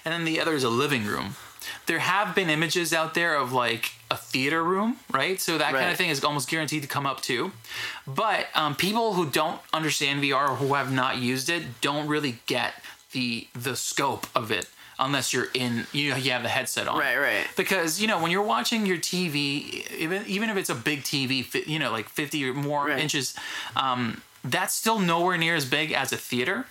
and 0.04 0.12
then 0.14 0.24
the 0.24 0.40
other 0.40 0.54
is 0.54 0.64
a 0.64 0.70
living 0.70 1.04
room. 1.04 1.36
There 1.86 1.98
have 1.98 2.34
been 2.34 2.48
images 2.50 2.92
out 2.92 3.14
there 3.14 3.34
of 3.36 3.52
like 3.52 3.92
a 4.10 4.16
theater 4.16 4.62
room, 4.62 4.98
right? 5.10 5.40
So 5.40 5.58
that 5.58 5.72
kind 5.72 5.90
of 5.90 5.96
thing 5.96 6.10
is 6.10 6.22
almost 6.22 6.48
guaranteed 6.48 6.82
to 6.82 6.88
come 6.88 7.06
up 7.06 7.20
too. 7.22 7.52
But 8.06 8.46
um, 8.54 8.76
people 8.76 9.14
who 9.14 9.28
don't 9.28 9.60
understand 9.72 10.22
VR 10.22 10.50
or 10.50 10.54
who 10.56 10.74
have 10.74 10.92
not 10.92 11.18
used 11.18 11.48
it 11.48 11.80
don't 11.80 12.06
really 12.08 12.38
get 12.46 12.74
the 13.12 13.46
the 13.54 13.76
scope 13.76 14.26
of 14.34 14.50
it 14.50 14.68
unless 14.98 15.32
you're 15.32 15.48
in 15.54 15.86
you 15.92 16.10
know 16.10 16.16
you 16.16 16.30
have 16.30 16.42
the 16.42 16.48
headset 16.48 16.86
on 16.88 16.98
Right, 16.98 17.16
right. 17.18 17.46
because 17.56 18.00
you 18.00 18.06
know 18.06 18.22
when 18.22 18.30
you're 18.30 18.42
watching 18.42 18.86
your 18.86 18.98
tv 18.98 19.90
even 19.92 20.22
even 20.26 20.48
if 20.50 20.56
it's 20.56 20.70
a 20.70 20.74
big 20.74 21.02
tv 21.02 21.66
you 21.66 21.78
know 21.78 21.90
like 21.90 22.08
50 22.08 22.48
or 22.48 22.54
more 22.54 22.86
Right. 22.86 22.98
inches 22.98 23.34
um, 23.76 24.22
that's 24.44 24.74
still 24.74 24.98
nowhere 24.98 25.36
near 25.36 25.56
as 25.56 25.64
big 25.64 25.92
as 25.92 26.12
a 26.12 26.16
theater 26.16 26.66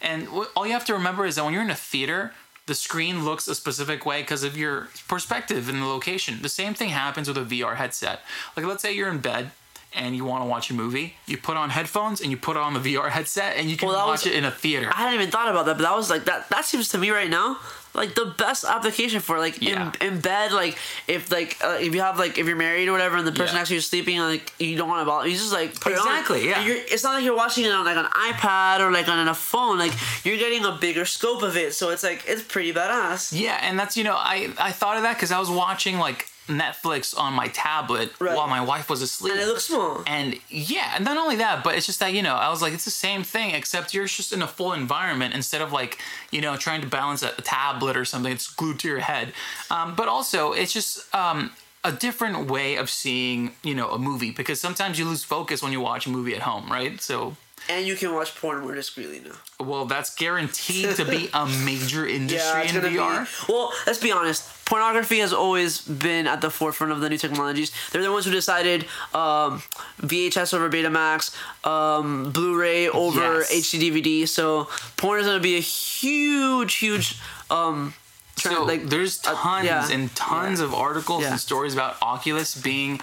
and 0.00 0.28
all 0.56 0.66
you 0.66 0.72
have 0.72 0.84
to 0.86 0.94
remember 0.94 1.26
is 1.26 1.34
that 1.36 1.44
when 1.44 1.52
you're 1.52 1.62
in 1.62 1.70
a 1.70 1.74
theater 1.74 2.32
the 2.66 2.74
screen 2.74 3.24
looks 3.24 3.46
a 3.48 3.54
specific 3.54 4.06
way 4.06 4.22
because 4.22 4.42
of 4.42 4.56
your 4.56 4.88
perspective 5.08 5.68
and 5.68 5.82
the 5.82 5.86
location. 5.86 6.40
The 6.42 6.48
same 6.48 6.74
thing 6.74 6.88
happens 6.90 7.28
with 7.28 7.36
a 7.36 7.44
vr 7.44 7.76
headset. 7.76 8.20
Like 8.56 8.66
let's 8.66 8.82
say 8.82 8.92
you're 8.94 9.10
in 9.10 9.18
bed 9.18 9.50
and 9.96 10.16
you 10.16 10.24
want 10.24 10.42
to 10.42 10.46
watch 10.48 10.70
a 10.70 10.74
movie. 10.74 11.14
You 11.26 11.36
put 11.38 11.56
on 11.56 11.70
headphones 11.70 12.20
and 12.20 12.30
you 12.30 12.36
put 12.36 12.56
on 12.56 12.74
the 12.74 12.80
vr 12.80 13.10
headset 13.18 13.56
and 13.56 13.70
you 13.70 13.76
can 13.76 13.88
Well, 13.88 14.06
watch 14.06 14.24
was- 14.24 14.32
it 14.32 14.34
in 14.36 14.44
a 14.44 14.50
theater. 14.50 14.90
I 14.92 14.96
hadn't 14.98 15.14
even 15.14 15.30
thought 15.30 15.48
about 15.50 15.66
that, 15.66 15.76
but 15.76 15.82
that 15.84 15.96
was 15.96 16.08
like 16.10 16.24
that. 16.24 16.48
That 16.48 16.64
seems 16.64 16.88
to 16.90 16.98
me 16.98 17.10
right 17.10 17.30
now 17.30 17.58
like 17.94 18.14
the 18.14 18.26
best 18.38 18.64
application 18.64 19.20
for 19.20 19.38
like 19.38 19.62
Yeah. 19.62 19.92
in, 20.00 20.14
in 20.14 20.20
bed. 20.20 20.52
Like 20.52 20.76
if 21.06 21.30
like 21.30 21.56
uh, 21.62 21.78
if 21.80 21.94
you 21.94 22.00
have 22.00 22.18
like 22.18 22.38
if 22.38 22.46
you're 22.46 22.56
married 22.56 22.88
or 22.88 22.92
whatever, 22.92 23.16
and 23.16 23.26
the 23.26 23.32
person 23.32 23.54
Yeah. 23.54 23.60
next 23.60 23.68
to 23.68 23.74
you 23.74 23.78
is 23.78 23.86
sleeping, 23.86 24.18
like 24.18 24.52
you 24.58 24.76
don't 24.76 24.88
want 24.88 25.02
to 25.02 25.06
bother, 25.06 25.28
you 25.28 25.36
just 25.36 25.52
like 25.52 25.78
put 25.80 25.92
Exactly, 25.92 26.48
it 26.48 26.56
on. 26.56 26.62
yeah. 26.62 26.66
You're, 26.66 26.76
it's 26.76 27.04
not 27.04 27.14
like 27.14 27.24
you're 27.24 27.36
watching 27.36 27.64
it 27.64 27.72
on 27.72 27.84
like 27.84 27.96
an 27.96 28.06
iPad 28.32 28.80
or 28.80 28.90
like 28.90 29.08
on 29.08 29.28
a 29.28 29.34
phone. 29.34 29.78
Like 29.78 29.92
you're 30.24 30.36
getting 30.38 30.64
a 30.64 30.72
bigger 30.72 31.04
scope 31.04 31.42
of 31.42 31.56
it, 31.56 31.74
so 31.74 31.90
it's 31.90 32.02
like 32.02 32.24
it's 32.26 32.42
pretty 32.42 32.72
badass. 32.72 33.32
Yeah, 33.38 33.58
and 33.62 33.78
that's 33.78 33.96
you 33.96 34.04
know 34.04 34.14
I 34.16 34.52
I 34.58 34.72
thought 34.72 34.96
of 34.96 35.02
that 35.04 35.14
because 35.16 35.30
I 35.32 35.38
was 35.38 35.50
watching 35.50 35.98
like 35.98 36.28
Netflix 36.48 37.16
on 37.18 37.32
my 37.32 37.48
tablet 37.48 38.12
Right. 38.20 38.36
while 38.36 38.46
my 38.48 38.60
wife 38.60 38.90
was 38.90 39.00
asleep. 39.02 39.32
And 39.32 39.42
it 39.42 39.46
looks 39.46 39.64
small. 39.64 40.02
And 40.06 40.38
yeah, 40.48 40.92
and 40.96 41.04
not 41.04 41.16
only 41.16 41.36
that, 41.36 41.64
but 41.64 41.74
it's 41.74 41.86
just 41.86 42.00
that 42.00 42.12
you 42.12 42.22
know 42.22 42.34
I 42.34 42.50
was 42.50 42.60
like 42.62 42.72
it's 42.74 42.84
the 42.84 42.90
same 42.90 43.22
thing 43.22 43.50
except 43.54 43.94
you're 43.94 44.06
just 44.06 44.32
in 44.32 44.42
a 44.42 44.46
full 44.46 44.72
environment 44.72 45.34
instead 45.34 45.62
of 45.62 45.72
like 45.72 45.98
you 46.30 46.40
know 46.40 46.56
trying 46.56 46.80
to 46.82 46.86
balance 46.86 47.22
a 47.22 47.30
tablet 47.42 47.96
or 47.96 48.04
something 48.04 48.32
that's 48.32 48.48
glued 48.50 48.78
to 48.80 48.88
your 48.88 49.00
head. 49.00 49.32
Um, 49.70 49.94
but 49.94 50.08
also 50.08 50.52
it's 50.52 50.72
just 50.72 51.12
um, 51.14 51.50
a 51.82 51.92
different 51.92 52.50
way 52.50 52.76
of 52.76 52.90
seeing 52.90 53.52
you 53.62 53.74
know 53.74 53.90
a 53.90 53.98
movie 53.98 54.30
because 54.30 54.60
sometimes 54.60 54.98
you 54.98 55.04
lose 55.06 55.24
focus 55.24 55.62
when 55.62 55.72
you 55.72 55.80
watch 55.80 56.06
a 56.06 56.10
movie 56.10 56.34
at 56.34 56.42
home, 56.42 56.70
right? 56.70 57.00
So. 57.00 57.36
And 57.68 57.86
you 57.86 57.96
can 57.96 58.14
watch 58.14 58.34
porn 58.36 58.60
more 58.60 58.74
discreetly 58.74 59.20
now. 59.24 59.64
Well, 59.64 59.86
that's 59.86 60.14
guaranteed 60.14 60.96
to 60.96 61.04
be 61.04 61.28
a 61.32 61.46
major 61.64 62.06
industry 62.18 62.62
it's 62.64 62.74
in 62.74 62.82
VR. 62.82 63.24
Be, 63.46 63.52
well, 63.52 63.72
let's 63.86 63.98
be 63.98 64.12
honest. 64.12 64.50
Pornography 64.66 65.18
has 65.20 65.32
always 65.32 65.80
been 65.80 66.26
at 66.26 66.40
the 66.40 66.50
forefront 66.50 66.92
of 66.92 67.00
the 67.00 67.08
new 67.08 67.18
technologies. 67.18 67.70
They're 67.92 68.02
the 68.02 68.12
ones 68.12 68.24
who 68.26 68.30
decided 68.32 68.84
um, 69.14 69.62
VHS 70.02 70.52
over 70.54 70.68
Betamax, 70.70 71.34
um, 71.66 72.30
Blu-ray 72.32 72.88
over 72.88 73.40
Yes. 73.40 73.52
HD 73.52 73.90
DVD. 73.90 74.28
So 74.28 74.68
porn 74.96 75.20
is 75.20 75.26
going 75.26 75.38
to 75.38 75.42
be 75.42 75.56
a 75.56 75.60
huge, 75.60 76.74
huge. 76.76 77.18
Um, 77.50 77.94
trend, 78.36 78.56
So 78.56 78.64
like 78.64 78.84
there's 78.88 79.18
tons 79.18 79.64
yeah. 79.66 79.88
and 79.90 80.14
tons 80.16 80.60
of 80.60 80.74
articles 80.74 81.22
Yeah. 81.22 81.30
and 81.32 81.40
stories 81.40 81.72
about 81.74 81.96
Oculus 82.02 82.54
being 82.54 83.00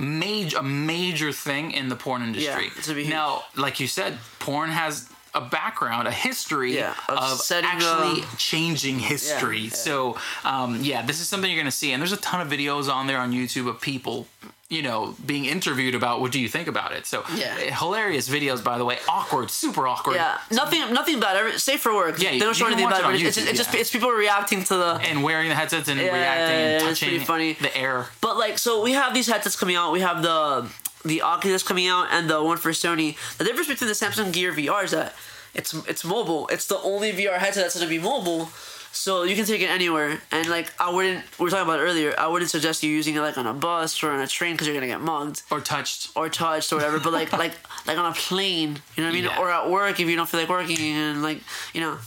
major 0.00 0.58
a 0.58 0.62
major 0.62 1.32
thing 1.32 1.72
in 1.72 1.88
the 1.88 1.96
porn 1.96 2.22
industry. 2.22 2.70
be 2.94 3.08
now, 3.08 3.44
like 3.56 3.80
you 3.80 3.86
said, 3.86 4.18
porn 4.38 4.70
has 4.70 5.08
a 5.34 5.40
background, 5.40 6.08
a 6.08 6.12
history 6.12 6.76
Yeah, 6.76 6.94
of 7.08 7.18
of, 7.18 7.40
actually 7.64 8.20
the- 8.22 8.36
changing 8.36 8.98
history. 8.98 9.60
yeah. 9.60 9.70
So, 9.70 10.16
um, 10.44 10.82
yeah, 10.82 11.02
this 11.02 11.20
is 11.20 11.28
something 11.28 11.50
you're 11.50 11.60
gonna 11.60 11.70
see, 11.70 11.92
and 11.92 12.00
there's 12.02 12.12
a 12.12 12.16
ton 12.16 12.40
of 12.40 12.48
videos 12.48 12.92
on 12.92 13.06
there 13.06 13.18
on 13.18 13.32
YouTube 13.32 13.68
of 13.68 13.80
people. 13.80 14.26
You 14.68 14.82
know, 14.82 15.16
being 15.26 15.46
interviewed 15.46 15.96
about 15.96 16.20
what 16.20 16.30
do 16.30 16.38
you 16.38 16.48
think 16.48 16.68
about 16.68 16.92
it? 16.92 17.04
So, 17.04 17.24
Yeah. 17.34 17.56
hilarious 17.74 18.28
videos, 18.28 18.62
by 18.62 18.78
the 18.78 18.84
way. 18.84 19.00
Awkward, 19.08 19.50
super 19.50 19.88
awkward. 19.88 20.14
yeah, 20.14 20.38
nothing, 20.52 20.92
nothing 20.92 21.18
bad. 21.18 21.36
Every, 21.36 21.58
safe 21.58 21.80
for 21.80 21.92
work. 21.92 22.20
Yeah, 22.22 22.30
they 22.30 22.38
don't 22.38 22.54
show 22.54 22.66
anything 22.66 22.88
bad. 22.88 23.00
it 23.00 23.02
but 23.02 23.14
it's, 23.16 23.36
it's, 23.36 23.38
YouTube, 23.38 23.48
it's 23.50 23.58
just 23.58 23.74
it's 23.74 23.90
people 23.90 24.10
reacting 24.10 24.62
to 24.64 24.76
the 24.76 24.90
And 25.02 25.24
wearing 25.24 25.48
the 25.48 25.56
headsets 25.56 25.88
and 25.88 25.98
Yeah, 26.00 26.12
reacting 26.14 26.54
and 26.56 26.70
yeah, 26.70 26.78
yeah, 26.78 26.88
touching 26.88 27.20
funny. 27.24 27.54
the 27.54 27.76
air. 27.76 28.06
But 28.20 28.36
like, 28.38 28.58
so 28.58 28.80
we 28.80 28.92
have 28.92 29.12
these 29.12 29.26
headsets 29.26 29.56
coming 29.56 29.74
out. 29.74 29.90
We 29.90 30.02
have 30.02 30.22
the 30.22 30.68
the 31.04 31.22
Oculus 31.22 31.62
coming 31.62 31.86
out 31.88 32.08
and 32.10 32.28
the 32.28 32.42
one 32.42 32.56
for 32.58 32.70
Sony. 32.72 33.16
The 33.38 33.44
difference 33.44 33.68
between 33.68 33.88
the 33.88 33.94
Samsung 33.94 34.32
Gear 34.32 34.52
VR 34.52 34.84
is 34.84 34.90
that 34.92 35.14
it's 35.54 35.72
it's 35.88 36.04
mobile. 36.04 36.46
It's 36.48 36.66
the 36.66 36.78
only 36.78 37.12
VR 37.12 37.38
headset 37.38 37.64
that's 37.64 37.76
going 37.76 37.88
to 37.88 37.90
be 37.90 38.02
mobile. 38.02 38.50
So 38.92 39.22
you 39.22 39.36
can 39.36 39.44
take 39.44 39.60
it 39.60 39.70
anywhere, 39.70 40.20
and 40.32 40.48
like 40.48 40.72
I 40.80 40.90
wouldn't. 40.92 41.22
We 41.38 41.44
were 41.44 41.50
talking 41.50 41.64
about 41.68 41.78
earlier. 41.78 42.12
I 42.18 42.26
wouldn't 42.26 42.50
suggest 42.50 42.82
you 42.82 42.90
using 42.90 43.14
it 43.14 43.20
like 43.20 43.38
on 43.38 43.46
a 43.46 43.54
bus 43.54 44.02
or 44.02 44.10
on 44.10 44.20
a 44.20 44.26
train 44.26 44.54
because 44.54 44.66
you're 44.66 44.74
gonna 44.74 44.88
get 44.88 45.00
mugged 45.00 45.42
Or 45.48 45.60
touched. 45.60 46.10
or 46.16 46.28
touched 46.28 46.72
or 46.72 46.76
whatever. 46.76 46.98
but 46.98 47.12
like 47.12 47.32
like 47.44 47.54
like 47.86 47.96
on 47.98 48.06
a 48.06 48.14
plane, 48.14 48.80
you 48.96 49.04
know 49.04 49.08
what 49.08 49.12
I 49.16 49.20
mean? 49.20 49.24
Yeah. 49.24 49.38
Or 49.38 49.48
at 49.48 49.70
work 49.70 50.00
if 50.00 50.08
you 50.08 50.16
don't 50.16 50.28
feel 50.28 50.40
like 50.40 50.48
working, 50.50 50.78
and 50.80 51.22
like 51.22 51.38
you 51.72 51.80
know. 51.80 51.98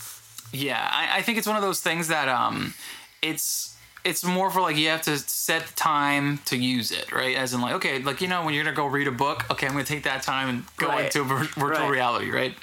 Yeah, 0.52 0.78
I, 0.92 1.20
I 1.20 1.22
think 1.24 1.38
it's 1.40 1.48
one 1.48 1.56
of 1.56 1.62
those 1.64 1.80
things 1.80 2.10
that 2.10 2.28
um, 2.30 2.74
it's 3.22 3.73
it's 4.06 4.24
more 4.24 4.50
for 4.52 4.62
like 4.62 4.76
you 4.78 4.89
have 4.89 5.02
to 5.04 5.18
set 5.18 5.66
the 5.68 5.74
time 5.76 6.39
to 6.46 6.58
use 6.58 6.92
it, 6.92 7.12
right? 7.12 7.36
As 7.38 7.54
in 7.54 7.62
like, 7.62 7.74
okay, 7.76 8.00
like 8.00 8.20
you 8.22 8.28
know 8.28 8.44
when 8.44 8.54
you're 8.54 8.63
gonna 8.63 8.76
go 8.76 8.86
read 8.88 9.08
a 9.08 9.12
book, 9.12 9.46
okay, 9.52 9.66
I'm 9.68 9.74
gonna 9.74 9.86
take 9.86 10.04
that 10.04 10.24
time 10.24 10.50
and 10.50 10.63
go 10.78 10.88
Right. 10.88 11.06
into 11.06 11.24
vir- 11.24 11.44
virtual 11.56 11.70
Right. 11.88 11.89
reality, 11.89 12.30
right? 12.32 12.56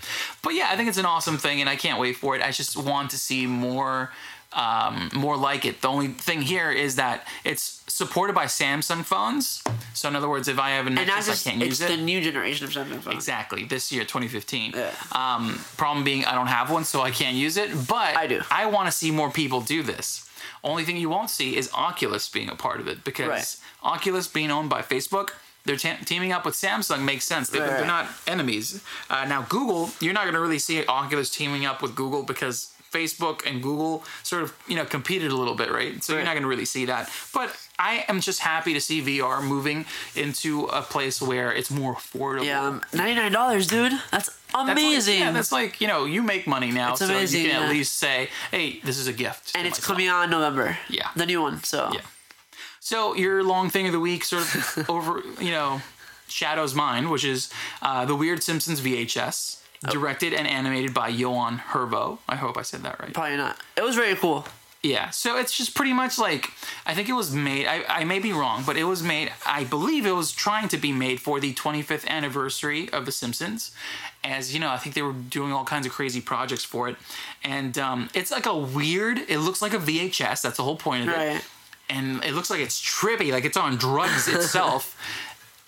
But 0.42 0.54
yeah, 0.54 0.68
I 0.70 0.76
think 0.76 0.88
it's 0.88 0.98
an 0.98 1.06
awesome 1.06 1.38
thing, 1.38 1.60
and 1.60 1.68
I 1.70 1.76
can't 1.76 1.98
wait 1.98 2.16
for 2.16 2.36
it. 2.36 2.42
I 2.42 2.50
just 2.50 2.76
want 2.76 3.10
to 3.10 3.18
see 3.18 3.46
more. 3.46 4.12
Um, 4.52 5.10
more 5.14 5.36
like 5.36 5.64
it. 5.64 5.80
The 5.80 5.86
only 5.86 6.08
thing 6.08 6.42
here 6.42 6.72
is 6.72 6.96
that 6.96 7.24
it's 7.44 7.82
supported 7.86 8.32
by 8.32 8.46
Samsung 8.46 9.04
phones. 9.04 9.62
So 9.94 10.08
in 10.08 10.16
other 10.16 10.28
words, 10.28 10.48
if 10.48 10.58
I 10.58 10.70
have 10.70 10.86
a 10.86 10.88
And 10.88 10.96
Nexus, 10.96 11.26
just 11.26 11.46
I 11.46 11.50
can't 11.50 11.62
use 11.64 11.80
it. 11.80 11.84
It's 11.88 11.96
the 11.96 12.02
new 12.02 12.20
generation 12.20 12.66
of 12.66 12.72
Samsung 12.72 13.00
phones. 13.00 13.14
Exactly. 13.14 13.62
This 13.62 13.92
year, 13.92 14.02
2015. 14.04 14.72
Yeah. 14.74 14.90
Um, 15.12 15.64
problem 15.76 16.02
being, 16.02 16.24
I 16.24 16.34
don't 16.34 16.48
have 16.48 16.68
one, 16.68 16.82
so 16.82 17.00
I 17.00 17.12
can't 17.12 17.36
use 17.36 17.56
it. 17.56 17.70
But 17.86 18.16
I 18.16 18.26
do. 18.26 18.42
I 18.50 18.66
want 18.66 18.86
to 18.88 18.92
see 18.92 19.12
more 19.12 19.30
people 19.30 19.60
do 19.60 19.84
this. 19.84 20.24
Only 20.62 20.84
thing 20.84 20.96
you 20.96 21.08
won't 21.08 21.30
see 21.30 21.56
is 21.56 21.70
Oculus 21.74 22.28
being 22.28 22.48
a 22.50 22.54
part 22.54 22.80
of 22.80 22.88
it 22.88 23.04
because 23.04 23.28
Right. 23.28 23.56
Oculus 23.82 24.28
being 24.28 24.50
owned 24.50 24.68
by 24.68 24.82
Facebook. 24.82 25.30
They're 25.64 25.76
te- 25.76 26.04
teaming 26.06 26.32
up 26.32 26.44
with 26.46 26.54
Samsung 26.54 27.02
makes 27.04 27.24
sense. 27.26 27.50
They, 27.50 27.60
Right. 27.60 27.68
They're 27.68 27.86
not 27.86 28.08
enemies. 28.26 28.82
Uh, 29.10 29.26
now, 29.26 29.42
Google, 29.42 29.90
you're 30.00 30.14
not 30.14 30.22
going 30.24 30.34
to 30.34 30.40
really 30.40 30.58
see 30.58 30.84
Oculus 30.86 31.30
teaming 31.30 31.66
up 31.66 31.82
with 31.82 31.94
Google 31.94 32.22
because 32.22 32.69
Facebook 32.92 33.46
and 33.48 33.62
Google 33.62 34.04
sort 34.22 34.42
of 34.42 34.52
you 34.66 34.76
know 34.76 34.84
competed 34.84 35.30
a 35.30 35.36
little 35.36 35.54
bit, 35.54 35.70
right? 35.70 36.02
So 36.02 36.14
you're 36.14 36.24
not 36.24 36.32
going 36.32 36.42
to 36.42 36.48
really 36.48 36.64
see 36.64 36.86
that. 36.86 37.10
But 37.32 37.56
I 37.78 38.04
am 38.08 38.20
just 38.20 38.40
happy 38.40 38.74
to 38.74 38.80
see 38.80 39.00
VR 39.02 39.42
moving 39.42 39.86
into 40.14 40.64
a 40.66 40.82
place 40.82 41.22
where 41.22 41.52
it's 41.52 41.70
more 41.70 41.94
affordable. 41.94 42.44
Yeah, 42.44 42.80
ninety 42.92 43.14
nine 43.14 43.32
dollars, 43.32 43.66
dude. 43.66 43.92
That's 44.10 44.28
That's 44.28 44.54
like- 44.54 44.70
amazing. 44.72 45.20
yeah, 45.20 45.32
that's 45.32 45.52
like 45.52 45.80
you 45.80 45.86
know 45.86 46.04
you 46.04 46.22
make 46.22 46.46
money 46.46 46.70
now, 46.72 46.90
It's 46.90 46.98
so 47.00 47.06
amazing, 47.06 47.42
you 47.44 47.50
can 47.50 47.60
yeah. 47.60 47.66
at 47.66 47.70
least 47.70 47.92
say, 47.98 48.28
"Hey, 48.50 48.80
this 48.84 48.98
is 48.98 49.06
a 49.06 49.12
gift." 49.12 49.52
and 49.54 49.66
it's 49.66 49.78
myself. 49.78 49.86
coming 49.86 50.08
out 50.08 50.24
in 50.24 50.30
November. 50.30 50.76
Yeah. 50.88 51.08
the 51.16 51.26
new 51.26 51.40
one. 51.42 51.62
So 51.62 51.90
Yeah. 51.94 52.00
So 52.80 53.14
your 53.14 53.44
long 53.44 53.70
thing 53.70 53.86
of 53.86 53.92
the 53.92 54.00
week 54.00 54.24
sort 54.24 54.42
of 54.42 54.86
over, 54.90 55.22
you 55.38 55.50
know, 55.50 55.82
shadows 56.28 56.74
mine, 56.74 57.10
which 57.10 57.24
is 57.24 57.50
uh, 57.82 58.04
the 58.06 58.16
Weird 58.16 58.42
Simpsons 58.42 58.80
VHS, 58.80 59.59
Oh. 59.86 59.90
directed 59.90 60.34
and 60.34 60.46
animated 60.46 60.92
by 60.92 61.08
Johan 61.08 61.58
Hervo. 61.58 62.18
I 62.28 62.36
hope 62.36 62.58
I 62.58 62.62
said 62.62 62.82
that 62.82 63.00
right. 63.00 63.14
probably 63.14 63.38
not. 63.38 63.58
It 63.78 63.82
was 63.82 63.96
very 63.96 64.14
cool. 64.14 64.44
Yeah, 64.82 65.10
so 65.10 65.36
it's 65.36 65.54
just 65.56 65.74
pretty 65.74 65.92
much 65.92 66.18
like 66.18 66.52
I 66.86 66.94
think 66.94 67.08
it 67.08 67.12
was 67.12 67.34
made. 67.34 67.66
I, 67.66 67.84
I 67.86 68.04
may 68.04 68.18
be 68.18 68.32
wrong, 68.32 68.62
but 68.64 68.78
it 68.78 68.84
was 68.84 69.02
made. 69.02 69.30
I 69.46 69.64
believe 69.64 70.06
it 70.06 70.12
was 70.12 70.32
trying 70.32 70.68
to 70.68 70.78
be 70.78 70.90
made 70.90 71.20
for 71.20 71.38
the 71.38 71.52
25th 71.52 72.06
anniversary 72.06 72.90
of 72.90 73.04
The 73.04 73.12
Simpsons. 73.12 73.72
As 74.24 74.54
you 74.54 74.60
know, 74.60 74.70
I 74.70 74.78
think 74.78 74.94
they 74.94 75.02
were 75.02 75.12
doing 75.12 75.52
all 75.52 75.64
kinds 75.64 75.84
of 75.86 75.92
crazy 75.92 76.22
projects 76.22 76.64
for 76.64 76.88
it, 76.88 76.96
and 77.44 77.76
um, 77.78 78.08
it's 78.14 78.30
like 78.30 78.46
a 78.46 78.56
weird. 78.56 79.18
It 79.28 79.40
looks 79.40 79.60
like 79.60 79.74
a 79.74 79.78
VHS. 79.78 80.40
That's 80.42 80.56
the 80.56 80.62
whole 80.62 80.76
point 80.76 81.08
of 81.08 81.14
it, 81.14 81.42
and 81.90 82.24
it 82.24 82.32
looks 82.32 82.48
like 82.48 82.60
it's 82.60 82.80
trippy, 82.80 83.32
like 83.32 83.44
it's 83.44 83.58
on 83.58 83.76
drugs 83.76 84.28
itself. 84.34 84.96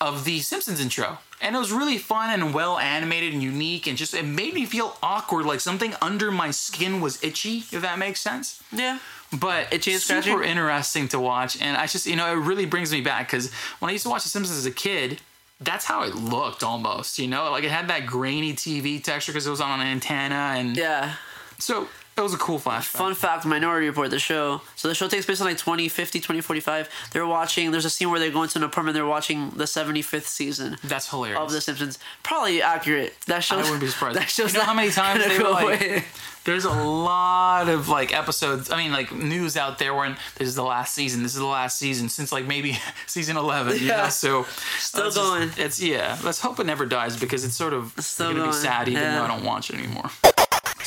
Of 0.01 0.25
the 0.25 0.39
Simpsons 0.39 0.81
intro, 0.81 1.17
and 1.39 1.55
it 1.55 1.59
was 1.59 1.71
really 1.71 1.97
fun 1.97 2.29
and 2.29 2.53
well 2.53 2.77
animated 2.77 3.33
and 3.33 3.41
unique, 3.41 3.87
and 3.87 3.97
just 3.97 4.13
it 4.13 4.25
made 4.25 4.53
me 4.53 4.65
feel 4.65 4.97
awkward, 5.01 5.45
like 5.45 5.61
something 5.61 5.93
under 6.01 6.29
my 6.29 6.51
skin 6.51 6.99
was 6.99 7.23
itchy. 7.23 7.59
If 7.71 7.81
that 7.81 7.97
makes 7.99 8.19
sense 8.19 8.61
Yeah. 8.71 8.99
but 9.39 9.67
it's 9.71 9.87
Itchy 9.87 9.97
super 9.99 10.21
scratchy? 10.21 10.49
interesting 10.51 11.07
to 11.09 11.19
watch 11.19 11.59
and 11.61 11.75
i 11.77 11.87
just 11.87 12.05
you 12.05 12.15
know 12.15 12.31
it 12.33 12.35
really 12.35 12.65
brings 12.65 12.91
me 12.91 13.01
back 13.01 13.27
because 13.27 13.51
when 13.79 13.89
i 13.89 13.93
used 13.93 14.03
to 14.03 14.09
watch 14.09 14.23
the 14.23 14.29
simpsons 14.29 14.57
as 14.59 14.65
a 14.67 14.71
kid 14.71 15.19
that's 15.59 15.85
how 15.85 16.03
it 16.03 16.13
looked 16.15 16.61
almost 16.63 17.17
you 17.17 17.27
know 17.27 17.49
like 17.49 17.63
it 17.63 17.71
had 17.71 17.87
that 17.87 18.05
grainy 18.05 18.53
tv 18.53 19.01
texture 19.03 19.31
because 19.31 19.47
it 19.47 19.49
was 19.49 19.61
on 19.61 19.79
an 19.79 19.87
antenna 19.87 20.53
and 20.59 20.75
Yeah. 20.77 21.15
so 21.57 21.87
it 22.15 22.21
was 22.21 22.33
a 22.33 22.37
cool 22.37 22.59
flashback 22.59 22.83
Fun 22.97 23.15
fact 23.15 23.45
Minority 23.45 23.87
Report, 23.87 24.09
the 24.09 24.19
show. 24.19 24.61
So 24.75 24.87
the 24.87 24.95
show 24.95 25.07
takes 25.07 25.25
place 25.25 25.39
in 25.39 25.45
like 25.47 25.57
2050, 25.57 26.19
2045. 26.19 26.89
They're 27.11 27.25
watching, 27.25 27.71
there's 27.71 27.85
a 27.85 27.89
scene 27.89 28.09
where 28.11 28.19
they 28.19 28.29
go 28.31 28.43
into 28.43 28.57
an 28.59 28.63
apartment, 28.63 28.93
they're 28.95 29.05
watching 29.05 29.49
the 29.51 29.63
75th 29.65 30.23
season 30.25 30.77
that's 30.83 31.09
hilarious 31.09 31.39
of 31.39 31.51
The 31.51 31.61
Simpsons. 31.61 31.99
Probably 32.23 32.61
accurate. 32.61 33.15
That 33.27 33.43
shows. 33.43 33.59
I 33.59 33.63
wouldn't 33.63 33.81
be 33.81 33.87
surprised. 33.87 34.17
That 34.19 34.29
shows 34.29 34.53
You 34.53 34.59
know 34.59 34.65
how 34.65 34.73
many 34.73 34.91
times 35.01 35.25
they 35.25 35.37
were 35.37 35.43
go 35.43 35.51
like- 35.51 35.81
away. 35.81 36.03
there's 36.45 36.65
a 36.65 36.69
lot 36.73 37.69
of 37.69 37.87
like 37.87 38.13
episodes 38.13 38.69
i 38.69 38.75
mean 38.75 38.91
like 38.91 39.13
news 39.13 39.55
out 39.55 39.79
there 39.79 39.93
when 39.93 40.17
this 40.35 40.47
is 40.49 40.55
the 40.55 40.63
last 40.63 40.93
season 40.93 41.23
this 41.23 41.31
is 41.33 41.39
the 41.39 41.45
last 41.45 41.77
season 41.77 42.09
since 42.09 42.33
like 42.33 42.45
maybe 42.45 42.77
season 43.07 43.37
11 43.37 43.75
you 43.79 43.87
know 43.87 43.95
Yeah. 43.95 44.07
so 44.09 44.43
Still 44.77 45.03
let's 45.05 45.15
just- 45.15 45.25
going. 45.29 45.51
it's 45.57 45.81
yeah 45.81 46.17
let's 46.21 46.41
hope 46.41 46.59
it 46.59 46.65
never 46.65 46.85
dies 46.85 47.17
because 47.17 47.45
it's 47.45 47.55
sort 47.55 47.71
of 47.73 47.95
gonna 48.17 48.47
be 48.47 48.51
sad 48.51 48.89
even 48.89 49.01
yeah. 49.01 49.19
though 49.19 49.23
i 49.23 49.27
don't 49.27 49.45
watch 49.45 49.69
it 49.69 49.77
anymore 49.77 50.09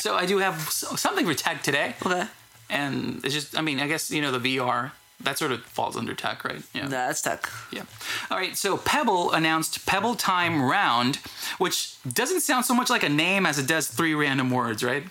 so 0.07 0.15
i 0.15 0.25
do 0.25 0.37
have 0.37 0.55
something 0.71 1.25
for 1.25 1.33
tech 1.33 1.61
today 1.63 1.95
Okay. 2.05 2.25
and 2.69 3.23
it's 3.25 3.33
just 3.33 3.57
i 3.57 3.61
mean 3.61 3.79
i 3.79 3.87
guess 3.87 4.09
you 4.11 4.21
know 4.21 4.31
the 4.37 4.39
vr 4.57 4.91
that 5.19 5.37
sort 5.37 5.51
of 5.51 5.63
falls 5.65 5.97
under 5.97 6.13
tech 6.13 6.43
right 6.45 6.61
yeah 6.73 6.87
That's 6.87 7.21
tech. 7.23 7.49
yeah. 7.71 7.83
All 8.29 8.37
right. 8.37 8.55
So 8.55 8.77
Pebble 8.77 9.31
announced 9.31 9.85
Pebble 9.87 10.13
Time 10.13 10.61
Round, 10.61 11.15
which 11.57 11.95
doesn't 12.21 12.41
sound 12.41 12.65
so 12.65 12.75
much 12.75 12.89
like 12.91 13.01
a 13.01 13.09
name 13.09 13.47
as 13.47 13.57
it 13.57 13.65
does 13.67 13.87
three 13.87 14.13
random 14.13 14.51
words, 14.51 14.83
right? 14.83 15.03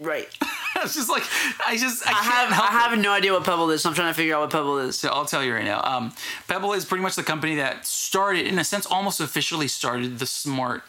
Right. 0.00 0.26
it's 0.82 0.94
just 0.94 1.08
like 1.08 1.22
I 1.64 1.76
just 1.76 2.04
I, 2.04 2.10
I 2.10 2.22
have 2.72 2.90
I 2.90 2.94
it. 2.94 2.96
no 2.98 3.12
idea 3.12 3.32
what 3.32 3.44
Pebble 3.44 3.70
is, 3.70 3.82
so 3.82 3.88
I'm 3.88 3.94
trying 3.94 4.08
to 4.10 4.14
figure 4.14 4.34
out 4.34 4.40
what 4.40 4.50
Pebble 4.50 4.78
is. 4.78 4.98
So 4.98 5.10
I'll 5.10 5.26
tell 5.26 5.44
you 5.44 5.54
right 5.54 5.64
now. 5.64 5.80
Um, 5.84 6.12
Pebble 6.48 6.72
is 6.72 6.84
pretty 6.84 7.02
much 7.02 7.14
the 7.14 7.22
company 7.22 7.54
that 7.54 7.86
started, 7.86 8.46
in 8.48 8.58
a 8.58 8.64
sense, 8.64 8.84
almost 8.84 9.20
officially 9.20 9.68
started 9.68 10.18
the 10.18 10.26
smart 10.26 10.82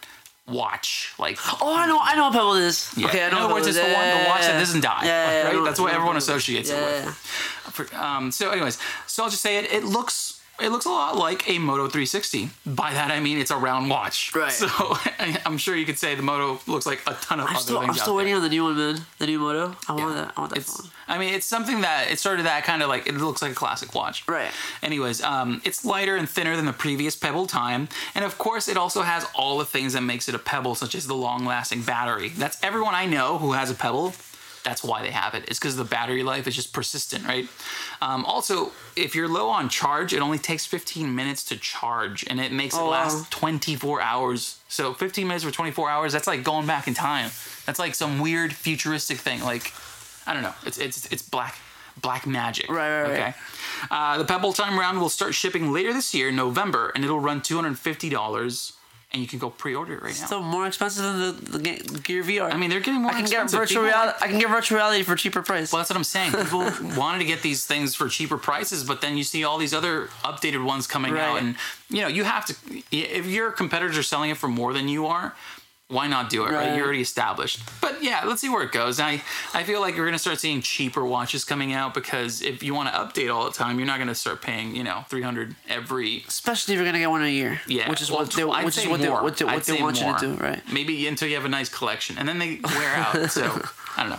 watch. 0.46 1.12
Like, 1.18 1.38
Oh, 1.62 1.74
I 1.76 1.86
know, 1.86 1.98
I 2.00 2.14
know 2.16 2.24
what 2.24 2.32
Pebble 2.32 2.54
is. 2.56 2.92
yeah. 2.96 3.06
Okay, 3.08 3.22
I 3.22 3.26
in 3.28 3.32
know 3.32 3.38
other 3.40 3.46
what 3.48 3.54
words, 3.62 3.66
it's 3.68 3.76
the 3.76 3.82
one, 3.82 3.92
Yeah, 3.92 4.28
watch 4.28 4.40
that 4.42 4.58
doesn't 4.58 4.80
die. 4.82 5.00
Yeah, 5.04 5.08
yeah, 5.38 5.44
like, 5.48 5.54
right? 5.56 5.64
That's 5.64 5.80
what 5.80 5.92
everyone 5.92 6.16
associates 6.16 6.70
it 6.70 6.76
with. 6.82 7.94
Um, 7.94 8.30
so, 8.30 8.50
anyways, 8.50 8.78
so 9.06 9.24
I'll 9.24 9.30
just 9.30 9.42
say 9.42 9.56
it. 9.58 9.72
It 9.72 9.84
looks. 9.84 10.40
It 10.60 10.68
looks 10.70 10.86
a 10.86 10.90
lot 10.90 11.16
like 11.16 11.48
a 11.50 11.58
Moto 11.58 11.88
360. 11.88 12.48
By 12.64 12.92
that 12.92 13.10
I 13.10 13.18
mean 13.20 13.38
it's 13.38 13.50
a 13.50 13.56
round 13.56 13.90
watch. 13.90 14.32
Right. 14.34 14.52
So 14.52 14.68
I'm 15.44 15.58
sure 15.58 15.74
you 15.74 15.84
could 15.84 15.98
say 15.98 16.14
the 16.14 16.22
Moto 16.22 16.60
looks 16.70 16.86
like 16.86 17.02
a 17.08 17.14
ton 17.14 17.40
of 17.40 17.46
I'm 17.48 17.56
other 17.56 17.62
still, 17.62 17.76
things 17.80 17.84
I'm 17.84 17.90
out 17.90 17.96
still 17.96 18.14
there. 18.14 18.24
waiting 18.24 18.34
on 18.34 18.42
the 18.42 18.48
new 18.48 18.64
one, 18.64 18.76
man. 18.76 18.98
The 19.18 19.26
new 19.26 19.38
Moto. 19.40 19.76
I 19.88 19.92
want 19.92 20.14
that. 20.14 20.32
I 20.36 20.40
want 20.40 20.52
that 20.54 20.60
It's, 20.60 20.80
phone. 20.80 20.90
I 21.08 21.18
mean, 21.18 21.34
it's 21.34 21.44
something 21.44 21.80
that 21.82 22.06
it 22.10 22.18
started 22.18 22.46
that 22.46 22.64
kind 22.64 22.82
of 22.82 22.88
like 22.88 23.06
it 23.08 23.14
looks 23.16 23.42
like 23.42 23.52
a 23.52 23.54
classic 23.54 23.94
watch. 23.94 24.26
Right. 24.28 24.50
Anyways, 24.82 25.22
um, 25.22 25.60
it's 25.64 25.84
lighter 25.84 26.16
and 26.16 26.28
thinner 26.28 26.54
than 26.56 26.64
the 26.66 26.72
previous 26.72 27.16
Pebble 27.16 27.46
Time, 27.46 27.88
and 28.14 28.24
of 28.24 28.38
course, 28.38 28.68
it 28.68 28.76
also 28.76 29.02
has 29.02 29.26
all 29.34 29.58
the 29.58 29.64
things 29.66 29.92
that 29.94 30.00
makes 30.02 30.28
it 30.28 30.34
a 30.34 30.38
Pebble, 30.38 30.74
such 30.76 30.94
as 30.94 31.06
the 31.06 31.14
long-lasting 31.14 31.82
battery. 31.82 32.28
That's 32.30 32.62
everyone 32.62 32.94
I 32.94 33.04
know 33.06 33.38
who 33.38 33.52
has 33.52 33.70
a 33.70 33.74
Pebble. 33.74 34.14
That's 34.64 34.82
why 34.82 35.02
they 35.02 35.10
have 35.10 35.34
it. 35.34 35.44
It's 35.46 35.58
because 35.58 35.76
the 35.76 35.84
battery 35.84 36.22
life 36.22 36.46
is 36.46 36.56
just 36.56 36.72
persistent, 36.72 37.26
right? 37.26 37.46
Um, 38.00 38.24
also, 38.24 38.72
if 38.96 39.14
you're 39.14 39.28
low 39.28 39.48
on 39.50 39.68
charge, 39.68 40.14
it 40.14 40.20
only 40.20 40.38
takes 40.38 40.64
15 40.64 41.14
minutes 41.14 41.44
to 41.46 41.56
charge, 41.58 42.24
and 42.28 42.40
it 42.40 42.50
makes 42.50 42.74
it 42.74 42.80
Oh, 42.80 42.84
wow. 42.86 42.90
last 42.92 43.30
24 43.30 44.00
hours. 44.00 44.56
So 44.68 44.94
15 44.94 45.26
minutes 45.28 45.44
for 45.44 45.50
24 45.50 45.90
hours, 45.90 46.12
that's 46.14 46.26
like 46.26 46.42
going 46.44 46.66
back 46.66 46.88
in 46.88 46.94
time. 46.94 47.30
That's 47.66 47.78
like 47.78 47.94
some 47.94 48.20
weird 48.20 48.54
futuristic 48.54 49.18
thing. 49.18 49.42
Like, 49.42 49.72
I 50.26 50.32
don't 50.32 50.42
know. 50.42 50.54
It's 50.64 50.78
it's 50.78 51.06
it's 51.12 51.22
black 51.22 51.56
black 52.00 52.26
magic. 52.26 52.70
Right, 52.70 53.02
right, 53.02 53.02
right. 53.02 53.12
Okay. 53.20 53.34
Uh, 53.90 54.16
the 54.18 54.24
Pebble 54.24 54.54
Time 54.54 54.78
round 54.78 54.98
will 54.98 55.10
start 55.10 55.34
shipping 55.34 55.72
later 55.72 55.92
this 55.92 56.14
year, 56.14 56.32
November, 56.32 56.90
and 56.94 57.04
it'll 57.04 57.20
run 57.20 57.42
two 57.42 57.56
hundred 57.56 57.78
fifty 57.78 58.08
dollars, 58.08 58.72
and 59.14 59.22
you 59.22 59.28
can 59.28 59.38
go 59.38 59.48
pre-order 59.48 59.94
it 59.94 60.02
right 60.02 60.18
now. 60.18 60.26
Still 60.26 60.42
more 60.42 60.66
expensive 60.66 61.04
than 61.04 61.20
the, 61.20 61.58
the 61.58 61.58
Ge- 61.60 62.02
Gear 62.02 62.24
VR. 62.24 62.52
I 62.52 62.56
mean, 62.56 62.68
they're 62.68 62.80
getting 62.80 63.02
more 63.02 63.12
I 63.12 63.20
can 63.22 63.30
get 63.30 63.48
virtual 63.48 63.84
reality. 63.84 64.18
I 64.20 64.26
can 64.26 64.40
get 64.40 64.50
virtual 64.50 64.76
reality 64.76 65.04
for 65.04 65.14
cheaper 65.14 65.40
price. 65.40 65.72
Well, 65.72 65.78
that's 65.78 65.88
what 65.90 65.96
I'm 65.96 66.02
saying. 66.02 66.32
People 66.32 66.68
wanted 66.96 67.20
to 67.20 67.24
get 67.24 67.40
these 67.40 67.64
things 67.64 67.94
for 67.94 68.08
cheaper 68.08 68.36
prices, 68.36 68.82
but 68.82 69.00
then 69.00 69.16
you 69.16 69.22
see 69.22 69.44
all 69.44 69.56
these 69.56 69.72
other 69.72 70.08
updated 70.24 70.64
ones 70.64 70.88
coming 70.88 71.16
out, 71.16 71.40
and 71.40 71.54
you 71.88 72.02
know 72.02 72.08
you 72.08 72.24
have 72.24 72.44
to. 72.46 72.56
If 72.90 73.26
your 73.26 73.52
competitors 73.52 73.96
are 73.96 74.02
selling 74.02 74.30
it 74.30 74.36
for 74.36 74.48
more 74.48 74.72
than 74.72 74.88
you 74.88 75.06
are, 75.06 75.34
why 75.88 76.06
not 76.08 76.30
do 76.30 76.44
it? 76.44 76.50
Right? 76.50 76.68
Right. 76.68 76.76
You're 76.76 76.84
already 76.86 77.02
established. 77.02 77.60
But 77.80 78.02
yeah, 78.02 78.24
let's 78.24 78.40
see 78.40 78.48
where 78.48 78.62
it 78.62 78.72
goes. 78.72 78.98
I 79.00 79.22
I 79.52 79.62
feel 79.64 79.80
like 79.80 79.96
you're 79.96 80.06
gonna 80.06 80.18
start 80.18 80.38
seeing 80.40 80.60
cheaper 80.62 81.04
watches 81.04 81.44
coming 81.44 81.72
out 81.72 81.92
because 81.94 82.40
if 82.42 82.62
you 82.62 82.74
want 82.74 82.88
to 82.88 82.94
update 82.98 83.32
all 83.34 83.44
the 83.44 83.52
time, 83.52 83.78
you're 83.78 83.86
not 83.86 83.98
gonna 83.98 84.14
start 84.14 84.40
paying 84.42 84.74
you 84.74 84.82
know 84.82 85.04
300 85.08 85.54
every. 85.68 86.24
Especially 86.26 86.74
if 86.74 86.78
you're 86.78 86.86
gonna 86.86 86.98
get 86.98 87.10
one 87.10 87.22
a 87.22 87.28
year. 87.28 87.60
Yeah, 87.66 87.88
Which 87.90 88.00
is 88.00 88.10
well, 88.10 88.20
what 88.20 88.32
they, 88.32 88.42
I'd 88.42 88.64
which 88.64 88.78
is 88.78 88.86
what 88.88 89.00
they, 89.00 89.08
more. 89.08 89.22
what 89.22 89.36
they, 89.36 89.44
what 89.44 89.64
they 89.64 89.80
want 89.82 90.00
you 90.00 90.12
to 90.18 90.18
do, 90.18 90.34
right? 90.42 90.62
Maybe 90.72 91.06
until 91.06 91.28
you 91.28 91.34
have 91.34 91.44
a 91.44 91.48
nice 91.50 91.68
collection, 91.68 92.16
and 92.18 92.26
then 92.28 92.38
they 92.38 92.60
wear 92.64 92.94
out. 92.96 93.14
So 93.30 93.42
I 93.96 94.02
don't 94.02 94.10
know. 94.10 94.18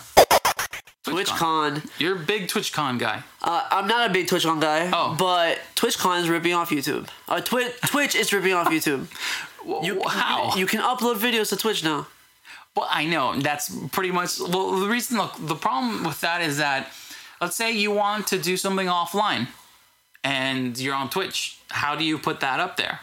TwitchCon. 1.04 1.88
You're 2.00 2.16
a 2.16 2.20
big 2.20 2.48
TwitchCon 2.48 2.98
guy. 3.00 3.22
Uh, 3.42 3.64
I'm 3.72 3.88
not 3.88 4.10
a 4.10 4.14
big 4.14 4.26
TwitchCon 4.28 4.60
guy, 4.60 4.90
Oh. 4.92 5.16
but 5.18 5.60
TwitchCon 5.76 6.22
is 6.22 6.30
ripping 6.30 6.54
off 6.54 6.72
YouTube. 6.72 7.08
Uh, 7.28 7.42
Twi- 7.42 7.72
Twitch 7.88 8.16
is 8.16 8.34
ripping 8.34 8.54
off 8.54 8.68
YouTube. 8.72 9.06
You, 9.66 10.02
How? 10.08 10.56
You 10.56 10.66
can 10.66 10.82
upload 10.82 11.16
videos 11.16 11.50
to 11.50 11.58
Twitch 11.58 11.84
now. 11.84 12.08
Well, 12.76 12.88
I 12.90 13.06
know 13.06 13.40
that's 13.40 13.74
pretty 13.92 14.12
much. 14.12 14.40
Well, 14.40 14.80
the 14.80 14.88
reason, 14.88 15.18
look, 15.18 15.34
the 15.40 15.56
problem 15.56 16.04
with 16.04 16.22
that 16.22 16.42
is 16.42 16.58
that, 16.58 16.92
let's 17.40 17.56
say 17.56 17.72
you 17.72 17.92
want 17.92 18.28
to 18.28 18.38
do 18.38 18.58
something 18.58 18.88
offline, 18.88 19.48
and 20.24 20.78
you're 20.78 20.96
on 20.96 21.10
Twitch. 21.10 21.60
How 21.70 21.96
do 21.96 22.04
you 22.04 22.18
put 22.18 22.42
that 22.42 22.60
up 22.60 22.78
there? 22.78 23.00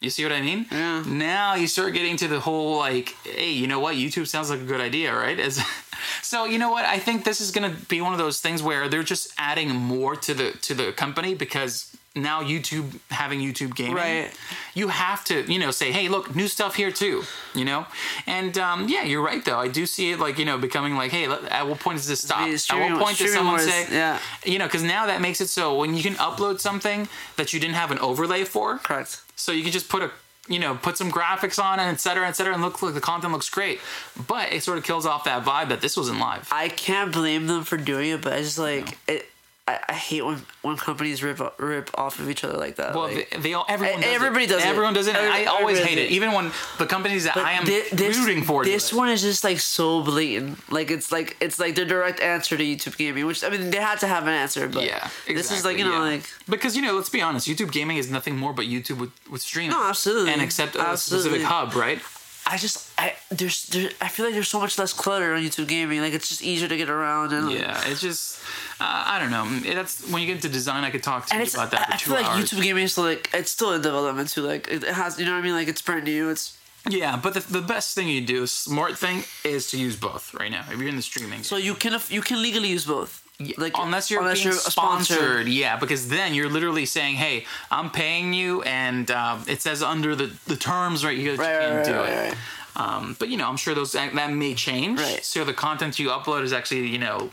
You 0.00 0.10
see 0.10 0.22
what 0.22 0.32
I 0.32 0.42
mean? 0.42 0.66
Yeah. 0.70 1.02
Now 1.06 1.54
you 1.54 1.66
start 1.66 1.94
getting 1.94 2.16
to 2.18 2.28
the 2.28 2.38
whole 2.38 2.76
like, 2.76 3.16
hey, 3.24 3.52
you 3.52 3.66
know 3.66 3.80
what? 3.80 3.96
YouTube 3.96 4.26
sounds 4.26 4.50
like 4.50 4.60
a 4.60 4.64
good 4.64 4.80
idea, 4.80 5.14
right? 5.14 5.40
As, 5.40 5.64
so 6.22 6.44
you 6.44 6.58
know 6.58 6.70
what? 6.70 6.84
I 6.84 6.98
think 6.98 7.24
this 7.24 7.40
is 7.40 7.50
gonna 7.50 7.74
be 7.88 8.02
one 8.02 8.12
of 8.12 8.18
those 8.18 8.40
things 8.40 8.62
where 8.62 8.88
they're 8.88 9.02
just 9.02 9.32
adding 9.38 9.70
more 9.70 10.14
to 10.16 10.34
the 10.34 10.50
to 10.62 10.74
the 10.74 10.92
company 10.92 11.34
because 11.34 11.96
now 12.16 12.42
YouTube 12.42 12.98
having 13.10 13.40
YouTube 13.40 13.74
gaming, 13.74 13.94
Right. 13.96 14.30
you 14.74 14.88
have 14.88 15.24
to 15.24 15.50
you 15.52 15.58
know 15.58 15.70
say, 15.70 15.90
hey, 15.90 16.08
look, 16.08 16.34
new 16.34 16.46
stuff 16.48 16.76
here 16.76 16.92
too, 16.92 17.24
you 17.54 17.64
know. 17.64 17.86
And 18.26 18.56
um, 18.58 18.88
yeah, 18.88 19.02
you're 19.02 19.22
right 19.22 19.44
though. 19.44 19.58
I 19.58 19.68
do 19.68 19.84
see 19.86 20.12
it 20.12 20.20
like 20.20 20.38
you 20.38 20.44
know 20.44 20.56
becoming 20.58 20.96
like, 20.96 21.10
hey, 21.10 21.24
at 21.26 21.66
what 21.66 21.80
point 21.80 21.98
does 21.98 22.06
this 22.06 22.22
stop? 22.22 22.40
At 22.46 22.90
what 22.92 23.02
point 23.02 23.18
does 23.18 23.32
someone 23.32 23.54
wars, 23.54 23.68
say, 23.68 23.86
yeah. 23.90 24.18
you 24.44 24.58
know, 24.58 24.66
because 24.66 24.82
now 24.82 25.06
that 25.06 25.20
makes 25.20 25.40
it 25.40 25.48
so 25.48 25.76
when 25.76 25.94
you 25.94 26.02
can 26.02 26.14
upload 26.14 26.60
something 26.60 27.08
that 27.36 27.52
you 27.52 27.58
didn't 27.60 27.74
have 27.76 27.90
an 27.90 27.98
overlay 27.98 28.44
for, 28.44 28.78
Correct. 28.78 29.20
so 29.36 29.50
you 29.52 29.62
can 29.62 29.72
just 29.72 29.88
put 29.88 30.02
a 30.02 30.10
you 30.46 30.58
know 30.58 30.74
put 30.76 30.96
some 30.98 31.10
graphics 31.10 31.62
on 31.62 31.80
it, 31.80 31.84
et 31.84 32.00
cetera, 32.00 32.28
et 32.28 32.32
cetera, 32.36 32.52
and 32.54 32.62
look 32.62 32.80
like 32.82 32.94
the 32.94 33.00
content 33.00 33.32
looks 33.32 33.48
great. 33.48 33.80
But 34.28 34.52
it 34.52 34.62
sort 34.62 34.78
of 34.78 34.84
kills 34.84 35.04
off 35.06 35.24
that 35.24 35.44
vibe 35.44 35.68
that 35.70 35.80
this 35.80 35.96
wasn't 35.96 36.20
live. 36.20 36.48
I 36.52 36.68
can't 36.68 37.12
blame 37.12 37.46
them 37.48 37.64
for 37.64 37.76
doing 37.76 38.10
it, 38.10 38.22
but 38.22 38.34
I 38.34 38.40
just 38.42 38.58
like 38.58 38.98
it. 39.08 39.26
I, 39.66 39.80
I 39.88 39.92
hate 39.94 40.20
when 40.22 40.42
when 40.60 40.76
companies 40.76 41.22
rip 41.22 41.40
rip 41.58 41.90
off 41.98 42.18
of 42.18 42.28
each 42.28 42.44
other 42.44 42.58
like 42.58 42.76
that. 42.76 42.94
Well, 42.94 43.04
like, 43.04 43.30
they, 43.30 43.38
they 43.38 43.54
all 43.54 43.64
everyone 43.66 44.02
does 44.02 44.14
Everybody 44.14 44.44
it. 44.44 44.48
does 44.48 44.62
it. 44.62 44.66
Everyone 44.68 44.92
does 44.92 45.06
it. 45.06 45.16
and 45.16 45.26
I 45.32 45.44
always 45.46 45.78
hate 45.78 45.96
it, 45.96 46.06
it. 46.06 46.10
even 46.10 46.32
when 46.32 46.52
the 46.78 46.84
companies 46.84 47.24
that 47.24 47.38
I 47.38 47.52
am 47.52 47.64
this, 47.64 48.18
rooting 48.18 48.42
for. 48.42 48.62
This 48.62 48.92
it. 48.92 48.96
one 48.96 49.08
is 49.08 49.22
just 49.22 49.42
like 49.42 49.58
so 49.60 50.02
blatant. 50.02 50.70
Like 50.70 50.90
it's 50.90 51.10
like 51.10 51.38
it's 51.40 51.58
like 51.58 51.76
the 51.76 51.86
direct 51.86 52.20
answer 52.20 52.58
to 52.58 52.62
YouTube 52.62 52.98
gaming, 52.98 53.24
which 53.24 53.42
I 53.42 53.48
mean 53.48 53.70
they 53.70 53.78
had 53.80 54.00
to 54.00 54.06
have 54.06 54.24
an 54.24 54.34
answer, 54.34 54.68
but 54.68 54.84
Yeah, 54.84 55.08
this 55.26 55.50
is 55.50 55.64
like 55.64 55.78
you 55.78 55.84
know 55.84 55.92
yeah. 55.92 55.98
like 56.12 56.24
because 56.46 56.76
you 56.76 56.82
know, 56.82 56.92
let's 56.94 57.08
be 57.08 57.22
honest, 57.22 57.48
YouTube 57.48 57.72
gaming 57.72 57.96
is 57.96 58.10
nothing 58.10 58.36
more 58.36 58.52
but 58.52 58.66
YouTube 58.66 58.98
with 58.98 59.12
with 59.30 59.40
streaming. 59.40 59.70
No, 59.70 59.88
absolutely. 59.88 60.30
and 60.32 60.42
except 60.42 60.76
a 60.76 60.80
Absolutely. 60.80 61.38
specific 61.40 61.46
hub, 61.46 61.74
right? 61.74 62.00
I 62.46 62.58
just 62.58 62.90
I 62.98 63.14
there's 63.30 63.66
there, 63.68 63.90
I 64.00 64.08
feel 64.08 64.26
like 64.26 64.34
there's 64.34 64.48
so 64.48 64.60
much 64.60 64.78
less 64.78 64.92
clutter 64.92 65.34
on 65.34 65.42
YouTube 65.42 65.66
gaming. 65.68 66.00
Like 66.00 66.12
it's 66.12 66.28
just 66.28 66.42
easier 66.42 66.68
to 66.68 66.76
get 66.76 66.90
around 66.90 67.32
and 67.32 67.50
Yeah, 67.50 67.80
it's 67.86 68.00
just 68.00 68.40
uh, 68.80 69.04
I 69.06 69.18
don't 69.18 69.30
know. 69.30 69.74
That's 69.74 70.06
when 70.10 70.20
you 70.20 70.26
get 70.26 70.36
into 70.36 70.48
design, 70.48 70.84
I 70.84 70.90
could 70.90 71.02
talk 71.02 71.26
to 71.26 71.36
you 71.36 71.42
about 71.42 71.70
that 71.70 71.86
for 71.86 71.92
I 71.92 71.96
two 71.96 72.10
feel 72.10 72.20
like 72.20 72.26
hours. 72.26 72.50
YouTube 72.50 72.62
gaming 72.62 72.84
is 72.84 72.92
still 72.92 73.04
like 73.04 73.30
it's 73.32 73.50
still 73.50 73.72
in 73.72 73.80
development 73.82 74.28
too. 74.28 74.42
Like 74.42 74.68
it 74.68 74.82
has 74.84 75.18
you 75.18 75.24
know 75.24 75.32
what 75.32 75.38
I 75.38 75.42
mean. 75.42 75.54
Like 75.54 75.68
it's 75.68 75.80
brand 75.82 76.04
new. 76.04 76.28
It's 76.28 76.58
Yeah, 76.88 77.16
but 77.16 77.32
the, 77.34 77.40
the 77.40 77.62
best 77.62 77.94
thing 77.94 78.08
you 78.08 78.20
do, 78.20 78.46
smart 78.46 78.98
thing, 78.98 79.24
is 79.42 79.70
to 79.70 79.78
use 79.78 79.96
both 79.96 80.34
right 80.34 80.50
now. 80.50 80.64
If 80.70 80.78
you're 80.78 80.88
in 80.88 80.96
the 80.96 81.02
streaming, 81.02 81.42
so 81.42 81.56
you 81.56 81.74
can 81.74 81.98
you 82.10 82.20
can 82.20 82.42
legally 82.42 82.68
use 82.68 82.84
both. 82.84 83.23
Like 83.58 83.74
unless 83.76 84.10
you're 84.10 84.22
being 84.22 84.52
sponsored, 84.52 85.48
yeah, 85.48 85.76
because 85.76 86.08
then 86.08 86.34
you're 86.34 86.48
literally 86.48 86.86
saying, 86.86 87.16
"Hey, 87.16 87.46
I'm 87.68 87.90
paying 87.90 88.32
you," 88.32 88.62
and 88.62 89.10
um, 89.10 89.44
it 89.48 89.60
says 89.60 89.82
under 89.82 90.14
the, 90.14 90.32
the 90.46 90.54
terms 90.56 91.04
right 91.04 91.18
here 91.18 91.36
that 91.36 91.42
Right, 91.42 91.52
you 91.52 91.58
can 91.68 91.76
right, 91.76 91.84
do 91.84 91.94
right, 91.94 92.32
it. 92.32 92.36
Um, 92.76 93.16
but 93.18 93.28
you 93.28 93.36
know, 93.36 93.48
I'm 93.48 93.56
sure 93.56 93.74
those 93.74 93.92
that 93.92 94.14
may 94.14 94.54
change. 94.54 95.00
So 95.22 95.44
the 95.44 95.52
content 95.52 95.98
you 95.98 96.08
upload 96.10 96.42
is 96.42 96.52
actually 96.52 96.86
you 96.86 96.98
know 96.98 97.30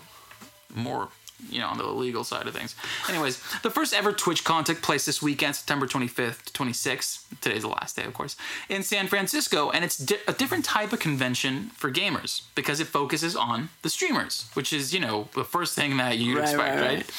more 0.74 1.10
you 1.50 1.60
know 1.60 1.68
on 1.68 1.78
the 1.78 1.86
legal 1.88 2.24
side 2.24 2.48
of 2.48 2.54
things. 2.54 2.76
Anyways, 3.10 3.42
the 3.64 3.70
first 3.70 3.94
ever 3.94 4.12
TwitchCon 4.14 4.66
took 4.66 4.82
place 4.82 5.06
this 5.06 5.22
weekend, 5.22 5.56
September 5.56 5.88
25th 5.88 6.44
to 6.44 6.54
26th. 6.54 7.24
Today's 7.42 7.62
the 7.64 7.70
last 7.70 7.96
day, 7.96 8.04
of 8.04 8.14
course, 8.14 8.36
in 8.70 8.84
San 8.84 9.08
Francisco, 9.08 9.70
and 9.72 9.84
it's 9.86 9.98
di- 9.98 10.18
a 10.28 10.34
different 10.34 10.66
type 10.66 10.94
of 10.94 11.00
convention 11.00 11.72
for 11.76 11.92
gamers 11.92 12.42
because 12.56 12.80
it 12.80 12.88
focuses 12.88 13.36
on 13.36 13.70
the 13.82 13.89
streamers, 13.89 14.50
which 14.54 14.72
is 14.74 14.94
you 14.94 15.00
know 15.00 15.28
the 15.34 15.44
first 15.44 15.76
thing 15.76 15.98
that 15.98 16.18
you 16.18 16.36
Right, 16.36 16.44
expect, 16.44 16.76
right, 16.76 16.82
right? 16.82 16.98
right. 16.98 17.12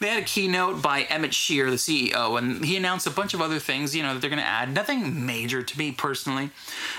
They 0.00 0.08
had 0.08 0.22
a 0.22 0.26
keynote 0.26 0.82
by 0.82 1.02
Emmett 1.02 1.34
Shear, 1.34 1.70
the 1.70 1.76
CEO, 1.76 2.38
and 2.38 2.64
he 2.64 2.76
announced 2.76 3.06
a 3.06 3.10
bunch 3.10 3.34
of 3.34 3.40
other 3.40 3.58
things, 3.58 3.94
you 3.94 4.02
know, 4.02 4.14
that 4.14 4.20
they're 4.20 4.30
going 4.30 4.42
to 4.42 4.46
add. 4.46 4.72
Nothing 4.72 5.24
major 5.26 5.62
to 5.62 5.78
me 5.78 5.92
personally. 5.92 6.50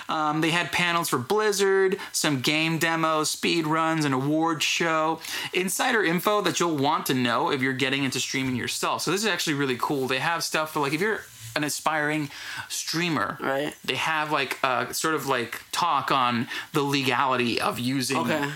Um, 0.09 0.41
they 0.41 0.51
had 0.51 0.71
panels 0.71 1.09
for 1.09 1.17
Blizzard, 1.17 1.97
some 2.11 2.41
game 2.41 2.78
demos, 2.80 3.30
speed 3.30 3.67
runs, 3.67 4.05
an 4.05 4.13
award 4.13 4.63
show, 4.63 5.19
insider 5.53 6.03
info 6.03 6.41
that 6.41 6.59
you'll 6.59 6.78
want 6.78 7.05
to 7.07 7.13
know 7.13 7.51
if 7.51 7.61
you're 7.61 7.73
getting 7.73 8.03
into 8.03 8.19
streaming 8.19 8.55
yourself. 8.55 9.01
So 9.01 9.11
this 9.11 9.21
is 9.21 9.28
actually 9.28 9.55
really 9.55 9.78
cool. 9.80 10.07
They 10.07 10.19
have 10.19 10.43
stuff 10.43 10.73
for 10.73 10.80
like 10.80 10.93
if 10.93 11.01
you're 11.01 11.21
an 11.55 11.63
aspiring 11.63 12.30
streamer, 12.69 13.38
Right. 13.41 13.73
They 13.84 13.95
have 13.95 14.32
like 14.32 14.59
a 14.63 14.93
sort 14.93 15.15
of 15.15 15.28
like 15.28 15.61
talk 15.71 16.11
on 16.11 16.47
the 16.73 16.84
legality 16.84 17.59
of 17.59 17.80
using 17.80 18.17
Okay. 18.17 18.49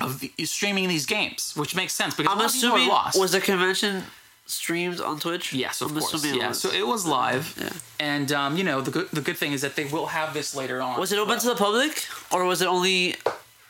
Of 0.00 0.20
the, 0.20 0.32
streaming 0.44 0.88
these 0.88 1.06
games, 1.06 1.52
which 1.56 1.74
makes 1.74 1.92
sense 1.92 2.14
because 2.14 2.32
I'm 2.32 2.38
lot 2.38 2.46
of 2.46 2.52
people 2.52 2.70
are 2.70 2.72
assuming 2.76 2.88
lost. 2.88 3.18
was 3.20 3.32
the 3.32 3.40
convention 3.40 4.04
streamed 4.46 5.00
on 5.00 5.18
Twitch? 5.20 5.52
Yes, 5.52 5.80
of 5.80 5.90
I'm 5.92 5.98
course. 5.98 6.14
assuming 6.14 6.36
it 6.36 6.42
Yeah, 6.42 6.48
was. 6.48 6.60
so 6.60 6.70
it 6.70 6.86
was 6.86 7.06
live, 7.06 7.54
Yeah. 7.60 7.70
and 8.00 8.32
um, 8.32 8.56
you 8.56 8.64
know 8.64 8.80
the 8.80 8.90
good 8.90 9.08
the 9.12 9.20
good 9.20 9.36
thing 9.38 9.52
is 9.52 9.60
that 9.62 9.76
they 9.76 9.84
will 9.84 10.06
have 10.06 10.34
this 10.34 10.54
later 10.54 10.80
on. 10.82 10.98
Was 10.98 11.12
it 11.12 11.18
open 11.18 11.38
to 11.38 11.46
the 11.46 11.54
public 11.56 12.06
or 12.32 12.44
was 12.44 12.60
it 12.62 12.66
only 12.68 13.16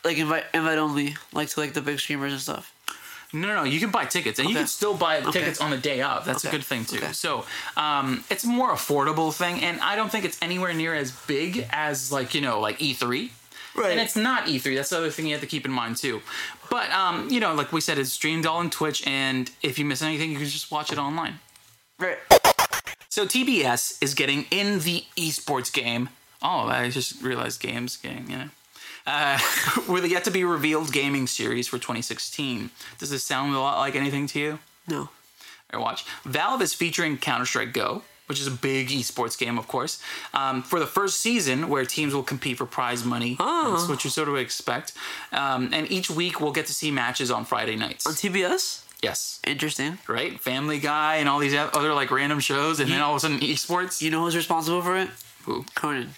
like 0.04 0.16
invite 0.18 0.44
invite 0.54 0.78
only, 0.78 1.16
like 1.32 1.48
to 1.50 1.60
like 1.60 1.72
the 1.74 1.82
big 1.82 1.98
streamers 2.00 2.32
and 2.32 2.40
stuff? 2.40 2.74
No, 3.32 3.46
no, 3.46 3.54
no. 3.54 3.62
You 3.62 3.78
can 3.78 3.90
buy 3.92 4.06
tickets, 4.06 4.40
and 4.40 4.48
you 4.48 4.56
can 4.56 4.66
still 4.66 4.92
buy 4.96 5.18
Okay. 5.20 5.30
tickets 5.30 5.60
on 5.60 5.70
the 5.70 5.76
day 5.76 6.02
of. 6.02 6.24
That's 6.24 6.44
a 6.44 6.50
good 6.50 6.64
thing 6.64 6.84
too. 6.84 6.96
Okay. 6.96 7.12
So 7.12 7.44
um, 7.76 8.24
it's 8.28 8.42
a 8.42 8.48
more 8.48 8.70
affordable 8.72 9.32
thing, 9.32 9.62
and 9.62 9.80
I 9.80 9.94
don't 9.94 10.10
think 10.10 10.24
it's 10.24 10.36
anywhere 10.42 10.72
near 10.74 10.94
as 10.96 11.12
big 11.12 11.64
as 11.70 12.10
like 12.10 12.34
you 12.34 12.40
know 12.40 12.58
like 12.58 12.78
E3. 12.80 13.30
Right. 13.74 13.92
And 13.92 14.00
it's 14.00 14.16
not 14.16 14.46
E3. 14.46 14.74
That's 14.74 14.90
the 14.90 14.98
other 14.98 15.10
thing 15.10 15.26
you 15.26 15.32
have 15.32 15.40
to 15.40 15.46
keep 15.46 15.64
in 15.64 15.70
mind 15.70 15.96
too. 15.96 16.22
But 16.70 16.90
um, 16.90 17.28
you 17.30 17.40
know, 17.40 17.54
like 17.54 17.72
we 17.72 17.80
said, 17.80 17.98
it's 17.98 18.12
streamed 18.12 18.46
all 18.46 18.58
on 18.58 18.70
Twitch, 18.70 19.06
and 19.06 19.50
if 19.62 19.78
you 19.78 19.84
miss 19.84 20.02
anything, 20.02 20.30
you 20.30 20.38
can 20.38 20.46
just 20.46 20.70
watch 20.70 20.92
it 20.92 20.98
online. 20.98 21.38
Right. 21.98 22.18
So 23.08 23.26
TBS 23.26 24.02
is 24.02 24.14
getting 24.14 24.46
in 24.50 24.80
the 24.80 25.04
esports 25.16 25.72
game. 25.72 26.10
Oh, 26.42 26.68
I 26.68 26.88
just 26.90 27.22
realized 27.22 27.60
games 27.60 27.96
game, 27.96 28.26
you 28.28 28.36
know. 28.36 28.48
Uh, 29.06 29.38
with 29.88 30.04
a 30.04 30.08
yet 30.08 30.24
to 30.24 30.30
be 30.30 30.44
revealed 30.44 30.92
gaming 30.92 31.26
series 31.26 31.66
for 31.66 31.76
2016. 31.76 32.70
Does 32.98 33.10
this 33.10 33.24
sound 33.24 33.54
a 33.54 33.58
lot 33.58 33.78
like 33.78 33.96
anything 33.96 34.26
to 34.28 34.38
you? 34.38 34.58
No. 34.88 35.08
Or 35.72 35.80
watch. 35.80 36.04
Valve 36.24 36.62
is 36.62 36.72
featuring 36.72 37.18
Counter 37.18 37.46
Strike 37.46 37.72
Go, 37.72 38.02
which 38.30 38.40
is 38.40 38.46
a 38.46 38.50
big 38.52 38.88
esports 38.88 39.36
game, 39.36 39.58
of 39.58 39.66
course, 39.68 40.00
um, 40.32 40.62
for 40.62 40.78
the 40.78 40.86
first 40.86 41.20
season 41.20 41.68
where 41.68 41.84
teams 41.84 42.14
will 42.14 42.22
compete 42.22 42.56
for 42.56 42.64
prize 42.64 43.04
money. 43.04 43.36
Oh. 43.40 43.72
That's 43.76 43.88
what 43.88 44.04
you 44.04 44.10
sort 44.10 44.28
of 44.28 44.36
expect. 44.36 44.92
Um, 45.32 45.70
and 45.74 45.90
each 45.90 46.08
week 46.08 46.40
we'll 46.40 46.52
get 46.52 46.66
to 46.66 46.72
see 46.72 46.90
matches 46.92 47.30
on 47.30 47.44
Friday 47.44 47.76
nights. 47.76 48.06
On 48.06 48.12
TBS? 48.14 48.84
yes. 49.02 49.40
Interesting. 49.46 49.98
Right? 50.06 50.38
Family 50.38 50.78
Guy 50.78 51.16
and 51.16 51.28
all 51.28 51.40
these 51.40 51.54
other 51.54 51.92
like 51.92 52.10
random 52.10 52.38
shows, 52.40 52.78
and 52.80 52.88
then 52.90 53.00
all 53.00 53.12
of 53.12 53.16
a 53.16 53.20
sudden 53.20 53.40
esports. 53.40 54.00
You 54.00 54.10
know 54.10 54.22
who's 54.24 54.36
responsible 54.36 54.80
for 54.82 54.96
it? 54.96 55.08
Who? 55.44 55.64
Conan. 55.74 56.10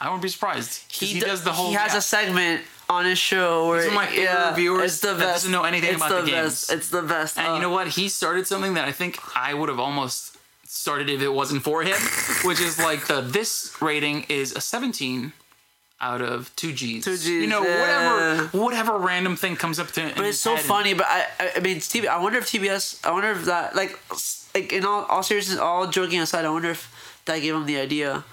I 0.00 0.08
wouldn't 0.08 0.22
be 0.22 0.28
surprised. 0.28 0.92
He, 0.92 1.18
do- 1.18 1.24
does 1.26 1.42
the 1.42 1.52
whole. 1.52 1.68
He 1.68 1.74
has 1.74 1.92
yeah. 1.92 1.98
a 1.98 2.02
segment 2.02 2.62
on 2.90 3.04
his 3.06 3.18
show 3.18 3.68
where 3.68 3.82
He's 3.84 3.92
my 3.92 4.06
favorite 4.06 4.24
yeah, 4.24 4.50
reviewers 4.50 4.92
It's 4.92 5.00
the 5.00 5.14
best. 5.14 5.20
doesn't 5.20 5.52
know 5.52 5.62
anything 5.64 5.94
it's 5.94 5.96
about 5.96 6.10
the, 6.10 6.22
the 6.22 6.30
best. 6.32 6.68
games. 6.68 6.78
It's 6.78 6.90
the 6.90 7.02
best. 7.02 7.38
And 7.38 7.48
Uh, 7.48 7.54
you 7.54 7.60
know 7.60 7.70
what? 7.70 7.88
He 7.88 8.08
started 8.08 8.46
something 8.46 8.74
that 8.74 8.86
I 8.86 8.92
think 8.92 9.18
I 9.34 9.54
would 9.54 9.68
have 9.68 9.80
almost 9.80 10.35
started 10.76 11.10
if 11.10 11.22
it 11.22 11.28
wasn't 11.28 11.62
for 11.62 11.82
him, 11.82 11.96
which 12.44 12.60
is 12.60 12.78
like 12.78 13.06
the 13.06 13.20
this 13.20 13.76
rating 13.80 14.26
is 14.28 14.52
a 14.52 14.60
17 14.60 15.32
out 16.00 16.20
of 16.20 16.54
two 16.56 16.72
G's. 16.72 17.04
Two 17.04 17.14
Gs, 17.14 17.26
You 17.26 17.46
know, 17.46 17.62
yeah. 17.62 17.80
whatever 17.80 18.58
whatever 18.58 18.98
random 18.98 19.36
thing 19.36 19.56
comes 19.56 19.78
up 19.78 19.88
to. 19.92 20.12
But 20.14 20.26
it's 20.26 20.38
so 20.38 20.56
funny. 20.56 20.94
But 20.94 21.06
I, 21.08 21.26
I, 21.56 21.60
mean, 21.60 21.78
it's 21.78 21.88
TV. 21.88 22.06
I 22.06 22.20
wonder 22.20 22.38
if 22.38 22.46
TBS. 22.46 23.04
I 23.06 23.12
wonder 23.12 23.30
if 23.30 23.44
that, 23.46 23.74
like, 23.74 23.98
like 24.54 24.72
in 24.72 24.84
all, 24.84 25.04
all 25.04 25.22
seriousness, 25.22 25.58
all 25.58 25.86
joking 25.88 26.20
aside, 26.20 26.44
I 26.44 26.50
wonder 26.50 26.70
if 26.70 27.22
that 27.24 27.40
gave 27.40 27.54
him 27.54 27.66
the 27.66 27.78
idea. 27.78 28.24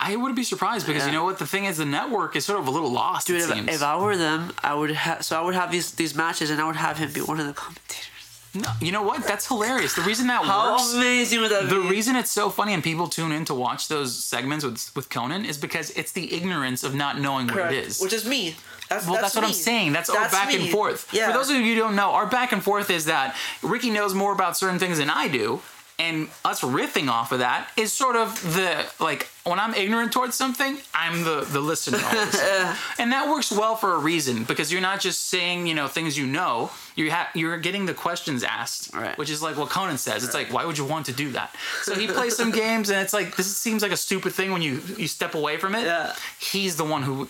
I 0.00 0.14
wouldn't 0.14 0.36
be 0.36 0.44
surprised 0.44 0.86
because 0.86 1.06
you 1.06 1.12
know 1.12 1.24
what? 1.24 1.40
The 1.40 1.46
thing 1.46 1.64
is, 1.64 1.78
the 1.78 1.84
network 1.84 2.36
is 2.36 2.44
sort 2.44 2.60
of 2.60 2.68
a 2.68 2.70
little 2.70 2.92
lost. 2.92 3.26
Dude, 3.26 3.42
it 3.42 3.50
if, 3.50 3.68
if 3.68 3.82
I 3.82 3.96
were 3.96 4.16
them, 4.16 4.52
I 4.62 4.72
would 4.74 4.92
have. 4.92 5.24
So 5.24 5.36
I 5.36 5.44
would 5.44 5.56
have 5.56 5.72
these 5.72 5.92
these 5.92 6.14
matches, 6.14 6.50
and 6.50 6.60
I 6.60 6.66
would 6.66 6.76
have 6.76 6.98
him 6.98 7.12
be 7.12 7.20
one 7.20 7.40
of 7.40 7.46
the 7.46 7.52
commentators. 7.52 8.17
No, 8.54 8.68
you 8.80 8.92
know 8.92 9.02
what? 9.02 9.24
That's 9.24 9.46
hilarious. 9.46 9.94
The 9.94 10.02
reason 10.02 10.26
that 10.28 10.44
How 10.44 10.72
works. 10.72 10.94
amazing 10.94 11.40
would 11.42 11.50
that 11.50 11.68
The 11.68 11.80
be? 11.80 11.88
reason 11.88 12.16
it's 12.16 12.30
so 12.30 12.48
funny 12.50 12.72
and 12.74 12.82
people 12.82 13.06
tune 13.08 13.32
in 13.32 13.44
to 13.46 13.54
watch 13.54 13.88
those 13.88 14.24
segments 14.24 14.64
with 14.64 14.90
with 14.96 15.10
Conan 15.10 15.44
is 15.44 15.58
because 15.58 15.90
it's 15.90 16.12
the 16.12 16.32
ignorance 16.34 16.82
of 16.84 16.94
not 16.94 17.20
knowing 17.20 17.46
what 17.48 17.72
it 17.72 17.84
is. 17.86 18.00
Which 18.00 18.12
is 18.12 18.24
me. 18.24 18.56
That's, 18.88 19.06
Well, 19.06 19.20
that's, 19.20 19.34
what 19.34 19.44
I'm 19.44 19.52
saying. 19.52 19.92
That's, 19.92 20.08
our 20.08 20.30
back 20.30 20.48
me. 20.48 20.62
and 20.62 20.70
forth. 20.70 21.12
Yeah. 21.12 21.26
For 21.26 21.34
those 21.34 21.50
of 21.50 21.56
you 21.56 21.74
who 21.74 21.74
don't 21.78 21.94
know, 21.94 22.12
our 22.12 22.26
back 22.26 22.52
and 22.52 22.62
forth 22.62 22.88
is 22.88 23.04
that 23.04 23.36
Ricky 23.62 23.90
knows 23.90 24.14
more 24.14 24.32
about 24.32 24.56
certain 24.56 24.78
things 24.78 24.96
than 24.96 25.10
I 25.10 25.28
do, 25.28 25.60
And 26.00 26.28
us 26.44 26.60
riffing 26.60 27.08
off 27.08 27.32
of 27.32 27.40
that 27.40 27.70
is 27.76 27.92
sort 27.92 28.14
of 28.14 28.40
the 28.54 28.86
like 29.00 29.28
when 29.42 29.58
I'm 29.58 29.74
ignorant 29.74 30.12
towards 30.12 30.36
something, 30.36 30.78
I'm 30.94 31.24
the 31.24 31.40
the 31.40 31.58
listener. 31.60 31.98
all 31.98 32.16
of 32.22 32.28
a 32.28 32.32
sudden. 32.36 32.76
and 33.00 33.12
that 33.12 33.28
works 33.28 33.50
well 33.50 33.74
for 33.74 33.94
a 33.94 33.98
reason 33.98 34.44
because 34.44 34.70
you're 34.70 34.80
not 34.80 35.00
just 35.00 35.26
saying 35.28 35.66
you 35.66 35.74
know 35.74 35.88
things 35.88 36.16
you 36.16 36.24
know. 36.26 36.70
You 36.94 37.10
ha- 37.10 37.28
you're 37.34 37.58
getting 37.58 37.86
the 37.86 37.94
questions 37.94 38.44
asked, 38.44 38.94
Right. 38.94 39.16
which 39.18 39.28
is 39.30 39.42
like 39.42 39.56
what 39.56 39.70
Conan 39.70 39.98
says. 39.98 40.22
It's 40.22 40.34
like 40.34 40.52
why 40.52 40.64
would 40.66 40.78
you 40.78 40.84
want 40.84 41.06
to 41.06 41.12
do 41.12 41.32
that? 41.32 41.52
So 41.82 41.96
he 41.96 42.06
plays 42.06 42.36
some 42.36 42.52
games 42.52 42.90
and 42.90 43.00
it's 43.00 43.12
like 43.12 43.34
this 43.34 43.56
seems 43.56 43.82
like 43.82 43.92
a 43.92 43.96
stupid 43.96 44.32
thing 44.32 44.52
when 44.52 44.62
you 44.62 44.80
you 44.96 45.08
step 45.08 45.34
away 45.34 45.56
from 45.56 45.74
it. 45.74 45.84
Yeah. 45.84 46.14
He's 46.38 46.76
the 46.76 46.84
one 46.84 47.02
who 47.02 47.28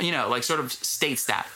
you 0.00 0.12
know 0.12 0.28
like 0.28 0.42
sort 0.44 0.60
of 0.60 0.70
states 0.70 1.24
that. 1.26 1.46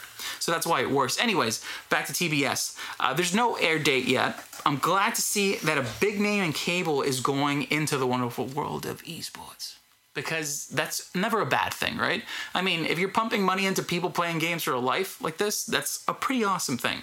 So 0.40 0.52
that's 0.52 0.66
why 0.66 0.80
it 0.80 0.90
works. 0.90 1.18
Anyways, 1.18 1.62
back 1.90 2.07
to 2.07 2.12
TBS. 2.12 2.76
Uh, 2.98 3.12
there's 3.14 3.34
no 3.34 3.57
air 3.57 3.78
date 3.78 4.07
yet. 4.07 4.38
I'm 4.67 4.79
glad 4.79 5.14
to 5.14 5.23
see 5.23 5.59
that 5.59 5.79
a 5.79 5.87
big 6.01 6.19
name 6.21 6.43
in 6.43 6.53
cable 6.53 7.01
is 7.01 7.21
going 7.21 7.71
into 7.71 7.97
the 7.97 8.07
wonderful 8.07 8.47
world 8.47 8.85
of 8.85 9.01
esports. 9.05 9.77
Because 10.17 10.67
that's 10.69 11.14
never 11.14 11.41
a 11.41 11.47
bad 11.47 11.73
thing, 11.73 11.97
right? 11.99 12.25
I 12.55 12.62
mean, 12.62 12.87
if 12.87 12.99
you're 12.99 13.09
pumping 13.11 13.43
money 13.43 13.67
into 13.67 13.83
people 13.83 14.11
playing 14.11 14.39
games 14.39 14.64
for 14.64 14.73
a 14.73 14.81
life 14.81 15.21
like 15.23 15.37
this, 15.37 15.64
that's 15.64 16.03
a 16.09 16.14
pretty 16.14 16.43
awesome 16.43 16.79
thing. 16.79 17.03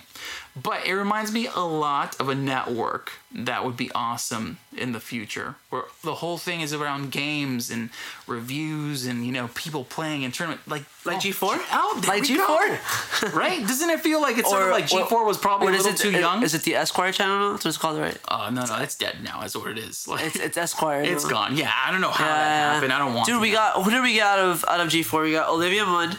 But 0.62 0.86
it 0.86 0.94
reminds 0.94 1.32
me 1.32 1.48
a 1.48 1.62
lot 1.62 2.20
of 2.20 2.28
a 2.30 2.36
network 2.36 3.14
that 3.34 3.66
would 3.66 3.76
be 3.76 3.90
awesome 3.96 4.58
in 4.78 4.92
the 4.92 5.00
future, 5.00 5.56
where 5.72 5.84
the 6.04 6.16
whole 6.16 6.38
thing 6.38 6.62
is 6.62 6.74
around 6.74 7.12
games 7.12 7.72
and 7.72 7.90
reviews 8.28 9.06
and 9.08 9.26
you 9.26 9.32
know 9.32 9.50
people 9.56 9.84
playing 9.84 10.22
in 10.24 10.32
tournament 10.32 10.62
like 10.68 10.84
Like 11.06 11.18
oh, 11.18 11.20
G4? 11.20 11.60
Oh, 11.72 12.00
there 12.02 12.10
Like 12.16 12.24
G4? 12.24 13.32
go. 13.32 13.38
right? 13.38 13.66
Doesn't 13.66 13.90
it 13.90 14.02
feel 14.02 14.22
like 14.22 14.38
it's 14.38 14.50
sort 14.50 14.64
of 14.64 14.70
like 14.70 14.86
G4 14.86 15.26
was 15.26 15.38
probably 15.38 15.70
a 15.70 15.72
little 15.72 15.92
it, 15.92 15.98
too 15.98 16.12
young? 16.12 16.44
Is 16.44 16.54
it 16.54 16.62
the 16.64 16.76
Esquire 16.76 17.12
channel? 17.12 17.52
That's 17.54 17.66
what 17.66 17.70
it's 17.70 17.78
called, 17.78 18.00
right? 18.00 18.18
Oh 18.30 18.50
no, 18.52 18.66
no, 18.66 18.78
it's 18.78 18.96
dead 18.96 19.18
now. 19.24 19.42
That's 19.42 19.56
what 19.56 19.72
it 19.72 19.80
is. 19.80 20.08
Like, 20.08 20.26
It's 20.28 20.36
it's 20.36 20.58
Esquire. 20.58 21.02
it's 21.02 21.26
gone. 21.26 21.58
Yeah, 21.58 21.72
I 21.86 21.92
don't 21.92 22.02
know 22.02 22.12
how 22.12 22.26
that 22.26 22.74
happened. 22.74 22.94
I 22.94 23.00
don't 23.04 23.14
want. 23.14 23.28
Dude, 23.28 23.42
we 23.42 23.52
got 23.52 23.82
who 23.84 23.90
did 23.92 24.02
we 24.02 24.14
get 24.14 24.26
out 24.28 24.40
of 24.40 24.66
out 24.68 24.80
of 24.80 24.90
G 24.90 25.04
four? 25.04 25.24
We 25.24 25.32
got 25.32 25.50
Olivia 25.50 25.86
Munn, 25.86 26.16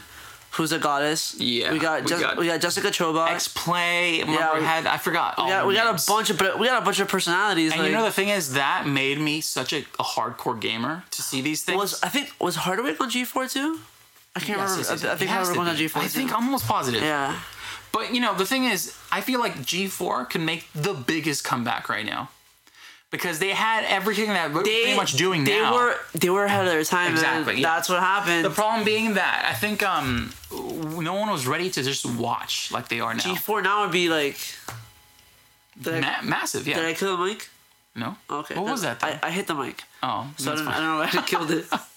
who's 0.52 0.72
a 0.72 0.78
goddess. 0.78 1.34
Yeah, 1.38 1.72
We 1.72 1.78
got 1.78 2.04
we 2.04 2.10
got 2.10 2.36
we 2.36 2.46
got 2.46 2.60
Jessica 2.60 2.88
Chobot. 2.88 3.28
X 3.30 3.48
Play. 3.48 4.18
Yeah, 4.18 4.58
we- 4.58 4.64
had 4.64 4.86
I 4.86 4.98
forgot. 4.98 5.36
we 5.38 5.48
got 5.48 5.66
we 5.66 5.74
got 5.74 5.88
a 6.00 6.04
bunch 6.10 6.30
of 6.30 6.38
but 6.38 6.58
we 6.58 6.66
got 6.66 6.80
a 6.82 6.84
bunch 6.84 7.00
of 7.00 7.08
personalities. 7.08 7.72
And 7.72 7.80
like, 7.80 7.90
you 7.90 7.96
know 7.96 8.04
the 8.04 8.12
thing 8.12 8.28
is 8.28 8.52
that 8.54 8.86
made 8.86 9.18
me 9.18 9.40
such 9.40 9.72
a, 9.72 9.78
a 9.98 10.04
hardcore 10.04 10.58
gamer 10.60 11.04
to 11.10 11.22
see 11.22 11.40
these 11.40 11.62
things. 11.62 11.78
was 11.78 12.02
I 12.02 12.08
think 12.08 12.32
was 12.40 12.56
Hardwick 12.56 13.00
on 13.00 13.10
G 13.10 13.24
four 13.24 13.46
too? 13.48 13.80
I 14.36 14.40
can't 14.40 14.58
Yes, 14.58 14.70
remember. 14.70 14.80
yes, 14.90 15.02
yes, 15.02 15.04
I, 15.04 15.12
I 15.12 15.16
think 15.16 15.30
Hardwick 15.30 15.58
was 15.58 15.68
on. 15.68 15.76
G 15.76 15.88
four. 15.88 16.02
I 16.02 16.08
think 16.08 16.32
I'm 16.32 16.44
almost 16.44 16.66
positive. 16.66 17.02
Yeah. 17.02 17.38
But 17.92 18.12
you 18.12 18.20
know, 18.20 18.34
the 18.34 18.44
thing 18.44 18.64
is, 18.64 18.96
I 19.12 19.20
feel 19.20 19.38
like 19.38 19.54
G4 19.58 20.28
can 20.28 20.44
make 20.44 20.66
the 20.74 20.94
biggest 20.94 21.44
comeback 21.44 21.88
right 21.88 22.04
now. 22.04 22.28
Because 23.14 23.38
they 23.38 23.50
had 23.50 23.84
everything 23.84 24.28
that 24.28 24.52
we're 24.52 24.62
pretty 24.62 24.96
much 24.96 25.12
doing 25.12 25.44
they 25.44 25.60
now. 25.60 25.74
were 25.74 25.94
they 26.14 26.30
were 26.30 26.44
ahead 26.44 26.66
of 26.66 26.72
their 26.72 26.82
time. 26.82 27.12
Exactly, 27.12 27.60
yeah. 27.60 27.74
That's 27.74 27.88
what 27.88 28.00
happened. 28.00 28.44
the 28.44 28.50
problem 28.50 28.84
being 28.84 29.14
that 29.14 29.46
I 29.48 29.54
think 29.54 29.82
um 29.84 30.32
no 30.50 31.14
one 31.14 31.30
was 31.30 31.46
ready 31.46 31.70
to 31.70 31.80
just 31.82 32.04
watch 32.06 32.72
like 32.72 32.88
they 32.88 33.00
are 33.00 33.14
now. 33.14 33.20
G 33.20 33.36
four 33.36 33.62
now 33.62 33.82
would 33.82 33.92
be 33.92 34.08
like. 34.08 34.38
Did 35.80 36.04
I, 36.04 36.22
massive, 36.22 36.66
yeah. 36.68 36.76
did 36.76 36.86
I 36.86 36.94
kill 36.94 37.16
the 37.16 37.24
mic? 37.24 37.48
no. 37.96 38.16
Okay. 38.30 38.54
What 38.54 38.66
was 38.70 38.82
that? 38.82 39.02
I, 39.02 39.18
I 39.22 39.30
hit 39.30 39.46
the 39.46 39.54
mic, 39.54 39.82
oh, 40.02 40.28
so 40.36 40.52
I 40.52 40.56
don't, 40.56 40.68
I 40.68 40.76
don't 40.80 41.14
know 41.14 41.20
I 41.20 41.24
killed 41.26 41.50
it. 41.50 41.66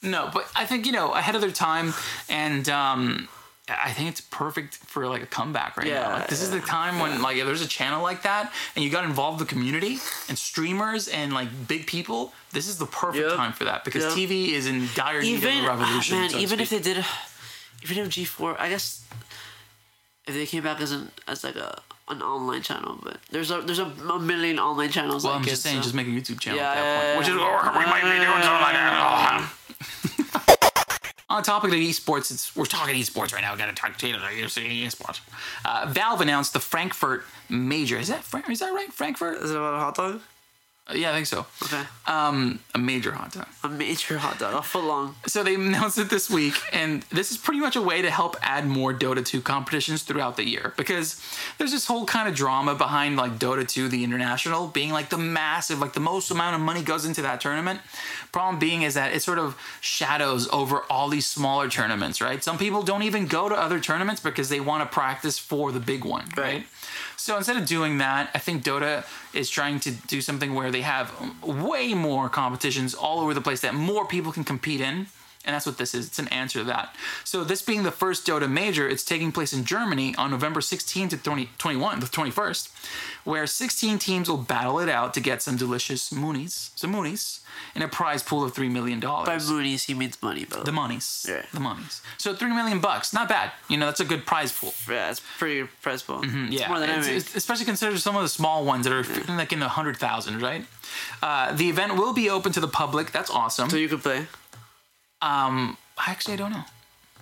No, 0.00 0.30
but 0.32 0.46
I 0.54 0.64
think 0.64 0.86
you 0.86 0.92
know 0.92 1.12
ahead 1.12 1.34
of 1.34 1.40
their 1.40 1.50
time, 1.50 1.92
and 2.28 2.68
um, 2.68 3.28
I 3.70 3.90
think 3.92 4.08
it's 4.08 4.20
perfect 4.20 4.76
for 4.76 5.06
like 5.06 5.22
a 5.22 5.26
comeback 5.26 5.76
right 5.76 5.86
now. 5.86 5.92
Yeah, 5.92 6.12
Like, 6.14 6.28
this 6.28 6.40
is 6.42 6.50
the 6.50 6.60
time 6.60 6.98
when 6.98 7.20
like 7.22 7.36
if 7.36 7.46
there's 7.46 7.60
a 7.62 7.68
channel 7.68 8.02
like 8.02 8.22
that 8.22 8.52
and 8.74 8.84
you 8.84 8.90
got 8.90 9.04
involved 9.04 9.38
with 9.40 9.48
the 9.48 9.54
community 9.54 9.98
and 10.28 10.38
streamers 10.38 11.08
and 11.08 11.32
like 11.32 11.48
big 11.68 11.86
people. 11.86 12.32
This 12.52 12.66
is 12.68 12.78
the 12.78 12.86
perfect 12.86 13.28
Yep. 13.28 13.36
time 13.36 13.52
for 13.52 13.64
that 13.64 13.84
because 13.84 14.04
Yep. 14.04 14.12
TV 14.14 14.48
is 14.52 14.66
in 14.66 14.88
dire 14.94 15.20
need 15.20 15.28
even 15.42 15.58
of 15.58 15.64
a 15.64 15.68
ah, 15.68 15.70
revolution. 15.76 16.16
man, 16.18 16.30
so 16.30 16.38
even 16.38 16.60
if 16.60 16.70
they 16.70 16.78
did, 16.80 17.04
even 17.82 17.98
if 17.98 18.08
G 18.08 18.24
four, 18.24 18.58
I 18.60 18.68
guess 18.70 19.04
if 20.26 20.34
they 20.34 20.46
came 20.46 20.62
back 20.62 20.80
as 20.80 20.92
an 20.92 21.10
as 21.26 21.44
like 21.44 21.56
a 21.56 21.82
an 22.08 22.22
online 22.22 22.62
channel, 22.62 22.98
but 23.02 23.18
there's 23.30 23.50
a 23.50 23.60
there's 23.60 23.80
a, 23.80 23.84
a 23.84 24.18
million 24.18 24.58
online 24.58 24.88
channels. 24.90 25.24
Well, 25.24 25.34
like 25.34 25.42
I'm 25.42 25.46
it, 25.46 25.50
just 25.50 25.62
saying, 25.62 25.76
so- 25.76 25.82
just 25.82 25.94
make 25.94 26.06
a 26.06 26.10
YouTube 26.10 26.40
channel 26.40 26.58
Yeah, 26.58 26.70
at 26.70 26.74
that 26.76 26.94
point, 26.96 27.06
yeah, 27.08 27.18
which 27.18 27.28
is 27.28 27.34
yeah. 27.34 27.78
we 27.78 27.84
might 27.84 28.02
be 28.02 28.24
doing 28.24 28.42
something 28.42 28.64
like 28.64 28.72
that. 28.72 29.52
On 31.30 31.42
the 31.42 31.46
topic 31.46 31.70
of 31.72 31.76
esports, 31.76 32.56
we're 32.56 32.64
talking 32.64 32.94
esports 32.94 33.34
right 33.34 33.42
now. 33.42 33.52
We 33.52 33.58
got 33.58 33.66
to 33.66 33.74
talk 33.74 33.98
to 33.98 34.06
esports. 34.06 35.20
Uh, 35.62 35.86
Valve 35.90 36.22
announced 36.22 36.54
the 36.54 36.60
Frankfurt 36.60 37.24
Major. 37.50 37.98
Is 37.98 38.08
that 38.08 38.24
is 38.48 38.60
that 38.60 38.72
right? 38.72 38.90
Frankfurt? 38.90 39.42
Is 39.42 39.50
it 39.50 39.56
about 39.56 39.74
a 39.74 39.78
hot 39.78 39.94
dog? 39.94 40.20
Yeah, 40.94 41.10
I 41.10 41.12
think 41.14 41.26
so. 41.26 41.44
Okay, 41.64 41.82
Um, 42.06 42.60
a 42.74 42.78
major 42.78 43.12
hot 43.12 43.32
dog. 43.32 43.46
a 43.62 43.68
major 43.68 44.16
hot 44.16 44.38
dog, 44.38 44.54
a 44.54 44.62
foot 44.62 44.84
long. 44.84 45.16
So 45.26 45.42
they 45.42 45.54
announced 45.54 45.98
it 45.98 46.08
this 46.08 46.30
week, 46.30 46.54
and 46.72 47.02
this 47.10 47.30
is 47.30 47.36
pretty 47.36 47.60
much 47.60 47.76
a 47.76 47.82
way 47.82 48.00
to 48.00 48.10
help 48.10 48.36
add 48.40 48.66
more 48.66 48.94
Dota 48.94 49.22
2 49.24 49.42
competitions 49.42 50.02
throughout 50.02 50.36
the 50.38 50.44
year 50.48 50.72
because 50.78 51.20
there's 51.58 51.72
this 51.72 51.86
whole 51.86 52.06
kind 52.06 52.26
of 52.26 52.34
drama 52.34 52.74
behind 52.74 53.16
like 53.16 53.38
Dota 53.38 53.68
2, 53.68 53.88
the 53.88 54.02
international, 54.02 54.68
being 54.68 54.90
like 54.90 55.10
the 55.10 55.18
massive, 55.18 55.78
like 55.78 55.92
the 55.92 56.00
most 56.00 56.30
amount 56.30 56.54
of 56.54 56.62
money 56.62 56.82
goes 56.82 57.04
into 57.04 57.20
that 57.20 57.40
tournament. 57.42 57.80
Problem 58.32 58.58
being 58.58 58.80
is 58.82 58.94
that 58.94 59.12
it 59.12 59.20
sort 59.20 59.38
of 59.38 59.58
shadows 59.82 60.48
over 60.52 60.84
all 60.88 61.08
these 61.10 61.26
smaller 61.26 61.68
tournaments, 61.68 62.20
right? 62.22 62.42
Some 62.42 62.56
people 62.56 62.82
don't 62.82 63.02
even 63.02 63.26
go 63.26 63.48
to 63.50 63.54
other 63.54 63.78
tournaments 63.80 64.22
because 64.22 64.48
they 64.48 64.60
want 64.60 64.82
to 64.88 64.94
practice 64.94 65.38
for 65.38 65.70
the 65.70 65.80
big 65.80 66.04
one, 66.04 66.24
right? 66.36 66.44
Right. 66.54 66.66
So 67.18 67.36
instead 67.36 67.56
of 67.56 67.66
doing 67.66 67.98
that, 67.98 68.30
I 68.32 68.38
think 68.38 68.62
Dota 68.62 69.04
is 69.34 69.50
trying 69.50 69.80
to 69.80 69.90
do 69.90 70.20
something 70.20 70.54
where 70.54 70.70
they 70.70 70.82
have 70.82 71.12
way 71.42 71.92
more 71.92 72.28
competitions 72.28 72.94
all 72.94 73.18
over 73.18 73.34
the 73.34 73.40
place 73.40 73.60
that 73.62 73.74
more 73.74 74.06
people 74.06 74.30
can 74.30 74.44
compete 74.44 74.80
in. 74.80 75.08
And 75.48 75.54
that's 75.54 75.64
what 75.64 75.78
this 75.78 75.94
is. 75.94 76.06
It's 76.08 76.18
an 76.18 76.28
answer 76.28 76.58
to 76.58 76.64
that. 76.66 76.94
So 77.24 77.42
this 77.42 77.62
being 77.62 77.82
the 77.82 77.90
first 77.90 78.26
Dota 78.26 78.50
major, 78.50 78.86
it's 78.86 79.02
taking 79.02 79.32
place 79.32 79.54
in 79.54 79.64
Germany 79.64 80.14
on 80.16 80.30
November 80.30 80.60
16 80.60 81.08
to 81.08 81.16
20, 81.16 81.48
21, 81.56 82.00
the 82.00 82.06
21st, 82.06 82.68
where 83.24 83.46
16 83.46 83.98
teams 83.98 84.28
will 84.28 84.36
battle 84.36 84.78
it 84.78 84.90
out 84.90 85.14
to 85.14 85.20
get 85.20 85.40
some 85.40 85.56
delicious 85.56 86.10
moonies, 86.10 86.68
some 86.76 86.92
moonies, 86.92 87.40
in 87.74 87.80
a 87.80 87.88
prize 87.88 88.22
pool 88.22 88.44
of 88.44 88.52
$3 88.52 88.70
million. 88.70 89.00
By 89.00 89.38
moonies, 89.38 89.86
he 89.86 89.94
means 89.94 90.20
money, 90.22 90.44
bro. 90.44 90.64
the 90.64 90.70
monies. 90.72 91.24
Yeah. 91.26 91.46
The 91.54 91.60
monies. 91.60 92.02
So 92.18 92.34
3 92.34 92.52
million 92.52 92.80
bucks. 92.80 93.14
Not 93.14 93.30
bad. 93.30 93.50
You 93.70 93.78
know, 93.78 93.86
that's 93.86 94.00
a 94.00 94.04
good 94.04 94.26
prize 94.26 94.52
pool. 94.52 94.74
yeah, 94.86 95.08
it's 95.10 95.22
pretty 95.38 95.66
priceable. 95.80 96.22
It's 96.24 96.28
Mm-hmm. 96.30 96.52
Yeah, 96.52 96.68
more 96.68 96.78
than 96.78 96.90
I 96.90 96.98
it's- 96.98 97.06
make. 97.06 97.16
it's- 97.16 97.34
especially 97.36 97.64
considered 97.64 97.98
some 98.00 98.16
of 98.16 98.22
the 98.22 98.28
small 98.28 98.66
ones 98.66 98.84
that 98.86 98.92
are 98.92 99.34
like 99.34 99.54
in 99.54 99.60
the 99.60 99.68
hundred 99.68 99.96
thousand, 99.96 100.42
right? 100.42 100.66
Uh, 101.22 101.54
the 101.54 101.70
event 101.70 101.96
will 101.96 102.12
be 102.12 102.28
open 102.28 102.52
to 102.52 102.60
the 102.60 102.68
public. 102.68 103.12
That's 103.12 103.30
awesome. 103.30 103.70
So 103.70 103.76
you 103.78 103.88
can 103.88 103.98
play. 104.00 104.26
Um, 105.20 105.76
I 105.96 106.10
actually, 106.10 106.36
don't 106.36 106.52
know. 106.52 106.64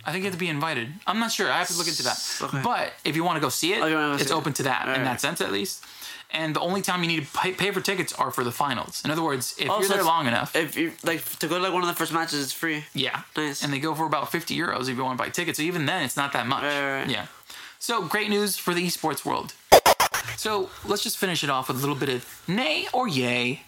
I 0.05 0.13
think 0.13 0.23
you 0.23 0.27
have 0.31 0.35
to 0.35 0.39
be 0.39 0.49
invited. 0.49 0.89
I'm 1.07 1.19
not 1.19 1.33
sure. 1.33 1.51
I 1.51 1.59
have 1.59 1.69
to 1.69 1.77
look 1.79 1.89
into 1.89 2.03
that. 2.05 2.19
Okay. 2.43 2.61
But 2.63 2.93
if 3.05 3.17
you 3.17 3.25
want 3.25 3.37
to 3.37 3.41
go 3.41 3.49
see 3.49 3.73
it, 3.73 3.81
go 3.81 4.13
it's 4.13 4.25
see 4.25 4.31
it. 4.31 4.37
open 4.37 4.53
to 4.55 4.63
that 4.65 4.83
in 4.85 4.89
Alright. 4.91 5.05
that 5.05 5.21
sense, 5.21 5.41
at 5.41 5.51
least. 5.51 5.85
And 6.33 6.55
the 6.55 6.61
only 6.61 6.83
time 6.83 7.03
you 7.03 7.09
need 7.09 7.25
to 7.27 7.33
pay, 7.39 7.53
pay 7.53 7.71
for 7.71 7.81
tickets 7.81 8.13
are 8.13 8.31
for 8.31 8.45
the 8.45 8.51
finals. 8.53 9.03
In 9.05 9.11
other 9.11 9.23
words, 9.23 9.55
if 9.59 9.71
Oh, 9.71 9.79
you're 9.79 9.89
so 9.89 9.95
there 9.95 10.05
long 10.05 10.27
enough, 10.27 10.55
If 10.57 10.77
you 10.77 10.93
like 11.05 11.25
to 11.39 11.47
go 11.49 11.57
to 11.57 11.63
like 11.63 11.73
one 11.73 11.83
of 11.83 11.89
the 11.89 11.95
first 11.95 12.13
matches, 12.13 12.43
it's 12.43 12.53
free. 12.53 12.85
yeah, 12.95 13.23
Nice. 13.37 13.63
and 13.65 13.73
they 13.73 13.79
go 13.79 13.95
for 13.95 14.05
about 14.07 14.31
50 14.31 14.57
euros 14.57 14.83
if 14.89 14.97
you 14.97 15.05
want 15.05 15.17
to 15.19 15.25
buy 15.25 15.31
tickets. 15.31 15.57
So 15.59 15.63
even 15.63 15.87
then, 15.87 16.03
it's 16.05 16.17
not 16.17 16.33
that 16.35 16.47
much. 16.47 16.63
Right, 16.65 16.81
right, 16.81 16.99
right. 17.03 17.09
Yeah. 17.11 17.27
So 17.79 18.03
great 18.03 18.29
news 18.29 18.57
for 18.59 18.75
the 18.75 18.85
esports 18.87 19.25
world. 19.25 19.55
So 20.37 20.69
let's 20.85 21.03
just 21.03 21.17
finish 21.17 21.43
it 21.45 21.51
off 21.51 21.69
with 21.69 21.79
a 21.79 21.81
little 21.81 21.95
bit 21.97 22.09
of 22.09 22.43
nay 22.49 22.87
or 22.93 23.09
yay. 23.09 23.63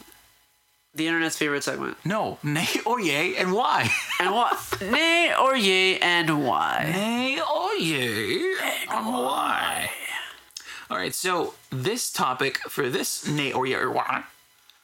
The 0.95 1.07
internet's 1.07 1.36
favorite 1.36 1.62
segment. 1.64 1.97
No, 2.05 2.39
nay 2.43 2.66
or 2.84 3.01
yay, 3.01 3.36
and 3.36 3.53
why? 3.53 3.91
And 4.20 4.34
what? 4.34 4.59
Nay 4.80 5.32
or 5.39 5.55
yay, 5.57 5.99
and 5.99 6.45
why? 6.45 6.91
nay 6.93 7.39
or 7.41 7.74
yay, 7.74 8.55
and 8.91 9.07
why? 9.07 9.91
All 10.91 10.97
right, 10.97 11.14
so 11.14 11.55
this 11.70 12.11
topic 12.11 12.59
for 12.68 12.89
this 12.89 13.28
nay 13.28 13.53
or 13.53 13.66
yay 13.66 13.74
or 13.76 13.91
why 13.91 14.24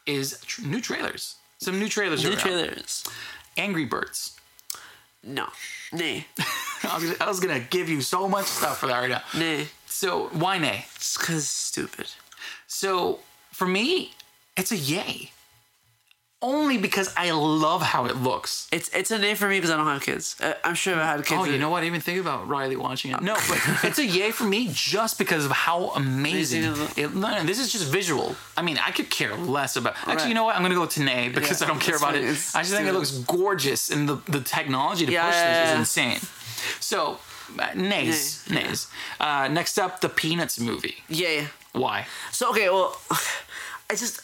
is 0.07 0.39
tr- 0.47 0.63
new 0.67 0.81
trailers. 0.81 1.37
Some 1.59 1.79
new 1.79 1.89
trailers. 1.89 2.25
are 2.25 2.31
New 2.31 2.37
trailers. 2.37 3.05
Angry 3.57 3.87
Birds. 3.87 4.37
No. 5.23 5.47
Nay. 5.93 6.27
I 6.85 6.99
was, 6.99 7.21
I 7.21 7.27
was 7.27 7.41
gonna 7.41 7.61
give 7.61 7.89
you 7.89 8.03
so 8.03 8.29
much 8.29 8.45
stuff 8.47 8.79
for 8.79 8.87
that 8.89 8.99
right 9.01 9.11
now. 9.11 9.23
Nay. 9.37 9.69
So 9.87 10.27
why 10.29 10.59
nay? 10.59 10.85
It's 10.97 11.17
cause 11.17 11.49
stupid. 11.49 12.09
So 12.67 13.21
for 13.51 13.67
me, 13.67 14.13
it's 14.57 14.71
a 14.71 14.77
yay. 14.77 15.31
Only 16.47 16.77
because 16.77 17.09
I 17.17 17.31
love 17.31 17.81
how 17.81 18.05
it 18.05 18.17
looks. 18.17 18.69
It's 18.71 18.91
it's 18.91 19.11
a 19.11 19.19
nay 19.19 19.35
for 19.35 19.49
me 19.49 19.57
because 19.57 19.71
I 19.71 19.77
don't 19.79 19.87
have 19.87 20.03
kids. 20.03 20.37
Uh, 20.41 20.53
I'm 20.63 20.75
sure 20.75 20.93
if 20.93 20.99
I 20.99 21.07
had 21.07 21.25
kids. 21.25 21.41
Oh, 21.41 21.45
you 21.47 21.59
know 21.59 21.71
what? 21.71 21.79
I 21.79 21.81
didn't 21.85 21.95
even 21.95 22.01
think 22.03 22.21
about 22.21 22.47
Riley 22.47 22.77
watching 22.77 23.13
it. 23.13 23.23
No, 23.23 23.35
but 23.49 23.59
it's 23.89 23.99
a 23.99 24.05
yay 24.05 24.31
for 24.31 24.45
me 24.45 24.69
just 24.71 25.17
because 25.17 25.47
of 25.47 25.53
how 25.53 25.79
amazing 25.97 26.65
it. 26.99 27.15
No, 27.15 27.29
no, 27.37 27.43
this 27.45 27.59
is 27.59 27.73
just 27.73 27.87
visual. 27.91 28.37
I 28.59 28.63
mean, 28.63 28.77
I 28.89 28.91
could 28.91 29.09
care 29.09 29.35
less 29.35 29.77
about. 29.77 29.95
Actually, 29.97 30.15
Right. 30.17 30.29
you 30.29 30.35
know 30.35 30.45
what? 30.45 30.55
I'm 30.57 30.63
gonna 30.63 30.75
go 30.75 30.85
to 30.87 31.03
nay 31.03 31.31
because 31.31 31.61
Yeah, 31.63 31.67
I 31.67 31.71
don't 31.71 31.81
care 31.81 31.97
about 31.97 32.15
it. 32.15 32.25
I 32.25 32.61
just 32.63 32.75
think 32.75 32.89
it 32.89 32.93
looks 32.93 33.13
gorgeous, 33.37 33.89
and 33.91 34.07
the 34.07 34.17
the 34.29 34.43
technology 34.43 35.07
to 35.07 35.13
Yeah, 35.13 35.27
push 35.27 35.37
yeah, 35.37 35.49
this 35.61 35.69
yeah. 35.69 35.73
is 35.73 35.79
insane. 35.79 36.21
So, 36.81 37.19
uh, 37.59 37.69
nays, 37.75 38.45
Nay, 38.51 38.65
nays. 38.65 38.89
Uh, 39.19 39.49
next 39.49 39.79
up, 39.79 40.01
the 40.03 40.09
Peanuts 40.11 40.61
movie. 40.61 40.97
Yay. 41.09 41.49
Why? 41.73 42.07
So 42.33 42.51
okay, 42.51 42.69
well, 42.69 43.01
I 43.91 43.95
just 43.97 44.21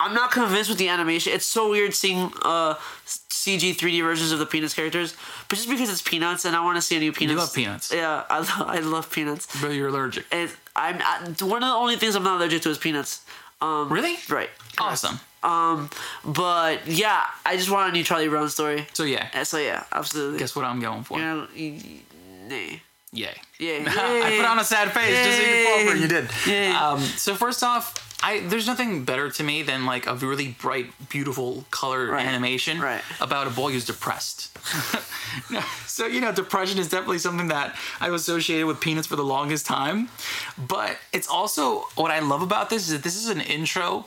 I'm 0.00 0.12
not 0.14 0.30
convinced 0.32 0.68
with 0.70 0.78
the 0.78 0.88
animation. 0.88 1.32
It's 1.32 1.46
so 1.46 1.70
weird 1.70 1.94
seeing 1.94 2.32
uh 2.42 2.74
CG 3.06 3.74
3D 3.76 4.02
versions 4.02 4.32
of 4.32 4.38
the 4.38 4.46
Peanuts 4.46 4.74
characters, 4.74 5.14
but 5.48 5.56
just 5.56 5.68
because 5.68 5.90
it's 5.90 6.02
Peanuts 6.02 6.44
and 6.44 6.56
I 6.56 6.64
want 6.64 6.76
to 6.76 6.82
see 6.82 6.96
a 6.96 7.00
new 7.00 7.12
Peanuts. 7.12 7.32
You 7.32 7.38
love 7.38 7.54
Peanuts. 7.54 7.92
Yeah, 7.92 8.24
I 8.28 8.38
love 8.38 8.50
I 8.66 8.78
love 8.80 9.10
Peanuts. 9.10 9.46
But 9.60 9.68
you're 9.68 9.88
allergic. 9.88 10.24
And 10.32 10.50
I'm 10.74 10.96
I, 11.00 11.18
one 11.44 11.62
of 11.62 11.68
the 11.68 11.74
only 11.74 11.96
things 11.96 12.16
I'm 12.16 12.24
not 12.24 12.38
allergic 12.38 12.62
to 12.62 12.70
is 12.70 12.78
peanuts. 12.78 13.22
Um, 13.60 13.88
Really? 13.92 14.16
Right. 14.28 14.50
Awesome. 14.78 15.20
Um, 15.42 15.90
but 16.24 16.86
yeah, 16.86 17.22
I 17.46 17.56
just 17.56 17.70
want 17.70 17.90
a 17.90 17.92
new 17.92 18.02
Charlie 18.02 18.28
Brown 18.28 18.48
story. 18.48 18.86
So 18.94 19.04
yeah, 19.04 19.42
so 19.44 19.58
yeah, 19.58 19.84
absolutely. 19.92 20.38
guess 20.38 20.56
what 20.56 20.64
I'm 20.64 20.80
going 20.80 21.04
for? 21.04 21.18
You 21.18 21.24
know, 21.24 21.46
y- 21.56 21.80
y- 21.84 22.00
nay. 22.48 22.82
Yay. 23.12 23.34
Yeah. 23.60 23.84
I 23.86 24.34
put 24.38 24.46
on 24.46 24.58
a 24.58 24.64
sad 24.64 24.90
face 24.90 25.14
just 25.24 25.36
so 25.38 25.42
you 25.44 25.52
could 25.52 25.66
fall 25.66 25.90
for 25.90 25.96
it. 25.96 26.00
You 26.00 26.08
did. 26.08 26.28
Yay. 26.48 26.70
Um, 26.72 26.98
so 27.00 27.34
first 27.36 27.62
off, 27.62 28.13
I 28.26 28.40
there's 28.40 28.66
nothing 28.66 29.04
better 29.04 29.28
to 29.30 29.42
me 29.42 29.62
than 29.62 29.84
like 29.86 30.06
a 30.06 30.14
really 30.14 30.56
bright, 30.60 30.86
beautiful 31.10 31.64
color 31.70 32.10
Right. 32.10 32.26
animation 32.26 32.80
Right. 32.80 33.02
about 33.20 33.46
a 33.46 33.50
boy 33.50 33.72
who's 33.72 33.84
depressed. 33.84 34.56
so 35.86 36.06
you 36.06 36.20
know, 36.20 36.32
depression 36.32 36.78
is 36.78 36.88
definitely 36.88 37.18
something 37.18 37.48
that 37.48 37.76
I've 38.00 38.12
associated 38.14 38.66
with 38.66 38.80
Peanuts 38.80 39.06
for 39.06 39.16
the 39.16 39.24
longest 39.24 39.66
time. 39.66 40.08
But 40.56 40.96
it's 41.12 41.28
also 41.28 41.80
what 41.96 42.10
I 42.10 42.20
love 42.20 42.42
about 42.42 42.70
this 42.70 42.82
is 42.86 42.92
that 42.94 43.02
this 43.02 43.16
is 43.16 43.28
an 43.28 43.40
intro 43.40 44.06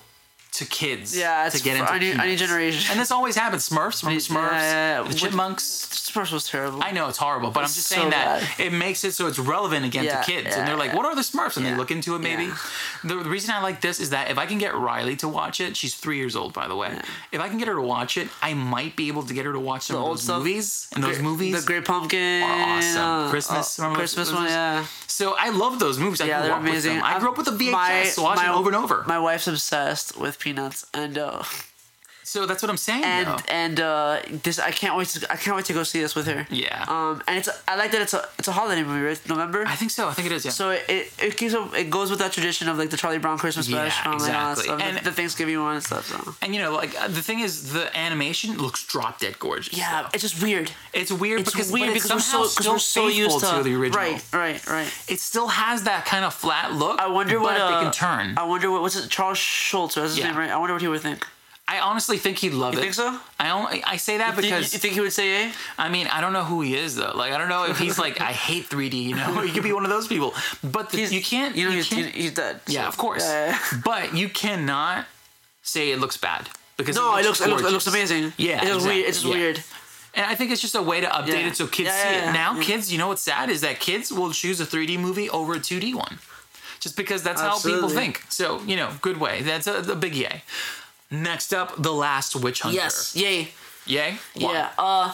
to 0.53 0.65
kids. 0.65 1.15
Yeah, 1.15 1.45
it's 1.45 1.57
to 1.57 1.63
get 1.63 1.77
into 1.77 1.89
our 1.91 1.99
new- 1.99 2.15
our 2.17 2.25
new 2.25 2.35
generation. 2.35 2.89
And 2.91 2.99
this 2.99 3.11
always 3.11 3.35
happens. 3.35 3.67
Smurfs, 3.69 4.01
remember 4.03 4.21
Smurfs, 4.21 4.51
Yeah, 4.61 5.01
yeah, 5.03 5.07
the 5.07 5.13
Chipmunks. 5.13 5.63
Smurfs 6.11 6.31
was 6.31 6.47
terrible. 6.47 6.81
I 6.83 6.91
know 6.91 7.07
it's 7.09 7.17
horrible, 7.19 7.51
but 7.51 7.59
I'm 7.61 7.65
just 7.67 7.87
so 7.87 7.95
saying 7.95 8.09
that 8.11 8.41
bad. 8.41 8.59
it 8.67 8.73
makes 8.73 9.03
it 9.03 9.11
so 9.13 9.27
it's 9.27 9.37
relevant 9.37 9.85
again 9.85 10.05
Yeah, 10.05 10.21
to 10.21 10.25
kids, 10.31 10.55
and 10.55 10.67
they're 10.67 10.77
like. 10.77 10.93
"What 10.93 11.05
are 11.05 11.13
the 11.15 11.21
Smurfs?" 11.21 11.57
And 11.57 11.65
they 11.65 11.75
look 11.75 11.91
into 11.91 12.15
it. 12.15 12.19
Maybe 12.19 12.49
the, 13.03 13.15
the 13.15 13.29
reason 13.29 13.51
I 13.53 13.61
like 13.61 13.81
this 13.81 13.99
is 13.99 14.09
that 14.11 14.31
if 14.31 14.37
I 14.37 14.45
can 14.47 14.57
get 14.57 14.73
Riley 14.73 15.15
to 15.17 15.27
watch 15.27 15.59
it, 15.59 15.75
she's 15.77 15.93
three 15.95 16.17
years 16.17 16.35
old, 16.35 16.53
by 16.53 16.67
the 16.67 16.75
way. 16.75 16.97
If 17.31 17.39
I 17.41 17.49
can 17.49 17.57
get 17.59 17.67
her 17.67 17.75
to 17.75 17.81
watch 17.81 18.17
it, 18.17 18.29
I 18.41 18.53
might 18.53 18.95
be 18.95 19.09
able 19.09 19.23
to 19.23 19.33
get 19.33 19.45
her 19.45 19.53
to 19.53 19.59
watch 19.59 19.83
some 19.83 19.95
The 19.95 19.99
of 19.99 20.05
old 20.07 20.17
those 20.17 20.23
stuff? 20.23 20.37
movies. 20.39 20.87
And 20.95 21.03
those 21.03 21.19
movies 21.19 21.59
The 21.61 21.67
Great 21.67 21.85
Pumpkin. 21.85 22.41
are 22.43 22.77
awesome. 22.77 23.01
uh, 23.01 23.29
Christmas, 23.29 23.79
uh, 23.79 23.93
Christmas 23.93 24.31
one, 24.31 24.45
yeah. 24.45 24.85
So 25.07 25.35
I 25.37 25.49
love 25.49 25.79
those 25.79 25.97
movies. 25.99 26.21
I 26.21 26.25
Yeah, 26.25 26.37
grew 26.39 26.43
they're 26.47 26.55
up 26.55 26.61
with 26.63 26.69
amazing. 26.71 26.95
them. 26.95 27.03
I 27.03 27.19
grew 27.19 27.29
up 27.29 27.37
with 27.37 27.45
the 27.47 27.51
VHS, 27.51 28.17
My- 28.17 28.23
watching 28.23 28.47
my- 28.47 28.53
over 28.53 28.69
and 28.69 28.75
over. 28.75 29.03
My 29.07 29.19
wife's 29.19 29.47
obsessed 29.47 30.15
with 30.17 30.36
Peanuts, 30.39 30.85
and 30.93 31.17
uh, 31.17 31.43
so 32.27 32.45
that's 32.45 32.61
what 32.63 32.69
I'm 32.69 32.77
saying. 32.89 33.03
and 33.05 33.27
though. 33.27 33.37
and 33.63 33.79
uh, 33.79 34.19
this 34.43 34.59
I 34.59 34.71
can't 34.71 34.95
wait 34.97 35.07
to 35.13 35.31
I 35.31 35.37
can't 35.37 35.55
wait 35.55 35.65
to 35.65 35.73
go 35.79 35.83
see 35.83 36.01
this 36.01 36.13
with 36.17 36.27
her. 36.27 36.45
Yeah. 36.49 36.83
Um, 36.87 37.21
and 37.27 37.37
it's 37.39 37.49
I 37.67 37.75
like 37.81 37.91
that 37.93 38.01
it's 38.01 38.13
a 38.13 38.21
it's 38.39 38.47
a 38.49 38.51
holiday 38.59 38.83
movie, 38.83 39.03
right? 39.09 39.21
November. 39.29 39.63
I 39.65 39.75
think 39.75 39.91
so. 39.91 40.07
I 40.09 40.13
think 40.13 40.25
it 40.29 40.33
is. 40.37 40.43
Yeah. 40.45 40.51
so 40.51 40.65
it, 40.71 41.11
it, 41.27 41.37
keeps 41.37 41.53
up, 41.53 41.73
it 41.73 41.89
goes 41.89 42.09
with 42.11 42.19
that 42.19 42.33
tradition 42.33 42.67
of 42.69 42.77
like 42.77 42.89
the 42.89 42.97
Charlie 42.97 43.17
Brown 43.25 43.37
Christmas 43.37 43.67
Yeah, 43.69 43.89
special 43.89 44.11
and 44.11 44.21
exactly. 44.21 44.63
stuff, 44.65 44.81
And- 44.81 44.97
the, 44.97 45.03
the 45.05 45.11
Thanksgiving 45.13 45.59
one 45.61 45.75
and 45.75 45.83
stuff. 45.83 46.05
So 46.07 46.35
and 46.41 46.53
you 46.53 46.61
know, 46.61 46.73
like 46.81 46.91
uh, 47.01 47.07
the 47.07 47.21
thing 47.21 47.39
is, 47.39 47.71
the 47.73 47.85
animation 47.97 48.57
looks 48.57 48.85
drop 48.85 49.19
dead 49.19 49.39
gorgeous. 49.39 49.77
yeah, 49.77 50.09
it's 50.13 50.23
just 50.23 50.41
weird. 50.43 50.69
It's 50.93 51.11
weird 51.11 51.39
It's 51.41 51.51
because 51.51 51.71
weird 51.71 51.95
it's 51.95 52.03
because 52.07 52.11
we're 52.33 52.47
so 52.47 52.49
because 52.49 52.67
we're 52.67 52.79
so 52.79 53.07
used 53.07 53.39
to, 53.39 53.45
to 53.57 53.63
the 53.63 53.73
original. 53.75 54.03
Right, 54.03 54.21
right, 54.33 54.67
right. 54.67 54.91
It 55.07 55.19
still 55.19 55.47
has 55.47 55.83
that 55.83 56.05
kind 56.05 56.25
of 56.25 56.33
flat 56.33 56.73
look. 56.73 56.99
I 56.99 57.07
wonder 57.07 57.39
what 57.39 57.55
uh, 57.59 57.67
they 57.79 57.83
can 57.85 57.93
turn. 57.93 58.37
I 58.37 58.43
wonder 58.43 58.69
what 58.69 58.81
what's 58.81 58.97
it? 58.97 59.09
Charles 59.09 59.37
Schulz, 59.37 59.95
that's 59.95 60.09
his 60.11 60.19
Yeah. 60.19 60.27
name, 60.27 60.37
right? 60.37 60.49
I 60.51 60.57
wonder 60.57 60.73
what 60.73 60.81
he 60.81 60.87
would 60.89 61.01
think. 61.01 61.25
I 61.69 61.79
honestly 61.79 62.17
think 62.17 62.37
he'd 62.37 62.53
love 62.53 62.73
it. 62.73 62.77
You 62.77 62.79
it. 62.79 62.83
think 62.83 62.93
so? 62.93 63.19
I 63.39 63.49
only 63.49 63.83
I 63.83 63.97
say 63.97 64.17
that 64.17 64.35
Think- 64.35 64.47
because 64.47 64.73
you 64.73 64.79
think 64.79 64.93
he 64.93 65.01
would 65.01 65.11
say, 65.13 65.43
"Eh"? 65.45 65.51
I 65.77 65.89
mean 65.89 66.07
I 66.07 66.21
don't 66.21 66.31
know 66.33 66.45
who 66.45 66.61
he 66.61 66.75
is 66.75 66.95
though. 66.95 67.11
Like 67.13 67.33
I 67.33 67.37
don't 67.37 67.49
know 67.49 67.65
if 67.65 67.77
he's 67.77 67.99
like 67.99 68.21
I 68.21 68.31
hate 68.31 68.69
3D. 68.69 68.93
You 69.09 69.15
know, 69.15 69.41
he 69.45 69.51
could 69.51 69.63
be 69.63 69.73
one 69.73 69.83
of 69.83 69.89
those 69.89 70.07
people. 70.07 70.33
But 70.63 70.91
the, 70.91 71.01
you 71.01 71.21
can't. 71.21 71.55
You 71.55 71.65
know, 71.65 71.71
you 71.71 71.77
he's, 71.77 71.89
can't, 71.89 72.13
he's 72.15 72.33
dead. 72.33 72.61
yeah, 72.67 72.87
of 72.87 72.97
course. 72.97 73.25
But 73.83 74.15
you 74.15 74.29
cannot 74.29 75.05
say 75.61 75.91
it 75.91 75.99
looks 75.99 76.15
bad 76.17 76.47
because 76.77 76.95
No, 76.95 77.15
it 77.17 77.25
looks, 77.25 77.41
it 77.41 77.49
looks 77.49 77.63
it 77.63 77.71
looks 77.71 77.87
amazing. 77.87 78.33
Yeah, 78.37 78.57
it's 78.61 78.65
exactly, 78.65 78.87
weird. 78.89 79.09
It's 79.09 79.23
yeah. 79.25 79.33
weird. 79.33 79.63
And 80.15 80.25
I 80.25 80.35
think 80.35 80.51
it's 80.51 80.61
just 80.61 80.73
a 80.75 80.81
way 80.81 81.01
to 81.01 81.07
update 81.07 81.27
Yeah. 81.41 81.47
it 81.49 81.55
so 81.57 81.67
kids 81.67 81.89
Yeah, 81.89 82.03
see 82.03 82.29
it. 82.29 82.33
Now, 82.33 82.59
kids, 82.61 82.91
you 82.91 82.97
know 82.97 83.09
what's 83.09 83.21
sad 83.21 83.49
is 83.49 83.61
that 83.61 83.79
kids 83.79 84.11
will 84.11 84.31
choose 84.31 84.59
a 84.59 84.65
3D 84.65 84.97
movie 84.99 85.29
over 85.29 85.53
a 85.53 85.59
2D 85.59 85.93
one, 85.93 86.17
just 86.79 86.95
because 86.95 87.21
that's 87.23 87.41
how 87.41 87.59
people 87.59 87.89
think. 87.89 88.23
So 88.29 88.61
you 88.65 88.77
know, 88.77 88.89
good 89.01 89.17
way. 89.19 89.41
That's 89.41 89.67
a, 89.67 89.91
a 89.91 89.95
big 89.95 90.15
yay. 90.15 90.41
Next 91.09 91.53
up, 91.53 91.81
the 91.81 91.93
Last 91.93 92.35
Witch 92.35 92.61
Hunter. 92.61 92.75
Yes. 92.75 93.15
Yay. 93.15 93.49
Yay. 93.85 94.17
Why? 94.35 94.53
Yeah. 94.53 94.69
Uh, 94.77 95.13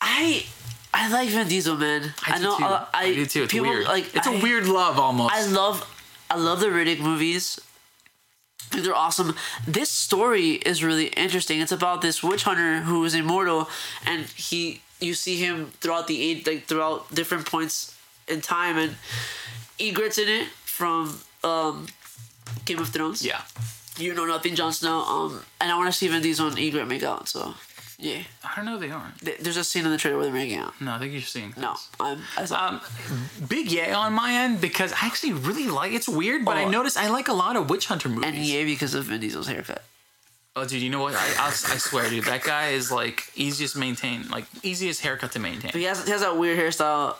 I 0.00 0.44
I 0.92 1.10
like 1.10 1.28
Vin 1.30 1.48
Diesel, 1.48 1.76
man. 1.76 2.12
I, 2.26 2.36
do 2.38 2.44
know. 2.44 2.56
too. 2.58 2.64
uh, 2.64 2.86
I, 2.92 3.14
do 3.14 3.26
too. 3.26 3.42
It's 3.44 3.52
people, 3.52 3.68
weird. 3.68 3.84
Like 3.86 4.14
it's 4.14 4.26
a 4.26 4.30
I- 4.32 4.42
weird 4.42 4.66
love 4.66 4.98
almost. 4.98 5.34
I 5.34 5.46
love 5.46 5.82
I 6.30 6.36
love 6.36 6.60
the 6.60 6.66
Riddick 6.66 7.00
movies. 7.00 7.58
I 8.72 8.80
they're 8.80 8.94
awesome. 8.94 9.34
This 9.66 9.88
story 9.88 10.52
is 10.52 10.82
really 10.82 11.06
interesting. 11.08 11.60
It's 11.60 11.72
about 11.72 12.02
this 12.02 12.22
witch 12.22 12.42
hunter 12.44 12.80
who 12.80 13.04
is 13.04 13.14
immortal, 13.14 13.68
and 14.04 14.26
he 14.26 14.82
you 15.00 15.14
see 15.14 15.36
him 15.36 15.70
throughout 15.80 16.06
the 16.06 16.20
age, 16.20 16.46
like 16.46 16.66
throughout 16.66 17.12
different 17.14 17.46
points 17.46 17.94
in 18.28 18.40
time, 18.40 18.76
and 18.76 18.96
Ygritte's 19.78 20.18
in 20.18 20.28
it 20.28 20.48
from 20.64 21.20
um, 21.44 21.86
Game 22.64 22.78
of 22.78 22.88
Thrones. 22.88 23.24
yeah. 23.24 23.42
You 23.96 24.12
know 24.14 24.24
nothing, 24.24 24.54
Jon 24.54 24.72
Snow. 24.72 25.00
Um, 25.02 25.44
and 25.60 25.70
I 25.70 25.76
want 25.76 25.92
to 25.92 25.96
see 25.96 26.08
Vin 26.08 26.22
Diesel 26.22 26.48
and 26.48 26.56
Ygritte 26.56 26.88
make 26.88 27.02
out. 27.04 27.28
So, 27.28 27.54
yeah. 27.98 28.22
I 28.42 28.56
don't 28.56 28.64
know. 28.64 28.76
They 28.78 28.90
aren't. 28.90 29.18
Th- 29.20 29.38
There's 29.38 29.56
a 29.56 29.62
scene 29.64 29.84
in 29.84 29.90
the 29.92 29.96
trailer 29.98 30.16
where 30.16 30.26
they're 30.26 30.34
making 30.34 30.58
out. 30.58 30.74
No, 30.80 30.92
I 30.94 30.98
think 30.98 31.12
you're 31.12 31.22
seeing. 31.22 31.54
No, 31.56 31.74
things. 31.74 31.88
I'm. 32.00 32.18
I 32.36 32.44
saw. 32.44 32.66
Um, 32.68 32.80
big 33.48 33.70
yay 33.70 33.92
on 33.92 34.12
my 34.12 34.32
end 34.32 34.60
because 34.60 34.92
I 34.92 35.06
actually 35.06 35.32
really 35.34 35.68
like. 35.68 35.92
It's 35.92 36.08
weird, 36.08 36.44
but 36.44 36.56
I 36.56 36.64
Oh. 36.64 36.70
noticed 36.70 36.96
I 36.96 37.08
like 37.08 37.28
a 37.28 37.32
lot 37.34 37.54
of 37.56 37.70
witch 37.70 37.86
hunter 37.86 38.08
movies. 38.08 38.24
and 38.26 38.36
yay 38.38 38.64
because 38.64 38.94
of 38.94 39.04
Vin 39.04 39.20
Diesel's 39.20 39.46
haircut. 39.46 39.84
Oh, 40.56 40.64
dude, 40.64 40.82
you 40.82 40.90
know 40.90 41.00
what? 41.02 41.14
I, 41.16 41.26
I, 41.38 41.46
I 41.48 41.50
swear, 41.78 42.08
dude, 42.08 42.24
that 42.26 42.44
guy 42.44 42.68
is 42.70 42.90
like 42.92 43.24
easiest 43.34 43.76
maintain, 43.76 44.28
like 44.28 44.44
easiest 44.62 45.00
haircut 45.02 45.32
to 45.32 45.40
maintain. 45.40 45.72
He 45.72 45.82
has 45.84 46.04
he 46.04 46.10
has 46.12 46.20
that 46.20 46.36
weird 46.36 46.58
hairstyle 46.58 47.16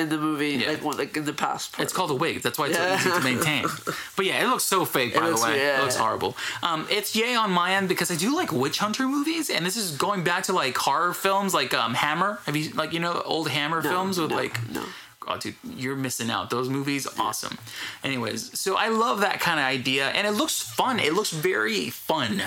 in 0.00 0.08
the 0.08 0.18
movie, 0.18 0.50
Yeah. 0.56 0.70
like 0.70 0.82
one 0.84 0.96
like 0.96 1.16
in 1.16 1.24
the 1.24 1.32
past. 1.32 1.72
part. 1.72 1.84
It's 1.84 1.92
called 1.92 2.10
a 2.10 2.14
wig. 2.14 2.42
That's 2.42 2.58
why 2.58 2.66
it's 2.68 2.78
Yeah. 2.78 2.98
so 2.98 3.08
easy 3.10 3.18
to 3.18 3.24
maintain. 3.24 3.64
But 4.16 4.26
yeah, 4.26 4.42
it 4.44 4.48
looks 4.48 4.64
so 4.64 4.84
fake. 4.84 5.14
By 5.14 5.30
the 5.30 5.36
way, 5.36 5.58
yeah. 5.58 5.78
it 5.78 5.82
looks 5.82 5.96
horrible. 5.96 6.36
Um, 6.62 6.86
it's 6.90 7.14
yay 7.14 7.34
on 7.34 7.50
my 7.52 7.74
end 7.74 7.88
because 7.88 8.10
I 8.10 8.16
do 8.16 8.34
like 8.34 8.50
witch 8.52 8.78
hunter 8.78 9.06
movies, 9.06 9.48
and 9.50 9.64
this 9.64 9.76
is 9.76 9.96
going 9.96 10.24
back 10.24 10.42
to 10.44 10.52
like 10.52 10.76
horror 10.76 11.14
films, 11.14 11.54
like 11.54 11.72
um, 11.74 11.94
Hammer. 11.94 12.40
Have 12.46 12.56
you 12.56 12.70
like 12.74 12.92
you 12.92 13.00
know 13.00 13.22
old 13.24 13.48
Hammer 13.48 13.80
films 13.82 14.18
with 14.18 14.30
no, 14.30 14.36
like 14.36 14.56
no. 14.70 14.82
Oh, 15.28 15.36
dude, 15.36 15.54
you're 15.76 15.96
missing 15.96 16.30
out. 16.30 16.50
Those 16.50 16.68
movies, 16.68 17.06
awesome. 17.18 17.56
Anyways, 18.02 18.58
so 18.58 18.76
I 18.76 18.88
love 18.88 19.20
that 19.20 19.38
kind 19.38 19.60
of 19.60 19.66
idea, 19.66 20.08
and 20.08 20.26
it 20.26 20.32
looks 20.32 20.60
fun. 20.60 20.98
It 20.98 21.12
looks 21.12 21.30
very 21.30 21.90
fun. 21.90 22.42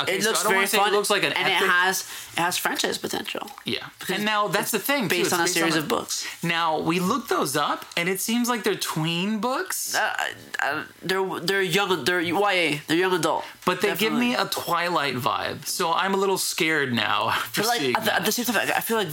Okay, 0.00 0.16
It 0.16 0.22
looks 0.24 0.42
don't 0.42 0.52
very 0.52 0.66
fun. 0.66 0.92
It 0.92 0.96
looks 0.96 1.10
like 1.10 1.22
an 1.24 1.32
and 1.32 1.48
epic. 1.48 1.62
it 1.62 1.70
has 1.70 2.00
it 2.36 2.40
has 2.40 2.58
franchise 2.58 2.98
potential 2.98 3.50
yeah, 3.64 3.86
and 4.12 4.24
now 4.24 4.46
that's 4.48 4.70
the 4.70 4.78
thing. 4.78 5.08
based 5.08 5.32
on 5.32 5.40
a 5.40 5.48
series 5.48 5.76
a- 5.76 5.78
of 5.80 5.88
books. 5.88 6.26
Now 6.42 6.78
we 6.78 7.00
looked 7.00 7.28
those 7.30 7.56
up, 7.56 7.84
and 7.96 8.08
it 8.08 8.20
seems 8.20 8.48
like 8.48 8.62
they're 8.64 8.74
tween 8.94 9.38
books, 9.40 9.94
Uh, 9.94 10.14
uh, 10.62 10.84
they're 11.02 11.40
they're 11.40 11.62
young. 11.62 12.04
They're 12.04 12.20
YA. 12.20 12.80
They're 12.86 12.96
young 12.98 13.14
adult. 13.14 13.44
but 13.64 13.80
they 13.80 13.96
give 13.96 14.12
me 14.12 14.34
a 14.34 14.44
Twilight 14.46 15.16
vibe. 15.16 15.64
So 15.66 15.92
I'm 15.92 16.12
a 16.14 16.18
little 16.18 16.38
scared 16.38 16.92
now 16.92 17.28
after 17.36 17.62
But 17.62 17.68
like 17.68 17.96
at 17.96 18.04
the, 18.04 18.14
at 18.14 18.24
the 18.26 18.32
same 18.32 18.44
time, 18.44 18.56
I 18.76 18.80
feel 18.80 18.98
like 18.98 19.08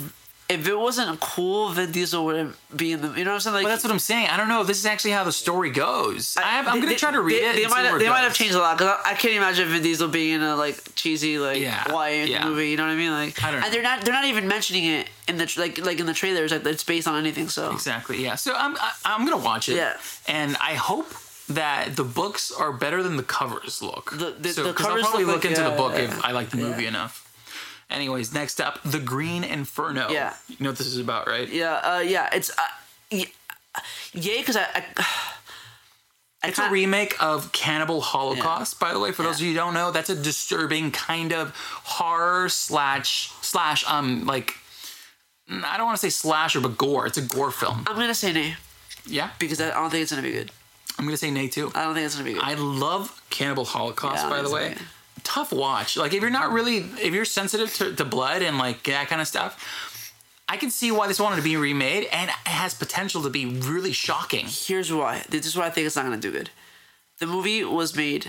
if 0.47 0.67
it 0.67 0.75
wasn't 0.77 1.19
cool, 1.19 1.69
Vin 1.69 1.91
Diesel 1.91 2.23
wouldn't 2.23 2.55
be 2.75 2.91
in 2.91 3.01
the. 3.01 3.07
You 3.17 3.23
know 3.23 3.31
what 3.31 3.35
I'm 3.35 3.39
saying? 3.41 3.53
Like 3.55 3.63
But 3.63 3.69
that's 3.69 3.83
what 3.83 3.91
I'm 3.91 3.99
saying. 3.99 4.27
I 4.27 4.37
don't 4.37 4.47
know 4.47 4.61
if 4.61 4.67
this 4.67 4.77
is 4.77 4.85
actually 4.85 5.11
how 5.11 5.23
the 5.23 5.31
story 5.31 5.71
goes. 5.71 6.37
I, 6.37 6.59
I'm 6.59 6.65
gonna 6.65 6.85
they- 6.85 6.95
try 6.95 7.11
to 7.11 7.21
read 7.21 7.41
they, 7.41 7.49
it. 7.49 7.55
They 7.55 7.63
might 7.67 7.81
where 7.81 7.85
have, 7.85 7.95
it 7.95 7.99
they 8.03 8.09
might 8.09 8.19
have 8.21 8.33
changed 8.35 8.53
a 8.53 8.59
lot 8.59 8.77
because 8.77 8.95
I, 9.03 9.11
I 9.11 9.13
can't 9.15 9.33
imagine 9.35 9.67
Vin 9.69 9.81
Diesel 9.81 10.07
being 10.07 10.35
in 10.35 10.41
a 10.43 10.55
like 10.55 10.93
cheesy 10.95 11.39
like 11.39 11.59
Yeah, 11.61 11.83
YA 11.89 12.25
yeah. 12.25 12.45
movie. 12.47 12.69
You 12.69 12.77
know 12.77 12.83
what 12.83 12.91
I 12.91 12.95
mean? 12.95 13.11
Like 13.11 13.43
I 13.43 13.49
don't 13.51 13.59
know. 13.59 13.65
and 13.65 13.73
they're 13.73 13.81
not 13.81 14.05
they're 14.05 14.13
not 14.13 14.25
even 14.25 14.47
mentioning 14.47 14.85
it 14.85 15.09
in 15.27 15.37
the 15.37 15.51
like 15.57 15.79
like 15.79 15.99
in 15.99 16.05
the 16.05 16.13
trailers 16.13 16.51
like 16.51 16.65
it's 16.65 16.83
based 16.83 17.07
on 17.07 17.17
anything. 17.17 17.49
So 17.49 17.71
Exactly. 17.71 18.21
Yeah. 18.23 18.35
So 18.35 18.53
I'm 18.55 18.75
I, 18.77 18.91
I'm 19.03 19.25
gonna 19.25 19.43
watch 19.43 19.67
it. 19.67 19.77
Yeah. 19.77 19.97
And 20.27 20.55
I 20.61 20.75
hope 20.75 21.07
that 21.49 21.95
the 21.95 22.03
books 22.03 22.51
are 22.51 22.71
better 22.73 23.01
than 23.03 23.17
the 23.17 23.23
covers 23.23 23.81
look. 23.81 24.11
The- 24.11 24.35
the- 24.39 24.49
so, 24.49 24.63
the 24.63 24.73
'cause 24.73 24.85
I'll 24.85 24.99
probably 24.99 25.25
look 25.25 25.43
look 25.43 25.45
into 25.45 25.61
the 25.63 25.71
book 25.71 25.93
yeah, 25.93 26.01
if 26.05 26.23
I 26.25 26.31
like 26.31 26.49
the 26.49 26.57
movie 26.57 26.83
yeah. 26.83 26.89
enough. 26.89 27.21
Anyways, 27.89 28.33
next 28.33 28.59
up, 28.59 28.79
The 28.83 28.99
Green 28.99 29.43
Inferno. 29.43 30.09
Yeah. 30.09 30.33
You 30.47 30.57
know 30.59 30.69
what 30.71 30.77
this 30.77 30.87
is 30.87 30.97
about, 30.97 31.27
right? 31.27 31.47
yeah, 31.47 31.73
uh, 31.83 31.99
yeah, 31.99 32.29
it's 32.33 32.49
uh, 32.49 32.61
y- 33.11 33.31
yay 34.13 34.39
because 34.39 34.57
I. 34.57 34.65
I 36.43 36.49
It's 36.49 36.59
a 36.59 36.69
remake 36.69 37.15
of 37.23 37.51
Cannibal 37.51 38.01
Holocaust, 38.01 38.79
by 38.79 38.93
the 38.93 38.99
way. 38.99 39.11
For 39.11 39.23
those 39.23 39.37
of 39.37 39.41
you 39.41 39.49
who 39.49 39.55
don't 39.55 39.73
know, 39.73 39.89
that's 39.91 40.11
a 40.11 40.15
disturbing 40.15 40.91
kind 40.91 41.33
of 41.33 41.55
horror 41.83 42.49
slash 42.49 43.31
slash 43.41 43.83
um 43.89 44.25
like 44.27 44.53
I 45.49 45.77
don't 45.77 45.87
want 45.87 45.99
to 45.99 46.01
say 46.01 46.11
slasher, 46.11 46.59
but 46.61 46.77
gore. 46.77 47.07
It's 47.07 47.17
a 47.17 47.21
gore 47.23 47.49
film. 47.51 47.83
I'm 47.87 47.95
gonna 47.95 48.13
say 48.13 48.31
nay 48.31 48.55
Yeah, 49.07 49.31
because 49.39 49.59
I 49.59 49.71
don't 49.71 49.89
think 49.89 50.03
it's 50.03 50.11
gonna 50.11 50.21
be 50.21 50.33
good. 50.33 50.51
I'm 50.99 51.05
gonna 51.05 51.17
say 51.17 51.31
nay 51.31 51.47
too. 51.47 51.71
I 51.73 51.83
don't 51.83 51.95
think 51.95 52.05
it's 52.05 52.15
gonna 52.15 52.25
be 52.25 52.33
good. 52.33 52.43
I 52.43 52.53
love 52.53 53.19
Cannibal 53.31 53.65
Holocaust, 53.65 54.23
Yeah, 54.23 54.29
by 54.29 54.41
the 54.43 54.51
way. 54.51 54.75
Tough 55.25 55.51
watch. 55.51 55.97
Like 55.97 56.13
if 56.13 56.21
you're 56.21 56.29
not 56.29 56.53
really, 56.53 56.77
if 56.77 57.13
you're 57.13 57.25
sensitive 57.25 57.73
to, 57.75 57.93
to 57.93 58.05
blood 58.05 58.41
and 58.41 58.57
like 58.57 58.83
that 58.83 59.09
kind 59.09 59.19
of 59.19 59.27
stuff, 59.27 60.13
I 60.47 60.55
can 60.55 60.71
see 60.71 60.91
why 60.91 61.07
this 61.07 61.19
wanted 61.19 61.37
to 61.37 61.41
be 61.41 61.57
remade, 61.57 62.07
and 62.11 62.29
it 62.29 62.47
has 62.47 62.73
potential 62.73 63.23
to 63.23 63.29
be 63.29 63.45
really 63.45 63.91
shocking. 63.91 64.45
Here's 64.47 64.93
why. 64.93 65.25
This 65.27 65.45
is 65.45 65.57
why 65.57 65.65
I 65.65 65.69
think 65.71 65.87
it's 65.87 65.97
not 65.97 66.03
gonna 66.03 66.17
do 66.17 66.31
good. 66.31 66.51
The 67.19 67.25
movie 67.25 67.63
was 67.63 67.95
made 67.95 68.27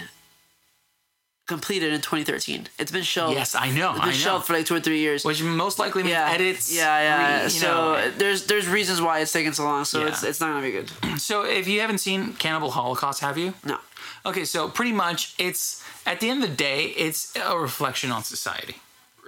completed 1.47 1.93
in 1.93 2.01
2013. 2.01 2.69
It's 2.79 2.91
been 2.93 3.03
shelved. 3.03 3.35
Yes, 3.37 3.55
I 3.55 3.71
know, 3.71 3.91
It's 3.91 4.01
been 4.01 4.09
I 4.09 4.13
know. 4.13 4.13
shelved 4.13 4.47
for 4.47 4.53
like 4.53 4.67
two 4.67 4.75
or 4.75 4.81
three 4.81 4.99
years. 4.99 5.25
Which 5.25 5.43
most 5.43 5.79
likely 5.79 6.03
means 6.03 6.13
yeah, 6.15 6.31
edits. 6.33 6.75
yeah, 6.75 7.01
yeah. 7.01 7.43
re- 7.45 7.49
so 7.49 7.67
know. 7.95 8.11
there's 8.19 8.47
there's 8.47 8.67
reasons 8.69 9.01
why 9.01 9.21
it's 9.21 9.33
taking 9.33 9.53
so 9.53 9.65
long. 9.65 9.85
So 9.85 10.01
Yeah. 10.01 10.09
it's 10.09 10.23
it's 10.23 10.41
not 10.41 10.49
gonna 10.49 10.63
be 10.63 10.73
good. 10.73 10.91
So 11.21 11.45
if 11.45 11.67
you 11.69 11.81
haven't 11.81 11.99
seen 11.99 12.35
Cannibal 12.35 12.71
Holocaust, 12.73 13.21
have 13.21 13.39
you? 13.39 13.55
No. 13.65 13.79
Okay, 14.25 14.45
so 14.45 14.69
pretty 14.69 14.93
much 14.93 15.35
it's 15.39 15.83
at 16.05 16.21
the 16.21 16.29
end 16.31 16.43
of 16.43 16.51
the 16.51 16.57
day, 16.57 16.87
it's 16.97 17.35
a 17.37 17.57
reflection 17.59 18.11
on 18.13 18.23
society. 18.25 18.77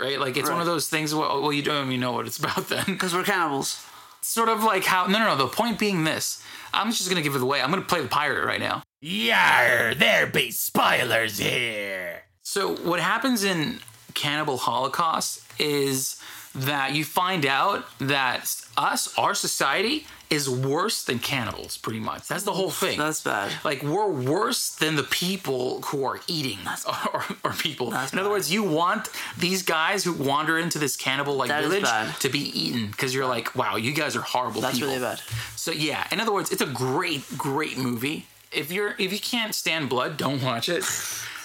Right? 0.00 0.18
Like 0.20 0.36
it's 0.36 0.50
one 0.50 0.60
of 0.60 0.66
those 0.66 0.88
things 0.88 1.14
well, 1.14 1.40
well 1.42 1.52
you 1.52 1.62
don't 1.62 1.86
even 1.88 2.00
know 2.00 2.12
what 2.12 2.26
it's 2.26 2.38
about 2.44 2.68
then. 2.68 2.84
Because 2.86 3.14
we're 3.14 3.24
cannibals. 3.24 3.84
sort 4.20 4.48
of 4.48 4.62
like 4.64 4.84
how 4.84 5.06
no 5.06 5.18
no 5.18 5.26
no 5.26 5.36
the 5.36 5.46
point 5.46 5.78
being 5.78 6.04
this. 6.04 6.42
I'm 6.74 6.90
just 6.92 7.08
gonna 7.08 7.22
give 7.22 7.34
it 7.36 7.42
away. 7.42 7.60
I'm 7.62 7.70
gonna 7.70 7.82
play 7.82 8.00
the 8.02 8.08
pirate 8.08 8.44
right 8.44 8.60
now. 8.60 8.82
Yar, 9.01 9.94
there 9.94 10.26
be 10.26 10.51
spoilers 10.51 11.38
here. 11.38 12.22
So 12.42 12.74
what 12.76 12.99
happens 12.99 13.44
in 13.44 13.78
Cannibal 14.14 14.57
Holocaust 14.57 15.42
is 15.61 16.20
that 16.55 16.94
you 16.94 17.05
find 17.05 17.46
out 17.46 17.86
that 18.01 18.51
us, 18.76 19.16
our 19.16 19.34
society, 19.34 20.07
is 20.30 20.51
worse 20.51 21.05
than 21.05 21.20
cannibals, 21.20 21.78
pretty 21.78 22.01
much. 22.01 22.26
That's 22.26 22.42
the 22.42 22.53
whole 22.53 22.70
thing. 22.70 22.99
That's 22.99 23.22
bad. 23.22 23.53
Like 23.64 23.82
we're 23.84 24.11
worse 24.11 24.74
than 24.74 24.96
the 24.96 25.05
people 25.05 25.80
who 25.82 26.05
are 26.05 26.20
eating 26.26 26.59
our, 26.86 27.24
our 27.44 27.53
people. 27.53 27.90
That's 27.90 28.12
in 28.12 28.18
other 28.18 28.30
words, 28.30 28.53
you 28.53 28.64
want 28.64 29.11
these 29.38 29.62
guys 29.62 30.03
who 30.03 30.12
wander 30.12 30.59
into 30.59 30.78
this 30.80 30.96
cannibal 30.96 31.36
like 31.36 31.51
village 31.51 31.88
to 32.18 32.28
be 32.28 32.40
eaten 32.40 32.90
because 32.90 33.14
you're 33.14 33.26
like, 33.26 33.55
wow, 33.55 33.76
you 33.76 33.92
guys 33.92 34.16
are 34.16 34.22
horrible 34.22 34.61
That's 34.61 34.74
people. 34.74 34.88
really 34.88 35.01
bad. 35.01 35.20
So 35.55 35.70
yeah, 35.70 36.07
in 36.11 36.18
other 36.20 36.32
words, 36.32 36.51
it's 36.51 36.62
a 36.62 36.66
great, 36.66 37.22
great 37.38 37.78
movie. 37.78 38.26
If 38.53 38.72
you're 38.72 38.94
if 38.99 39.12
you 39.12 39.18
can't 39.20 39.55
stand 39.55 39.88
blood, 39.88 40.16
don't 40.16 40.42
watch 40.42 40.68
it. 40.68 40.84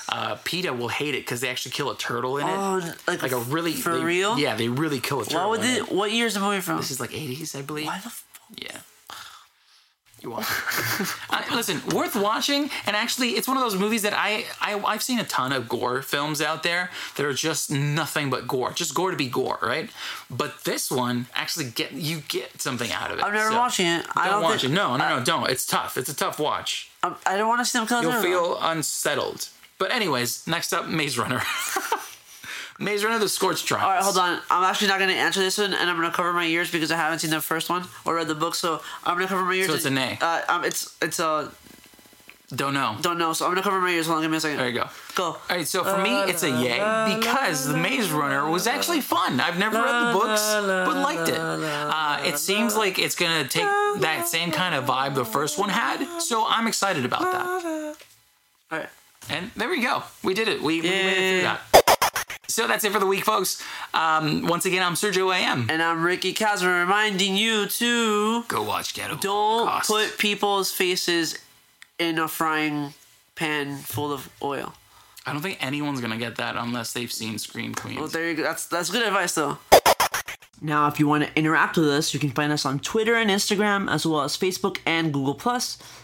Uh, 0.10 0.36
PETA 0.44 0.74
will 0.74 0.90
hate 0.90 1.16
it 1.16 1.22
because 1.26 1.42
they 1.42 1.50
actually 1.50 1.72
kill 1.72 1.90
a 1.90 1.98
turtle 1.98 2.38
in 2.38 2.48
it. 2.48 2.52
Oh, 2.54 2.94
like, 3.08 3.24
like 3.24 3.32
a 3.32 3.40
really 3.40 3.74
for 3.74 3.98
they- 3.98 4.04
real? 4.04 4.38
Yeah, 4.38 4.56
they 4.56 4.68
really 4.70 5.00
kill 5.00 5.22
a 5.22 5.26
turtle. 5.26 5.50
What 5.50 5.64
it? 5.66 5.92
What 5.92 6.12
year 6.12 6.28
is 6.28 6.34
the 6.36 6.40
movie 6.40 6.62
from? 6.62 6.78
This 6.78 6.92
is 6.92 7.00
like 7.00 7.12
80s, 7.12 7.56
I 7.58 7.62
believe. 7.62 7.88
Why 7.88 8.00
the? 8.00 8.08
F- 8.08 8.26
Yeah. 8.56 8.78
You 10.22 10.30
want? 10.30 10.46
uh, 11.30 11.42
listen, 11.54 11.82
worth 11.94 12.16
watching, 12.16 12.70
and 12.86 12.96
actually, 12.96 13.32
it's 13.32 13.46
one 13.46 13.58
of 13.58 13.64
those 13.64 13.76
movies 13.76 14.04
that 14.04 14.14
I, 14.14 14.46
I 14.62 14.80
I've 14.86 15.04
seen 15.04 15.20
a 15.20 15.26
ton 15.26 15.52
of 15.52 15.68
gore 15.68 16.02
films 16.02 16.42
out 16.42 16.64
there 16.64 16.90
that 17.18 17.26
are 17.26 17.34
just 17.34 17.70
nothing 17.70 18.30
but 18.30 18.48
gore, 18.48 18.72
just 18.72 18.96
gore 18.96 19.12
to 19.12 19.18
be 19.18 19.28
gore, 19.28 19.60
right? 19.62 19.90
But 20.30 20.64
this 20.64 20.90
one 20.90 21.26
actually 21.36 21.66
get 21.72 21.92
you 21.92 22.22
get 22.30 22.62
something 22.62 22.90
out 22.94 23.12
of 23.12 23.20
it. 23.20 23.24
I'm 23.26 23.34
never 23.34 23.50
So, 23.52 23.58
watching 23.58 23.86
it. 23.86 24.06
I 24.16 24.26
Don't 24.30 24.36
don't 24.36 24.44
watch 24.44 24.62
think, 24.62 24.72
it. 24.72 24.76
No, 24.76 24.96
no, 24.96 25.18
no, 25.20 25.26
don't. 25.26 25.50
It's 25.50 25.66
tough. 25.66 25.98
It's 25.98 26.08
a 26.10 26.16
tough 26.16 26.40
watch. 26.40 26.90
I, 27.04 27.38
don't 27.38 27.48
want 27.48 27.60
to 27.60 27.66
see 27.66 27.78
them 27.78 27.88
kill 27.88 28.00
a 28.00 28.04
You'll 28.04 28.22
feel 28.22 28.58
unsettled. 28.62 29.50
But 29.78 29.92
anyways, 29.92 30.48
next 30.48 30.74
up, 30.74 30.88
Maze 30.88 31.18
Runner. 31.18 31.42
Maze 32.80 33.04
Runner: 33.04 33.20
The 33.20 33.30
Scorched 33.30 33.68
Trials. 33.68 33.84
All 33.84 33.92
right, 33.92 34.04
hold 34.04 34.18
on. 34.18 34.42
I'm 34.50 34.64
actually 34.64 34.88
not 34.88 35.00
going 35.00 35.10
to 35.10 35.16
answer 35.16 35.42
this 35.42 35.58
one, 35.58 35.74
and 35.74 35.90
I'm 35.90 35.98
going 35.98 36.10
to 36.10 36.16
cover 36.16 36.34
my 36.34 36.46
ears 36.46 36.72
because 36.72 36.92
I 36.92 36.96
haven't 36.96 37.20
seen 37.20 37.30
the 37.30 37.42
first 37.42 37.70
one 37.70 37.84
or 38.06 38.16
read 38.16 38.28
the 38.28 38.36
book. 38.36 38.56
So 38.56 38.82
I'm 39.04 39.16
going 39.16 39.28
to 39.28 39.34
cover 39.34 39.44
my 39.44 39.54
ears. 39.54 39.68
So 39.68 39.76
it's 39.76 39.86
a 39.86 39.90
nay. 39.90 40.18
Uh, 40.22 40.42
um, 40.48 40.64
it's 40.64 40.96
it's 41.02 41.20
uh 41.20 41.52
Don't 42.56 42.74
know. 42.74 42.98
don't 43.02 43.18
know. 43.18 43.34
So 43.34 43.46
I'm 43.46 43.52
going 43.52 43.64
to 43.64 43.68
cover 43.68 43.80
my 43.82 43.90
ears. 43.90 44.06
Hold 44.06 44.18
on, 44.18 44.24
give 44.24 44.32
me 44.32 44.38
a 44.38 44.40
second. 44.40 44.58
There 44.58 44.68
you 44.68 44.74
go. 44.80 44.90
Go. 45.16 45.24
All 45.24 45.42
right, 45.50 45.68
so 45.68 45.84
for 45.84 45.98
me, 46.02 46.12
it's 46.24 46.44
a 46.44 46.50
yay 46.50 46.78
because 47.18 47.68
the 47.68 47.78
Maze 47.78 48.12
Runner 48.12 48.50
was 48.50 48.68
actually 48.68 49.02
fun. 49.02 49.40
I've 49.40 49.58
never 49.58 49.78
read 49.78 50.10
the 50.10 50.14
books, 50.20 50.42
but 50.54 50.96
liked 50.98 51.30
it. 51.30 51.38
Uh, 51.40 52.22
it 52.26 52.38
seems 52.38 52.76
like 52.76 53.00
it's 53.00 53.16
gonna 53.16 53.48
take 53.48 53.64
that 54.02 54.28
same 54.28 54.52
kind 54.52 54.76
of 54.76 54.86
vibe 54.86 55.16
the 55.16 55.26
first 55.26 55.58
one 55.58 55.70
had, 55.70 56.06
so 56.22 56.46
I'm 56.48 56.68
excited 56.68 57.06
about 57.06 57.22
that. 57.22 57.96
All 58.72 58.80
right. 58.80 58.90
And 59.30 59.52
there 59.56 59.70
we 59.70 59.82
go. 59.82 60.04
We 60.24 60.34
did 60.34 60.48
it. 60.48 60.62
We, 60.62 60.82
we 60.82 60.90
made 60.90 61.08
it 61.18 61.32
through 61.32 61.42
that. 61.44 62.40
So 62.48 62.68
that's 62.68 62.84
it 62.84 62.92
for 62.92 63.00
the 63.00 63.08
week, 63.08 63.24
folks. 63.24 63.64
Um, 63.94 64.46
once 64.48 64.66
again, 64.66 64.84
I'm 64.84 64.94
Sergio 64.94 65.34
AM. 65.34 65.68
And 65.70 65.82
I'm 65.82 66.04
Ricky 66.04 66.34
Kazman 66.34 66.82
reminding 66.82 67.36
you 67.36 67.66
to 67.68 68.44
Go 68.44 68.62
watch 68.64 68.94
Ghetto. 68.94 69.16
don't 69.16 69.68
Holocaust. 69.68 69.90
put 69.90 70.18
people's 70.20 70.72
faces 70.72 71.40
in 72.00 72.20
a 72.20 72.28
frying 72.28 72.94
pan 73.36 73.78
full 73.78 74.12
of 74.12 74.30
oil. 74.42 74.74
I 75.26 75.32
don't 75.32 75.42
think 75.42 75.64
anyone's 75.66 76.02
gonna 76.02 76.18
get 76.18 76.36
that 76.38 76.56
unless 76.58 76.94
they've 76.94 77.12
seen 77.12 77.38
Scream 77.38 77.74
Queens. 77.74 78.00
Well, 78.00 78.08
there 78.08 78.30
you 78.30 78.36
go. 78.36 78.44
That's 78.44 78.66
that's 78.68 78.90
good 78.90 79.06
advice 79.06 79.36
though. 79.36 79.58
Now, 80.66 80.88
if 80.88 80.98
you 80.98 81.10
want 81.10 81.26
to 81.26 81.38
interact 81.38 81.76
with 81.76 81.90
us, 81.90 82.14
you 82.14 82.22
can 82.22 82.30
find 82.30 82.50
us 82.50 82.66
on 82.66 82.80
Twitter 82.80 83.16
and 83.16 83.30
Instagram, 83.30 83.92
as 83.92 84.06
well 84.06 84.22
as 84.22 84.38
Facebook 84.38 84.78
and 84.86 85.12
Google 85.12 85.38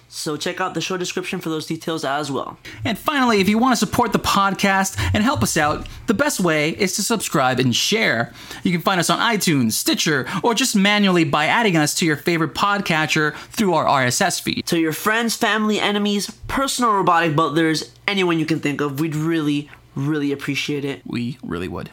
So 0.10 0.36
check 0.36 0.60
out 0.60 0.74
the 0.74 0.82
show 0.82 0.98
description 0.98 1.40
for 1.40 1.48
those 1.48 1.66
details 1.66 2.04
as 2.04 2.30
well. 2.30 2.58
And 2.84 3.00
finally, 3.00 3.40
if 3.40 3.48
you 3.48 3.58
want 3.58 3.72
to 3.72 3.78
support 3.78 4.12
the 4.12 4.20
podcast 4.20 5.00
and 5.14 5.24
help 5.24 5.44
us 5.44 5.56
out, 5.56 5.88
the 6.08 6.14
best 6.14 6.42
way 6.42 6.72
is 6.72 6.94
to 6.98 7.04
subscribe 7.04 7.62
and 7.62 7.74
share. 7.74 8.34
You 8.64 8.74
can 8.74 8.82
find 8.82 9.00
us 9.00 9.10
on 9.10 9.20
iTunes, 9.20 9.74
Stitcher, 9.74 10.28
or 10.44 10.54
just 10.54 10.76
manually 10.76 11.24
by 11.24 11.46
adding 11.46 11.78
us 11.78 11.96
to 11.96 12.06
your 12.06 12.18
favorite 12.18 12.54
podcatcher 12.54 13.38
through 13.52 13.76
our 13.76 13.86
RSS 13.86 14.42
feed. 14.42 14.66
To 14.66 14.78
your 14.78 14.92
friends, 14.92 15.38
family, 15.38 15.80
enemies, 15.80 16.30
personal 16.50 16.92
robotic 16.92 17.34
butlers, 17.34 17.94
anyone 18.10 18.40
you 18.40 18.46
can 18.46 18.60
think 18.60 18.82
of, 18.82 19.00
we'd 19.00 19.16
really, 19.16 19.70
really 19.96 20.34
appreciate 20.34 20.84
it. 20.84 21.02
We 21.06 21.38
really 21.42 21.70
would. 21.70 21.92